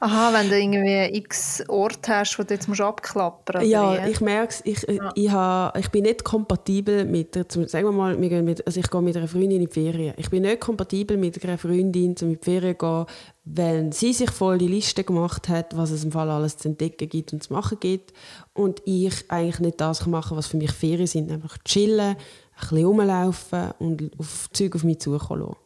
Aha, 0.00 0.32
wenn 0.32 0.48
du 0.48 0.56
irgendwie 0.56 1.18
x 1.18 1.64
Orte 1.66 2.14
hast, 2.14 2.38
wo 2.38 2.44
du 2.44 2.54
jetzt 2.54 2.68
musst 2.68 2.80
abklappern 2.80 3.62
musst. 3.62 3.72
ja, 3.72 4.06
ich 4.06 4.20
merke 4.20 4.52
es, 4.52 4.60
ich, 4.64 4.86
ich, 5.14 5.30
ha, 5.30 5.72
ich 5.76 5.90
bin 5.90 6.04
nicht 6.04 6.22
kompatibel 6.22 7.04
mit, 7.04 7.36
zum, 7.50 7.66
sagen 7.66 7.86
wir 7.86 7.92
mal, 7.92 8.20
wir 8.20 8.28
gehen 8.28 8.44
mit, 8.44 8.64
also 8.64 8.78
ich 8.78 8.88
gehe 8.88 9.02
mit 9.02 9.16
einer 9.16 9.26
Freundin 9.26 9.60
in 9.60 9.66
die 9.66 9.72
Ferien. 9.72 10.14
Ich 10.16 10.30
bin 10.30 10.42
nicht 10.42 10.60
kompatibel 10.60 11.16
mit 11.16 11.42
einer 11.42 11.58
Freundin, 11.58 12.14
um 12.22 12.28
in 12.28 12.38
die 12.38 12.44
Ferien 12.44 12.78
zu 12.78 12.86
gehen, 12.86 13.06
wenn 13.44 13.90
sie 13.90 14.12
sich 14.12 14.30
voll 14.30 14.58
die 14.58 14.68
Liste 14.68 15.02
gemacht 15.02 15.48
hat, 15.48 15.76
was 15.76 15.90
es 15.90 16.04
im 16.04 16.12
Fall 16.12 16.30
alles 16.30 16.56
zu 16.56 16.68
entdecken 16.68 17.08
gibt 17.08 17.32
und 17.32 17.42
zu 17.42 17.52
machen 17.52 17.78
gibt 17.80 18.12
und 18.52 18.80
ich 18.84 19.24
eigentlich 19.28 19.58
nicht 19.58 19.80
das 19.80 20.06
machen 20.06 20.36
was 20.36 20.46
für 20.46 20.58
mich 20.58 20.70
Ferien 20.70 21.08
sind, 21.08 21.32
einfach 21.32 21.58
chillen, 21.64 22.10
ein 22.10 22.16
bisschen 22.56 22.84
rumlaufen 22.84 23.70
und 23.80 24.12
auf 24.18 24.48
Zeug 24.52 24.76
auf 24.76 24.84
mich 24.84 25.00
zukommen 25.00 25.40
lassen. 25.40 25.56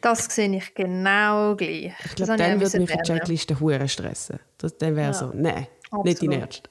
Das 0.00 0.26
sehe 0.26 0.54
ich 0.56 0.74
genau 0.74 1.56
gleich. 1.56 1.92
Ich 2.04 2.14
glaube, 2.14 2.36
dann 2.36 2.60
würde 2.60 2.80
mich 2.80 2.92
eine. 2.92 3.02
Checkliste 3.02 3.58
hure 3.58 3.88
stressen. 3.88 4.38
Das, 4.58 4.76
dann 4.78 4.94
wäre 4.96 5.08
Ja. 5.08 5.14
so, 5.14 5.32
nein, 5.34 5.66
nicht 6.04 6.16
Absolut. 6.18 6.34
Ernst. 6.34 6.70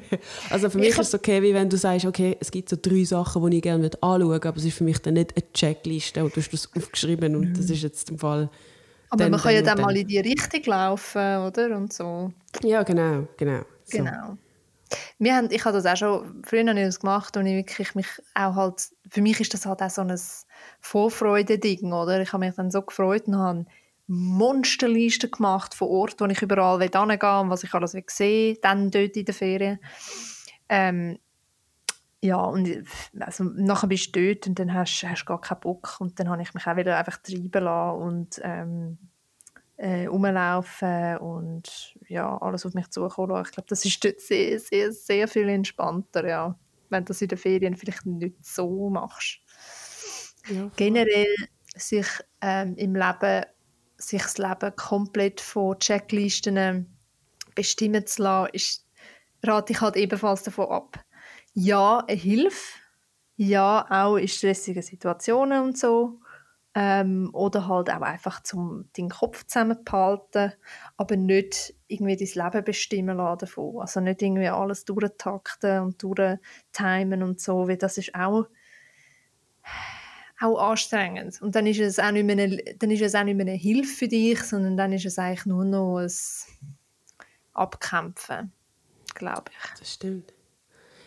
also 0.50 0.70
für 0.70 0.78
mich 0.78 0.90
Ich 0.90 0.98
ist 0.98 1.08
es 1.08 1.14
okay, 1.14 1.42
wie 1.42 1.54
wenn 1.54 1.68
du 1.68 1.76
sagst, 1.76 2.06
okay, 2.06 2.36
es 2.40 2.50
gibt 2.50 2.68
so 2.68 2.76
drei 2.80 3.04
Sachen, 3.04 3.50
die 3.50 3.56
ich 3.56 3.62
gerne 3.62 3.90
anschauen 4.00 4.28
würde, 4.28 4.48
aber 4.48 4.56
es 4.58 4.64
ist 4.64 4.76
für 4.76 4.84
mich 4.84 4.98
dann 4.98 5.14
nicht 5.14 5.34
eine 5.36 5.52
Checkliste 5.52 6.22
und 6.22 6.36
du 6.36 6.40
hast 6.40 6.52
das 6.52 6.70
aufgeschrieben 6.76 7.34
und 7.36 7.54
das 7.58 7.70
ist 7.70 7.82
jetzt 7.82 8.10
im 8.10 8.18
Fall... 8.18 8.50
Aber 9.10 9.24
dann, 9.24 9.30
man 9.30 9.40
kann 9.40 9.52
ja 9.52 9.60
und 9.60 9.66
dann 9.66 9.80
mal 9.80 9.96
in 9.96 10.06
die 10.06 10.18
Richtung 10.18 10.62
laufen, 10.66 11.38
oder? 11.38 11.74
Und 11.74 11.92
so. 11.94 12.30
Ja, 12.62 12.82
genau, 12.82 13.26
genau. 13.38 13.62
So. 13.84 13.98
Genau. 13.98 14.36
Wir 15.18 15.34
haben, 15.34 15.48
ich 15.50 15.64
habe 15.64 15.80
das 15.80 15.86
auch 15.86 15.96
schon, 15.96 16.42
früher 16.44 16.66
habe 16.66 16.78
ich 16.78 16.86
das 16.86 17.00
gemacht 17.00 17.36
und 17.36 17.46
ich 17.46 17.56
wirklich 17.56 17.94
mich 17.94 18.06
auch 18.34 18.54
halt, 18.54 18.88
für 19.08 19.22
mich 19.22 19.40
ist 19.40 19.54
das 19.54 19.66
halt 19.66 19.80
auch 19.80 19.90
so 19.90 20.02
ein 20.02 20.18
Vorfreude-Ding, 20.88 21.92
oder? 21.92 22.20
Ich 22.20 22.32
habe 22.32 22.46
mich 22.46 22.54
dann 22.54 22.70
so 22.70 22.82
gefreut 22.82 23.26
und 23.26 23.36
habe 23.36 23.66
Monsterlisten 24.06 25.30
gemacht 25.30 25.74
von 25.74 25.88
Orten, 25.88 26.20
wo 26.20 26.32
ich 26.32 26.40
überall 26.40 26.80
hingehen 26.80 27.20
will 27.20 27.40
und 27.40 27.50
was 27.50 27.62
ich 27.62 27.74
alles 27.74 27.92
will 27.92 28.04
sehen 28.08 28.56
dann 28.62 28.90
dort 28.90 29.16
in 29.16 29.24
der 29.26 29.34
Ferien. 29.34 29.78
Ähm, 30.68 31.18
ja, 32.22 32.38
und 32.38 32.68
also, 33.20 33.44
nachher 33.44 33.86
bist 33.86 34.16
du 34.16 34.34
dort 34.34 34.46
und 34.46 34.58
dann 34.58 34.72
hast 34.72 35.02
du 35.02 35.24
gar 35.24 35.40
keinen 35.40 35.60
Bock 35.60 35.96
und 36.00 36.18
dann 36.18 36.30
habe 36.30 36.42
ich 36.42 36.54
mich 36.54 36.66
auch 36.66 36.76
wieder 36.76 36.98
einfach 36.98 37.18
treiben 37.18 37.64
lassen 37.64 38.02
und 38.02 38.40
ähm, 38.42 38.98
äh, 39.76 40.06
rumlaufen 40.06 41.18
und 41.18 41.96
ja, 42.08 42.36
alles 42.38 42.66
auf 42.66 42.74
mich 42.74 42.88
zukommen 42.88 43.30
lassen. 43.30 43.46
Ich 43.46 43.52
glaube, 43.52 43.68
das 43.68 43.84
ist 43.84 44.02
dort 44.02 44.20
sehr, 44.20 44.58
sehr, 44.58 44.90
sehr 44.90 45.28
viel 45.28 45.48
entspannter, 45.50 46.26
ja, 46.26 46.58
wenn 46.88 47.04
du 47.04 47.08
das 47.08 47.22
in 47.22 47.28
den 47.28 47.38
Ferien 47.38 47.76
vielleicht 47.76 48.06
nicht 48.06 48.44
so 48.44 48.90
machst. 48.90 49.40
Ja. 50.48 50.70
Generell 50.76 51.34
sich 51.76 52.06
ähm, 52.40 52.74
im 52.76 52.94
Leben, 52.94 53.44
sich 53.96 54.22
das 54.22 54.38
Leben 54.38 54.74
komplett 54.76 55.40
von 55.40 55.78
Checklisten 55.78 56.86
bestimmen 57.54 58.06
zu 58.06 58.22
lassen, 58.22 58.54
ist, 58.54 58.86
rate 59.42 59.72
ich 59.72 59.80
halt 59.80 59.96
ebenfalls 59.96 60.42
davon 60.42 60.68
ab. 60.68 61.04
Ja, 61.54 62.04
eine 62.06 62.16
Hilfe, 62.16 62.78
ja, 63.36 63.86
auch 63.90 64.16
in 64.16 64.28
stressigen 64.28 64.82
Situationen 64.82 65.62
und 65.62 65.78
so, 65.78 66.20
ähm, 66.74 67.30
oder 67.32 67.66
halt 67.66 67.90
auch 67.90 68.02
einfach 68.02 68.42
zum 68.42 68.88
deinen 68.96 69.08
Kopf 69.08 69.44
zusammenzuhalten, 69.44 70.52
aber 70.96 71.16
nicht 71.16 71.74
irgendwie 71.88 72.16
dein 72.16 72.44
Leben 72.44 72.64
bestimmen 72.64 73.16
lassen 73.16 73.38
davon. 73.38 73.80
Also 73.80 74.00
nicht 74.00 74.22
irgendwie 74.22 74.48
alles 74.48 74.84
durchtakten 74.84 75.80
und 75.80 76.02
durchtimen 76.02 77.22
und 77.22 77.40
so, 77.40 77.66
weil 77.66 77.76
das 77.78 77.98
ist 77.98 78.14
auch 78.14 78.46
auch 80.40 80.58
anstrengend. 80.58 81.40
Und 81.42 81.54
dann 81.54 81.66
ist 81.66 81.80
es 81.80 81.98
auch 81.98 82.10
nicht 82.12 82.24
mehr 82.24 82.38
eine, 82.38 82.56
dann 82.78 82.90
ist 82.90 83.02
es 83.02 83.14
auch 83.14 83.24
nicht 83.24 83.36
mehr 83.36 83.46
eine 83.46 83.56
Hilfe 83.56 83.92
für 83.92 84.08
dich, 84.08 84.42
sondern 84.42 84.76
dann 84.76 84.92
ist 84.92 85.06
es 85.06 85.18
eigentlich 85.18 85.46
nur 85.46 85.64
noch 85.64 85.98
ein 85.98 86.10
Abkämpfen, 87.54 88.52
glaube 89.14 89.50
ich. 89.50 89.78
Das 89.80 89.94
stimmt. 89.94 90.32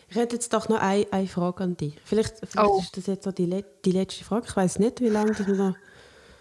Ich 0.08 0.16
hätte 0.16 0.36
jetzt 0.36 0.52
doch 0.52 0.68
noch 0.68 0.78
eine, 0.78 1.06
eine 1.10 1.26
Frage 1.26 1.64
an 1.64 1.76
dich. 1.76 1.96
Vielleicht, 2.04 2.36
vielleicht 2.44 2.58
Oh. 2.58 2.80
ist 2.80 2.96
das 2.96 3.06
jetzt 3.06 3.24
so 3.24 3.32
die, 3.32 3.64
die 3.84 3.92
letzte 3.92 4.24
Frage. 4.24 4.46
Ich 4.46 4.56
weiß 4.56 4.78
nicht, 4.78 5.00
wie 5.00 5.08
lange 5.08 5.32
das 5.32 5.46
wir 5.46 5.54
noch 5.54 5.74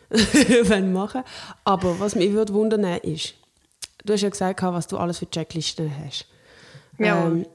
machen 0.92 1.24
Aber 1.64 1.98
was 2.02 2.16
mich 2.16 2.34
würde 2.34 2.54
wundern 2.54 2.84
ist, 2.84 3.36
du 4.04 4.12
hast 4.12 4.22
ja 4.22 4.30
gesagt, 4.30 4.62
was 4.62 4.88
du 4.88 4.98
alles 4.98 5.20
für 5.20 5.30
Checklisten 5.30 5.90
hast. 6.04 6.28
Jawohl. 6.98 7.38
Ähm, 7.38 7.46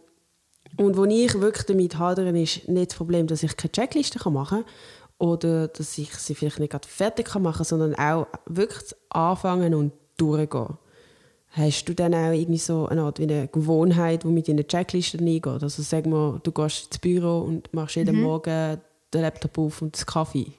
und 0.78 0.96
wo 0.96 1.04
ich 1.04 1.34
wirklich 1.34 1.66
damit 1.66 1.98
hadere, 1.98 2.28
ist 2.38 2.66
nicht 2.68 2.90
das 2.90 2.96
Problem, 2.96 3.26
dass 3.26 3.42
ich 3.42 3.56
keine 3.56 3.72
Checkliste 3.72 4.18
kann 4.18 4.32
machen 4.32 4.64
kann 4.64 4.72
oder 5.18 5.68
dass 5.68 5.98
ich 5.98 6.12
sie 6.14 6.34
vielleicht 6.34 6.58
nicht 6.58 6.70
gerade 6.70 6.88
fertig 6.88 7.34
machen 7.34 7.56
kann, 7.56 7.64
sondern 7.64 7.94
auch 7.94 8.26
wirklich 8.46 8.94
anfangen 9.10 9.74
und 9.74 9.92
durchgehen. 10.16 10.78
Hast 11.50 11.84
du 11.86 11.94
dann 11.94 12.14
auch 12.14 12.32
irgendwie 12.32 12.58
so 12.58 12.86
eine 12.86 13.02
Art 13.02 13.18
wie 13.18 13.22
eine 13.22 13.48
Gewohnheit, 13.48 14.24
die 14.24 14.28
mit 14.28 14.48
in 14.48 14.56
eine 14.56 14.66
Checkliste 14.66 15.18
eingeht? 15.18 15.46
Also 15.46 15.82
sagen 15.82 16.10
wir, 16.10 16.38
du 16.42 16.52
gehst 16.52 16.86
ins 16.86 16.98
Büro 16.98 17.40
und 17.40 17.72
machst 17.72 17.96
jeden 17.96 18.20
Morgen 18.20 18.78
den 19.14 19.20
Laptop 19.22 19.56
auf 19.58 19.80
und 19.80 19.98
den 19.98 20.06
Kaffee. 20.06 20.52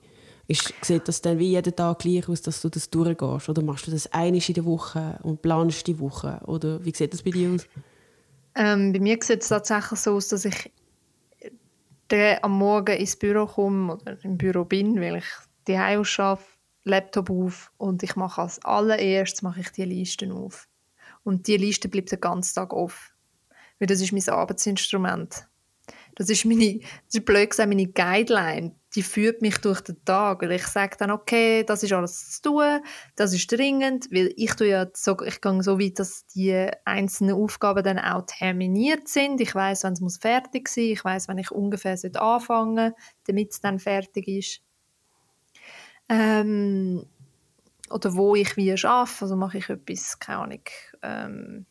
Ist, 0.48 0.74
sieht 0.82 1.08
das 1.08 1.22
dann 1.22 1.38
wie 1.38 1.50
jeden 1.50 1.76
Tag 1.76 2.00
gleich 2.00 2.28
aus, 2.28 2.42
dass 2.42 2.62
du 2.62 2.70
das 2.70 2.90
durchgehst? 2.90 3.50
Oder 3.50 3.62
machst 3.62 3.86
du 3.86 3.92
das 3.92 4.12
einmal 4.14 4.42
in 4.48 4.54
der 4.54 4.66
Woche 4.66 5.20
und 5.22 5.42
planst 5.42 5.86
die 5.86 6.00
Woche? 6.00 6.40
Oder 6.46 6.84
wie 6.84 6.96
sieht 6.96 7.14
das 7.14 7.22
bei 7.22 7.32
dir 7.32 7.52
aus? 7.52 7.68
Ähm, 8.56 8.92
bei 8.94 9.00
mir 9.00 9.18
sieht 9.22 9.44
es 9.44 9.50
tatsächlich 9.50 10.00
so 10.00 10.14
aus, 10.14 10.30
dass 10.30 10.46
ich 10.46 10.72
dann 12.08 12.38
am 12.42 12.58
Morgen 12.58 12.98
ins 12.98 13.16
Büro 13.16 13.46
komme 13.46 13.96
oder 13.96 14.24
im 14.24 14.38
Büro 14.38 14.66
bin, 14.66 15.00
weil 15.02 15.18
ich 15.18 15.26
die 15.68 15.80
Hause 15.80 16.24
arbeite, 16.24 16.48
Laptop 16.84 17.30
auf 17.30 17.72
und 17.78 18.02
ich 18.04 18.16
mache 18.16 18.42
als 18.42 18.64
allererstes 18.64 19.42
mache 19.42 19.60
ich 19.60 19.70
die 19.72 19.84
Listen 19.84 20.32
auf. 20.32 20.68
Und 21.24 21.48
die 21.48 21.58
Liste 21.58 21.90
bleibt 21.90 22.12
den 22.12 22.22
ganzen 22.22 22.56
Tag 22.56 22.74
auf. 22.74 23.14
Weil 23.80 23.88
das 23.88 24.02
ist 24.02 24.14
mein 24.14 24.28
Arbeitsinstrument. 24.30 25.48
Das 26.16 26.30
ist 26.30 26.46
meine, 26.46 26.80
das 26.80 27.16
ist 27.16 27.26
blöd 27.26 27.50
gesagt, 27.50 27.70
meine 27.70 27.88
Guideline. 27.88 28.74
Die 28.96 29.04
führt 29.04 29.42
mich 29.42 29.58
durch 29.58 29.82
den 29.82 30.04
Tag. 30.06 30.42
Weil 30.42 30.54
ich 30.54 30.68
sage 30.68 30.96
dann, 30.98 31.12
okay, 31.12 31.64
das 31.64 31.84
ist 31.84 31.94
alles 31.94 32.40
zu 32.40 32.50
tun, 32.50 32.80
das 33.16 33.34
ist 33.34 33.52
dringend, 33.52 34.08
weil 34.12 34.34
ich 34.36 34.54
tue 34.56 34.70
ja 34.70 34.88
so, 34.94 35.20
ich 35.22 35.42
gehe 35.42 35.64
so 35.64 35.80
weit, 35.80 36.00
dass 36.00 36.26
die 36.28 36.70
einzelnen 36.86 37.36
Aufgaben 37.36 37.84
dann 37.84 38.00
auch 38.00 38.26
terminiert 38.26 39.08
sind. 39.08 39.42
Ich 39.42 39.54
weiß, 39.54 39.84
wenn 39.84 39.94
es 39.94 40.02
muss 40.02 40.18
fertig 40.18 40.70
sein, 40.70 40.86
ich 40.86 41.04
weiß, 41.04 41.28
wenn 41.28 41.38
ich 41.38 41.52
ungefähr 41.52 41.98
sollte 41.98 42.22
anfangen, 42.22 42.94
damit 43.26 43.52
es 43.52 43.62
dann 43.62 43.80
fertig 43.80 44.28
ist. 44.28 44.62
Ähm, 46.10 47.06
oder 47.90 48.16
wo 48.16 48.36
ich 48.36 48.56
wie 48.58 48.72
arbeite, 48.72 49.22
also 49.22 49.36
mache 49.36 49.58
ich 49.58 49.70
etwas, 49.70 50.20
keine 50.20 50.40
Ahnung, 50.40 50.62
ähm, 51.02 51.66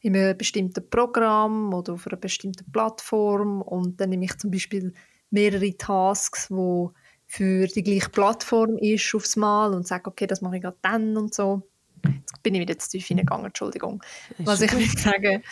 in 0.00 0.16
einem 0.16 0.36
bestimmten 0.36 0.88
Programm 0.88 1.74
oder 1.74 1.94
auf 1.94 2.06
einer 2.06 2.16
bestimmten 2.16 2.70
Plattform 2.70 3.62
und 3.62 4.00
dann 4.00 4.10
nehme 4.10 4.26
ich 4.26 4.38
zum 4.38 4.50
Beispiel 4.50 4.92
mehrere 5.30 5.76
Tasks, 5.76 6.50
wo 6.50 6.92
für 7.26 7.66
die 7.66 7.82
gleiche 7.82 8.08
Plattform 8.08 8.78
ist 8.78 9.14
aufs 9.14 9.36
Mal 9.36 9.74
und 9.74 9.86
sage, 9.86 10.08
okay, 10.08 10.26
das 10.26 10.40
mache 10.40 10.56
ich 10.56 10.62
gerade 10.62 10.78
dann 10.82 11.16
und 11.16 11.34
so. 11.34 11.62
Jetzt 12.04 12.42
bin 12.42 12.54
ich 12.54 12.60
wieder 12.60 12.78
zu 12.78 12.90
tief 12.90 13.06
hineingegangen, 13.06 13.46
Entschuldigung. 13.46 14.02
Was 14.38 14.62
ich 14.62 14.72
will 14.72 14.86
sagen, 14.98 15.42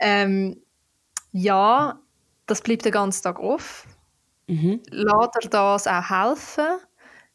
ähm, 0.00 0.62
ja, 1.32 2.00
das 2.46 2.62
bleibt 2.62 2.84
den 2.84 2.92
ganzen 2.92 3.22
Tag 3.22 3.38
off. 3.38 3.86
Mhm. 4.46 4.80
Lass 4.90 5.30
dir 5.42 5.48
das 5.50 5.86
auch 5.86 6.10
helfen, 6.10 6.78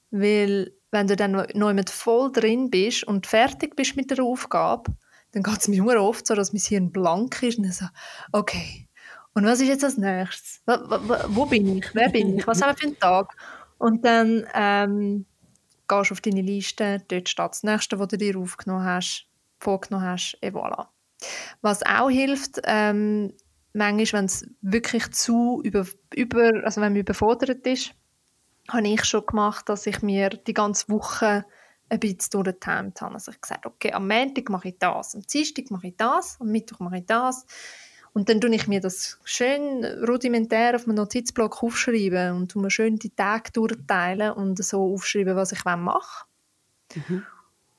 weil 0.10 0.74
wenn 0.92 1.08
du 1.08 1.16
dann 1.16 1.32
noch 1.54 1.74
mit 1.74 1.90
voll 1.90 2.32
drin 2.32 2.70
bist 2.70 3.04
und 3.04 3.28
fertig 3.28 3.76
bist 3.76 3.96
mit 3.96 4.10
der 4.12 4.24
Aufgabe, 4.24 4.94
dann 5.32 5.44
geht 5.44 5.60
es 5.60 5.68
mir 5.68 6.02
oft 6.02 6.28
so, 6.28 6.36
dass 6.36 6.54
mein 6.54 6.62
Hirn 6.62 6.92
blank 6.92 7.42
ist 7.44 7.58
und 7.58 7.66
dann 7.66 7.72
so, 7.72 7.86
okay, 8.32 8.88
und 9.34 9.46
was 9.46 9.62
ist 9.62 9.68
jetzt 9.68 9.84
als 9.84 9.98
nächstes? 9.98 10.62
Wo, 10.66 10.74
wo, 10.74 11.16
wo 11.28 11.46
bin 11.46 11.78
ich? 11.78 11.86
Wer 11.94 12.10
bin 12.10 12.38
ich? 12.38 12.48
Was 12.48 12.62
haben 12.62 12.72
wir 12.72 12.78
für 12.78 12.88
einen 12.88 13.00
Tag? 13.00 13.36
Und 13.78 14.06
dann 14.06 14.46
ähm, 14.54 15.26
gehst 15.88 16.10
du 16.10 16.14
auf 16.14 16.22
deine 16.22 16.42
Liste, 16.42 17.04
dort 17.08 17.30
steht 17.30 17.50
das 17.52 17.64
Nächste, 17.64 18.00
was 18.00 18.08
du 18.10 18.18
dir 18.18 18.38
aufgenommen 18.38 18.86
hast. 18.86 19.28
vorgenommen 19.60 20.06
hast, 20.06 20.38
et 20.42 20.54
voilà. 20.54 20.88
Was 21.62 21.84
auch 21.84 22.10
hilft, 22.10 22.60
ähm, 22.64 23.34
manchmal, 23.74 24.22
wenn 24.22 24.26
es 24.26 24.46
wirklich 24.62 25.12
zu 25.12 25.62
über, 25.64 25.86
über, 26.14 26.52
also 26.64 26.82
wenn 26.82 26.94
man 26.94 27.02
überfordert 27.02 27.66
ist, 27.68 27.94
habe 28.70 28.88
ich 28.88 29.06
schon 29.06 29.26
gemacht, 29.26 29.70
dass 29.70 29.86
ich 29.86 30.02
mir 30.02 30.30
die 30.30 30.54
ganze 30.54 30.90
Woche 30.90 31.46
ein 31.90 32.00
bisschen 32.00 32.44
durchgetimt 32.44 33.02
habe. 33.02 33.14
Also 33.16 33.32
ich 33.32 33.42
gesagt, 33.42 33.66
okay, 33.66 33.92
am 33.94 34.08
Montag 34.08 34.50
mache 34.50 34.70
ich 34.70 34.78
das, 34.80 35.16
am 35.16 35.22
Dienstag 35.22 35.70
mache 35.72 35.88
ich 35.88 35.98
das, 35.98 36.38
am 36.40 36.48
Mittwoch 36.48 36.80
mache 36.80 36.98
ich 36.98 37.06
das. 37.06 37.46
Und 38.14 38.28
dann 38.28 38.42
tue 38.42 38.54
ich 38.54 38.68
mir 38.68 38.82
das 38.82 39.20
schön 39.24 39.86
rudimentär 39.86 40.76
auf 40.76 40.86
meinem 40.86 40.98
Notizblock 40.98 41.64
aufschreiben 41.64 42.36
und 42.36 42.56
mir 42.56 42.70
schön 42.70 42.98
die 42.98 43.10
Tage 43.10 43.52
durchteilen 43.52 44.34
und 44.34 44.64
so 44.64 44.94
aufschreiben, 44.94 45.36
was 45.36 45.54
ich 45.54 45.64
mache. 45.64 46.26
Mhm. 46.96 47.24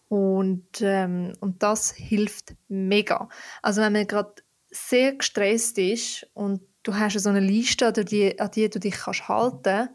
Und, 0.08 0.80
ähm, 0.80 1.34
und 1.40 1.62
das 1.62 1.92
hilft 1.92 2.54
mega. 2.68 3.28
Also 3.60 3.82
wenn 3.82 3.92
man 3.92 4.06
gerade 4.06 4.34
sehr 4.70 5.14
gestresst 5.14 5.78
ist 5.78 6.26
und 6.34 6.62
du 6.82 6.94
hast 6.94 7.18
so 7.18 7.28
eine 7.28 7.40
Liste, 7.40 7.86
an 7.86 8.04
die, 8.06 8.38
an 8.38 8.50
die 8.50 8.68
du 8.70 8.78
dich 8.78 8.94
kannst 8.94 9.28
halten 9.28 9.62
kannst, 9.62 9.90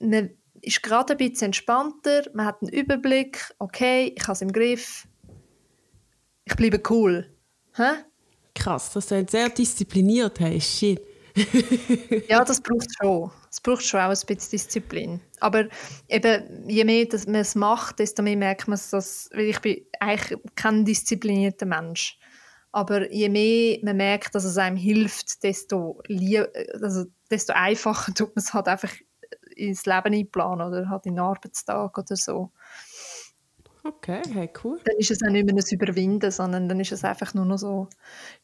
man 0.00 0.30
ist 0.60 0.82
gerade 0.82 1.14
ein 1.14 1.18
bisschen 1.18 1.46
entspannter, 1.46 2.24
man 2.34 2.46
hat 2.46 2.62
einen 2.62 2.72
Überblick, 2.72 3.54
okay, 3.58 4.12
ich 4.16 4.22
habe 4.22 4.32
es 4.32 4.42
im 4.42 4.52
Griff, 4.52 5.06
ich 6.44 6.56
bleibe 6.56 6.82
cool. 6.90 7.30
Hä? 7.74 8.04
Krass, 8.58 8.92
dass 8.92 9.06
du 9.06 9.24
sehr 9.28 9.48
diszipliniert 9.50 10.40
hast, 10.40 10.78
shit. 10.78 11.00
ja, 12.28 12.44
das 12.44 12.60
braucht 12.60 12.88
schon. 13.00 13.30
Es 13.50 13.60
braucht 13.60 13.84
schon 13.84 14.00
auch 14.00 14.08
ein 14.08 14.10
bisschen 14.26 14.50
Disziplin. 14.50 15.20
Aber 15.40 15.68
eben, 16.08 16.68
je 16.68 16.84
mehr 16.84 17.06
dass 17.06 17.26
man 17.26 17.36
es 17.36 17.54
macht, 17.54 18.00
desto 18.00 18.22
mehr 18.22 18.36
merkt 18.36 18.66
man 18.66 18.74
es, 18.74 18.90
dass, 18.90 19.30
weil 19.32 19.46
ich 19.46 19.60
bin 19.60 19.84
eigentlich 20.00 20.38
kein 20.56 20.84
disziplinierter 20.84 21.66
Mensch. 21.66 22.18
Aber 22.72 23.10
je 23.12 23.28
mehr 23.28 23.78
man 23.82 23.96
merkt, 23.96 24.34
dass 24.34 24.44
es 24.44 24.58
einem 24.58 24.76
hilft, 24.76 25.42
desto, 25.42 26.02
also, 26.80 27.04
desto 27.30 27.52
einfacher 27.54 28.12
tut 28.12 28.34
man 28.34 28.42
es 28.42 28.52
halt 28.52 28.68
einfach 28.68 28.92
ins 29.54 29.86
Leben 29.86 30.14
einplanen 30.14 30.68
oder 30.68 30.88
halt 30.88 31.06
in 31.06 31.14
den 31.14 31.24
Arbeitstag 31.24 31.96
oder 31.96 32.16
so. 32.16 32.52
Okay, 33.88 34.20
hey, 34.32 34.50
cool. 34.62 34.78
Dann 34.84 34.96
ist 34.98 35.10
es 35.10 35.22
auch 35.22 35.30
nicht 35.30 35.46
mehr 35.46 35.54
ein 35.54 35.64
Überwinden, 35.70 36.30
sondern 36.30 36.68
dann 36.68 36.78
ist 36.78 36.92
es 36.92 37.04
einfach 37.04 37.32
nur 37.32 37.46
noch 37.46 37.56
so, 37.56 37.88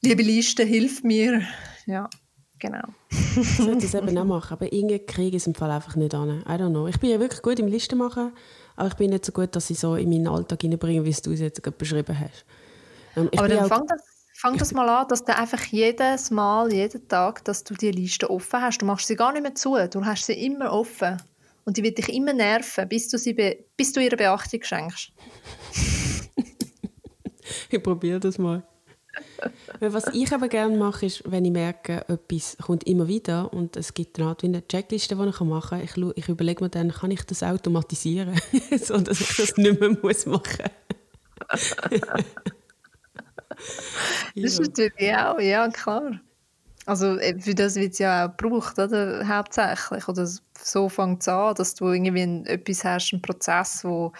liebe 0.00 0.22
Liste, 0.22 0.64
hilf 0.64 1.02
mir. 1.02 1.42
Ja, 1.84 2.08
genau. 2.58 2.84
ich 3.10 3.56
sollte 3.56 3.82
das 3.82 3.94
eben 3.94 4.16
auch 4.16 4.24
machen, 4.24 4.54
aber 4.54 4.72
irgendwie 4.72 5.00
kriege 5.00 5.36
ich 5.36 5.42
es 5.42 5.46
im 5.46 5.54
Fall 5.54 5.70
einfach 5.70 5.96
nicht 5.96 6.14
an. 6.14 6.42
I 6.48 6.52
don't 6.52 6.70
know. 6.70 6.86
Ich 6.88 6.98
bin 6.98 7.10
ja 7.10 7.20
wirklich 7.20 7.42
gut 7.42 7.58
im 7.58 7.66
Listen 7.66 7.98
machen, 7.98 8.32
aber 8.76 8.88
ich 8.88 8.94
bin 8.94 9.10
nicht 9.10 9.26
so 9.26 9.32
gut, 9.32 9.54
dass 9.54 9.68
ich 9.68 9.78
so 9.78 9.96
in 9.96 10.08
meinen 10.08 10.28
Alltag 10.28 10.62
hineinbringe, 10.62 11.04
wie 11.04 11.12
du 11.12 11.32
es 11.32 11.40
jetzt 11.40 11.62
gerade 11.62 11.76
beschrieben 11.76 12.18
hast. 12.18 12.46
Ähm, 13.16 13.28
aber 13.36 13.48
dann 13.48 13.68
fang 13.68 13.86
das, 13.86 14.02
fang 14.34 14.56
das 14.56 14.72
mal 14.72 14.88
an, 14.88 15.08
dass 15.08 15.24
du 15.24 15.36
einfach 15.36 15.62
jedes 15.66 16.30
Mal, 16.30 16.72
jeden 16.72 17.06
Tag, 17.06 17.44
dass 17.44 17.64
du 17.64 17.74
die 17.74 17.90
Liste 17.90 18.30
offen 18.30 18.62
hast. 18.62 18.80
Du 18.80 18.86
machst 18.86 19.08
sie 19.08 19.16
gar 19.16 19.32
nicht 19.32 19.42
mehr 19.42 19.54
zu, 19.54 19.76
du 19.90 20.04
hast 20.06 20.24
sie 20.24 20.32
immer 20.32 20.72
offen. 20.72 21.20
Und 21.64 21.76
die 21.76 21.82
wird 21.82 21.98
dich 21.98 22.10
immer 22.10 22.32
nerven, 22.32 22.88
bis 22.88 23.08
du, 23.08 23.18
sie 23.18 23.34
bis 23.76 23.92
du 23.92 24.00
ihre 24.00 24.16
Beachtung 24.16 24.62
schenkst. 24.62 25.12
ich 27.70 27.82
probiere 27.82 28.20
das 28.20 28.38
mal. 28.38 28.62
Was 29.80 30.06
ich 30.12 30.32
aber 30.32 30.48
gerne 30.48 30.76
mache, 30.76 31.06
ist, 31.06 31.22
wenn 31.30 31.44
ich 31.44 31.52
merke, 31.52 32.04
etwas 32.08 32.56
kommt 32.60 32.84
immer 32.84 33.06
wieder 33.06 33.52
und 33.52 33.76
es 33.76 33.94
gibt 33.94 34.18
dann 34.18 34.26
halt 34.26 34.42
wie 34.42 34.46
eine 34.46 34.66
Checkliste, 34.66 35.16
die 35.16 35.28
ich 35.28 35.40
machen 35.40 35.68
kann. 35.68 35.82
Ich, 35.82 35.96
ich 36.16 36.28
überlege 36.28 36.64
mir 36.64 36.70
dann, 36.70 36.90
kann 36.90 37.10
ich 37.10 37.22
das 37.22 37.42
automatisieren, 37.42 38.40
so 38.80 38.98
dass 38.98 39.20
ich 39.20 39.36
das 39.36 39.56
nicht 39.56 39.80
mehr 39.80 39.96
muss 40.02 40.26
machen 40.26 40.70
muss. 41.50 41.76
das 44.34 44.58
ist 44.58 44.60
natürlich 44.60 45.14
auch, 45.14 45.38
ja 45.38 45.68
klar. 45.68 46.20
Also 46.86 47.16
äh, 47.18 47.38
für 47.38 47.54
das 47.54 47.76
wird 47.76 47.92
es 47.92 47.98
ja 47.98 48.26
auch 48.26 48.36
gebraucht, 48.36 48.78
oder? 48.78 49.26
hauptsächlich. 49.26 50.06
Oder 50.08 50.28
so 50.60 50.88
fängt 50.88 51.22
es 51.22 51.28
an, 51.28 51.54
dass 51.54 51.74
du 51.74 51.88
irgendwie 51.88 52.50
etwas 52.50 52.84
hast, 52.84 53.12
einen 53.12 53.22
Prozess, 53.22 53.82
der 53.82 54.12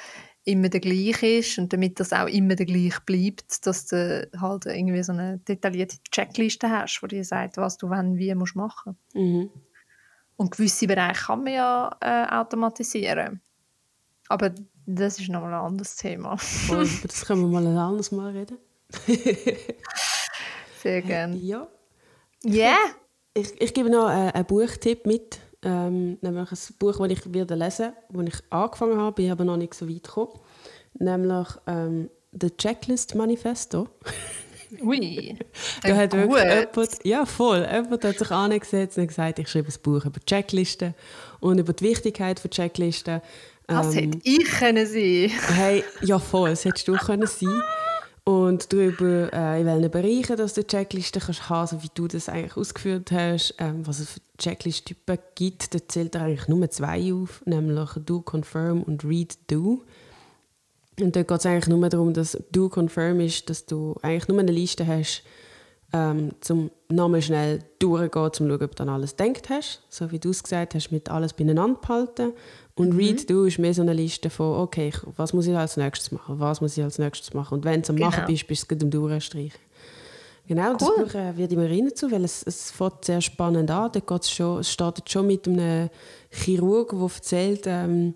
immer 0.45 0.69
der 0.69 0.81
gleiche 0.81 1.27
ist 1.27 1.59
und 1.59 1.73
damit 1.73 1.99
das 2.01 2.13
auch 2.13 2.27
immer 2.27 2.55
der 2.55 2.67
gleiche 2.67 3.01
bleibt, 3.07 3.67
dass 3.67 3.87
du 3.87 4.29
halt 4.39 4.67
irgendwie 4.67 5.03
so 5.03 5.13
eine 5.13 5.39
detaillierte 5.39 5.97
Checkliste 6.11 6.69
hast, 6.69 7.01
die 7.03 7.09
dir 7.09 7.25
sagt, 7.25 7.57
was 7.57 7.79
du 7.79 7.89
wann 7.89 8.19
wie 8.19 8.35
musst 8.35 8.57
machen 8.57 8.97
mhm. 9.15 9.51
Und 10.37 10.51
gewisse 10.51 10.87
Bereiche 10.87 11.27
kann 11.27 11.45
man 11.45 11.53
ja 11.53 11.97
äh, 12.01 12.27
automatisieren. 12.35 13.41
Aber 14.29 14.53
das 14.85 15.21
ist 15.21 15.29
nochmal 15.29 15.55
ein 15.55 15.61
anderes 15.61 15.97
Thema. 15.97 16.37
oh, 16.71 16.85
das 17.03 17.25
können 17.25 17.43
wir 17.43 17.49
mal 17.49 17.67
ein 17.67 17.79
anderes 17.79 18.11
Mal 18.11 18.33
reden. 18.33 18.59
Sehr 20.83 21.03
gerne. 21.03 21.37
Ja. 21.37 21.69
Ja. 22.45 22.53
Yeah. 22.53 22.77
Ich, 23.37 23.61
ich 23.61 23.75
gebe 23.75 23.91
noch 23.91 24.07
einen, 24.07 24.31
einen 24.31 24.45
Buchtipp 24.45 25.07
mit. 25.07 25.41
Ähm, 25.63 26.19
nämlich 26.21 26.53
ein 26.53 26.59
Buch, 26.79 26.99
das 26.99 27.11
ich 27.11 27.35
werde 27.35 27.55
lesen 27.55 27.93
werde, 28.13 28.31
das 28.31 28.39
ich 28.39 28.53
angefangen 28.53 28.99
habe, 28.99 29.15
bin 29.15 29.33
aber 29.33 29.45
noch 29.45 29.57
nicht 29.57 29.75
so 29.75 29.89
weit 29.89 30.05
gekommen. 30.05 30.39
Nämlich 30.99 31.49
ähm, 31.67 32.11
«The 32.39 32.51
Checklist 32.51 33.15
Manifesto». 33.15 33.89
Ui, 34.83 35.39
da 35.83 35.97
hat 35.97 36.13
wirklich 36.13 36.43
jemand, 36.43 37.05
ja 37.05 37.25
voll, 37.27 37.61
jemand 37.61 38.05
hat 38.05 38.19
sich 38.19 38.31
angesetzt 38.31 38.99
und 38.99 39.07
gesagt, 39.07 39.39
ich 39.39 39.49
schreibe 39.49 39.69
ein 39.69 39.83
Buch 39.83 40.05
über 40.05 40.21
Checklisten 40.27 40.95
und 41.41 41.59
über 41.59 41.73
die 41.73 41.85
Wichtigkeit 41.85 42.41
von 42.41 42.51
Checklisten. 42.51 43.21
Das 43.67 43.95
ähm, 43.95 44.13
hätte 44.13 44.19
ich 44.25 44.45
können 44.45 44.87
sein 44.87 45.31
Hey, 45.55 45.85
ja 46.03 46.19
voll, 46.19 46.51
das 46.51 46.65
hättest 46.65 46.89
du 46.89 46.97
können 46.97 47.27
sein 47.27 47.63
und 48.25 48.73
darüber, 48.73 49.31
äh, 49.33 49.61
in 49.61 49.67
welchen 49.67 49.91
Bereichen 49.91 50.37
dass 50.37 50.55
du 50.55 50.67
Checklisten 50.67 51.21
kannst 51.21 51.51
haben, 51.51 51.67
so 51.67 51.83
wie 51.83 51.91
du 51.95 52.09
das 52.09 52.31
eigentlich 52.31 52.57
ausgeführt 52.57 53.13
hast, 53.13 53.55
ähm, 53.59 53.87
was 53.87 53.99
es 53.99 54.13
für 54.13 54.21
Checklist-Typen 54.39 55.19
gibt, 55.35 55.75
da 55.75 55.79
zählt 55.87 56.15
er 56.15 56.23
eigentlich 56.23 56.49
nur 56.49 56.69
zwei 56.71 57.13
auf, 57.13 57.43
nämlich 57.45 57.91
Do, 58.07 58.23
Confirm 58.23 58.83
und 58.83 59.05
Read, 59.05 59.37
Do. 59.49 59.83
Und 60.99 61.17
dort 61.17 61.29
geht 61.29 61.39
es 61.39 61.47
eigentlich 61.47 61.67
nur 61.67 61.87
darum, 61.89 62.15
dass 62.15 62.39
Do, 62.51 62.71
Confirm 62.71 63.21
ist, 63.21 63.51
dass 63.51 63.67
du 63.67 63.95
eigentlich 64.01 64.29
nur 64.29 64.39
eine 64.39 64.53
Liste 64.53 64.87
hast, 64.87 65.23
ähm, 65.93 66.33
zum 66.41 66.71
nochmal 66.89 67.21
schnell 67.21 67.61
durchgehen, 67.79 68.23
um 68.23 68.33
zu 68.33 68.49
schauen, 68.49 68.63
ob 68.63 68.75
du 68.75 68.83
an 68.83 68.89
alles 68.89 69.17
gedacht 69.17 69.51
hast, 69.51 69.83
so 69.91 70.11
wie 70.11 70.19
du 70.19 70.31
es 70.31 70.43
gesagt 70.43 70.75
hast, 70.75 70.91
mit 70.91 71.11
alles 71.11 71.35
beieinander 71.35 71.79
behalten. 71.79 72.33
Und 72.77 72.93
mhm. 72.93 72.99
Read 72.99 73.31
Do 73.31 73.45
ist 73.45 73.59
mehr 73.59 73.73
so 73.73 73.83
eine 73.83 73.93
Liste 73.93 74.31
von, 74.31 74.59
okay, 74.59 74.93
was 75.17 75.33
muss 75.33 75.47
ich 75.47 75.57
als 75.57 75.77
nächstes 75.77 76.11
machen, 76.11 76.41
was 76.41 76.61
muss 76.61 76.77
ich 76.77 76.83
als 76.83 76.99
nächstes 76.99 77.33
machen. 77.33 77.55
Und 77.55 77.65
wenn 77.65 77.83
du 77.83 77.91
am 77.91 77.97
genau. 77.97 78.11
Machen 78.11 78.25
bist, 78.27 78.47
bist 78.47 78.71
du 78.71 78.77
am 78.85 78.91
Durchstreichen. 78.91 79.61
Genau, 80.47 80.73
cool. 80.73 80.77
das 80.79 80.89
Buch 80.89 81.15
äh, 81.15 81.37
wird 81.37 81.53
immer 81.53 81.71
rein 81.71 81.91
zu, 81.95 82.11
weil 82.11 82.25
es, 82.25 82.43
es 82.43 82.71
fängt 82.71 83.05
sehr 83.05 83.21
spannend 83.21 83.71
an. 83.71 83.91
Da 83.93 84.01
geht's 84.01 84.31
schon, 84.31 84.61
es 84.61 84.71
startet 84.71 85.09
schon 85.09 85.27
mit 85.27 85.47
einem 85.47 85.89
Chirurg, 86.31 86.91
der 86.91 87.01
erzählt, 87.01 87.63
ähm, 87.67 88.15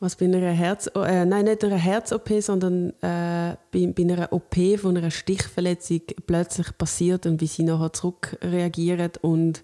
was 0.00 0.16
bei 0.16 0.24
einer 0.24 0.50
Herz, 0.50 0.90
äh, 0.96 1.24
nein, 1.24 1.44
nicht 1.44 1.62
einer 1.62 1.76
Herz-OP, 1.76 2.28
sondern 2.40 2.90
äh, 3.00 3.56
bei, 3.70 3.86
bei, 3.86 4.02
einer 4.02 4.32
OP 4.32 4.56
von 4.78 4.96
einer 4.96 5.10
Stichverletzung 5.10 6.00
plötzlich 6.26 6.76
passiert 6.76 7.26
und 7.26 7.40
wie 7.40 7.46
sie 7.46 7.62
nachher 7.62 7.92
zurückreagieren 7.92 9.12
und 9.22 9.62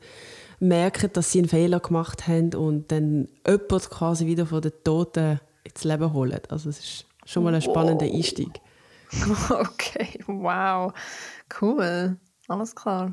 merken, 0.60 1.10
dass 1.12 1.32
sie 1.32 1.40
einen 1.40 1.48
Fehler 1.48 1.80
gemacht 1.80 2.28
haben 2.28 2.54
und 2.54 2.92
dann 2.92 3.28
jemand 3.46 3.90
quasi 3.90 4.26
wieder 4.26 4.46
von 4.46 4.62
den 4.62 4.72
Toten 4.84 5.40
ins 5.64 5.84
Leben 5.84 6.12
holen. 6.12 6.40
Also 6.48 6.68
es 6.68 6.78
ist 6.78 7.06
schon 7.24 7.44
mal 7.44 7.54
ein 7.54 7.62
spannender 7.62 8.06
wow. 8.06 8.14
Einstieg. 8.14 8.60
Okay, 9.50 10.20
wow. 10.28 10.92
Cool. 11.60 12.16
Alles 12.46 12.76
klar. 12.76 13.12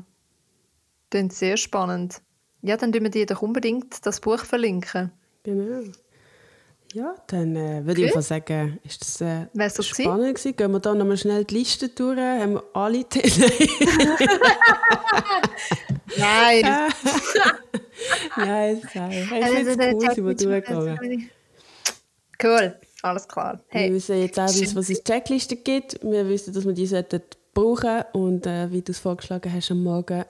Klingt 1.10 1.32
sehr 1.32 1.56
spannend. 1.56 2.22
Ja, 2.62 2.76
dann 2.76 2.92
tun 2.92 3.02
wir 3.02 3.10
dir 3.10 3.26
doch 3.26 3.42
unbedingt 3.42 4.06
das 4.06 4.20
Buch 4.20 4.44
verlinken. 4.44 5.10
Genau. 5.42 5.82
Ja, 6.94 7.14
dann 7.26 7.54
äh, 7.54 7.84
würde 7.84 8.00
ich 8.00 8.06
einfach 8.08 8.22
sagen, 8.22 8.78
ist 8.82 9.02
das 9.02 9.20
äh, 9.20 9.68
so 9.68 9.82
spannend 9.82 10.36
gewesen. 10.36 10.56
Gehen 10.56 10.72
wir 10.72 10.80
da 10.80 10.94
nochmal 10.94 11.18
schnell 11.18 11.44
die 11.44 11.54
Liste 11.54 11.90
durch. 11.90 12.18
Haben 12.18 12.54
wir 12.54 12.64
alle 12.72 13.04
Themen? 13.04 13.28
nein. 16.16 16.62
nein, 18.36 18.82
nein. 18.94 19.12
Ich 19.12 19.46
finde 19.46 19.70
es 19.70 19.94
cool, 19.94 20.14
sind 20.14 20.26
wir 20.26 20.34
durchgegangen. 20.34 21.30
Cool, 22.42 22.74
alles 23.02 23.28
klar. 23.28 23.60
Hey. 23.68 23.88
Wir 23.88 23.96
wissen 23.96 24.20
jetzt 24.20 24.38
auch, 24.38 24.46
was 24.46 24.90
es 24.90 25.04
Checkliste 25.04 25.56
gibt. 25.56 26.02
Wir 26.02 26.26
wissen, 26.28 26.54
dass 26.54 26.64
wir 26.64 26.72
die 26.72 26.86
sollten 26.86 27.20
brauchen 27.52 28.04
und 28.12 28.46
äh, 28.46 28.70
wie 28.70 28.80
du 28.80 28.92
es 28.92 28.98
vorgeschlagen 28.98 29.52
hast, 29.52 29.70
am 29.70 29.82
Morgen 29.82 30.24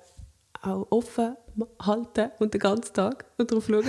auch 0.63 0.87
offen 0.91 1.37
halten 1.81 2.31
und 2.41 2.53
den 2.53 2.61
ganzen 2.61 2.95
Tag 2.95 3.25
darauf 3.37 3.67
schauen. 3.67 3.85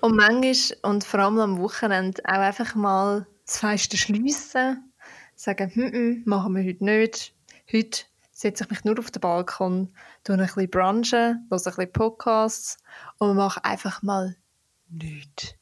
Und 0.00 0.16
manchmal, 0.16 0.78
und 0.82 1.04
vor 1.04 1.20
allem 1.20 1.38
am 1.38 1.58
Wochenende, 1.58 2.22
auch 2.24 2.32
einfach 2.32 2.74
mal 2.74 3.26
das 3.46 3.58
Fenster 3.58 3.96
schliessen, 3.96 4.92
sagen, 5.34 5.70
hm, 5.74 5.92
hm, 5.92 6.22
machen 6.24 6.54
wir 6.54 6.64
heute 6.64 6.84
nicht. 6.84 7.34
Heute 7.72 8.04
setze 8.32 8.64
ich 8.64 8.70
mich 8.70 8.84
nur 8.84 8.98
auf 8.98 9.10
den 9.10 9.20
Balkon, 9.20 9.94
tue 10.24 10.36
ein 10.36 10.46
bisschen 10.46 10.70
brunchen, 10.70 11.46
höre 11.50 11.58
ein 11.58 11.62
bisschen 11.62 11.92
Podcasts 11.92 12.78
und 13.18 13.36
mache 13.36 13.64
einfach 13.64 14.02
mal 14.02 14.36
nichts. 14.88 15.54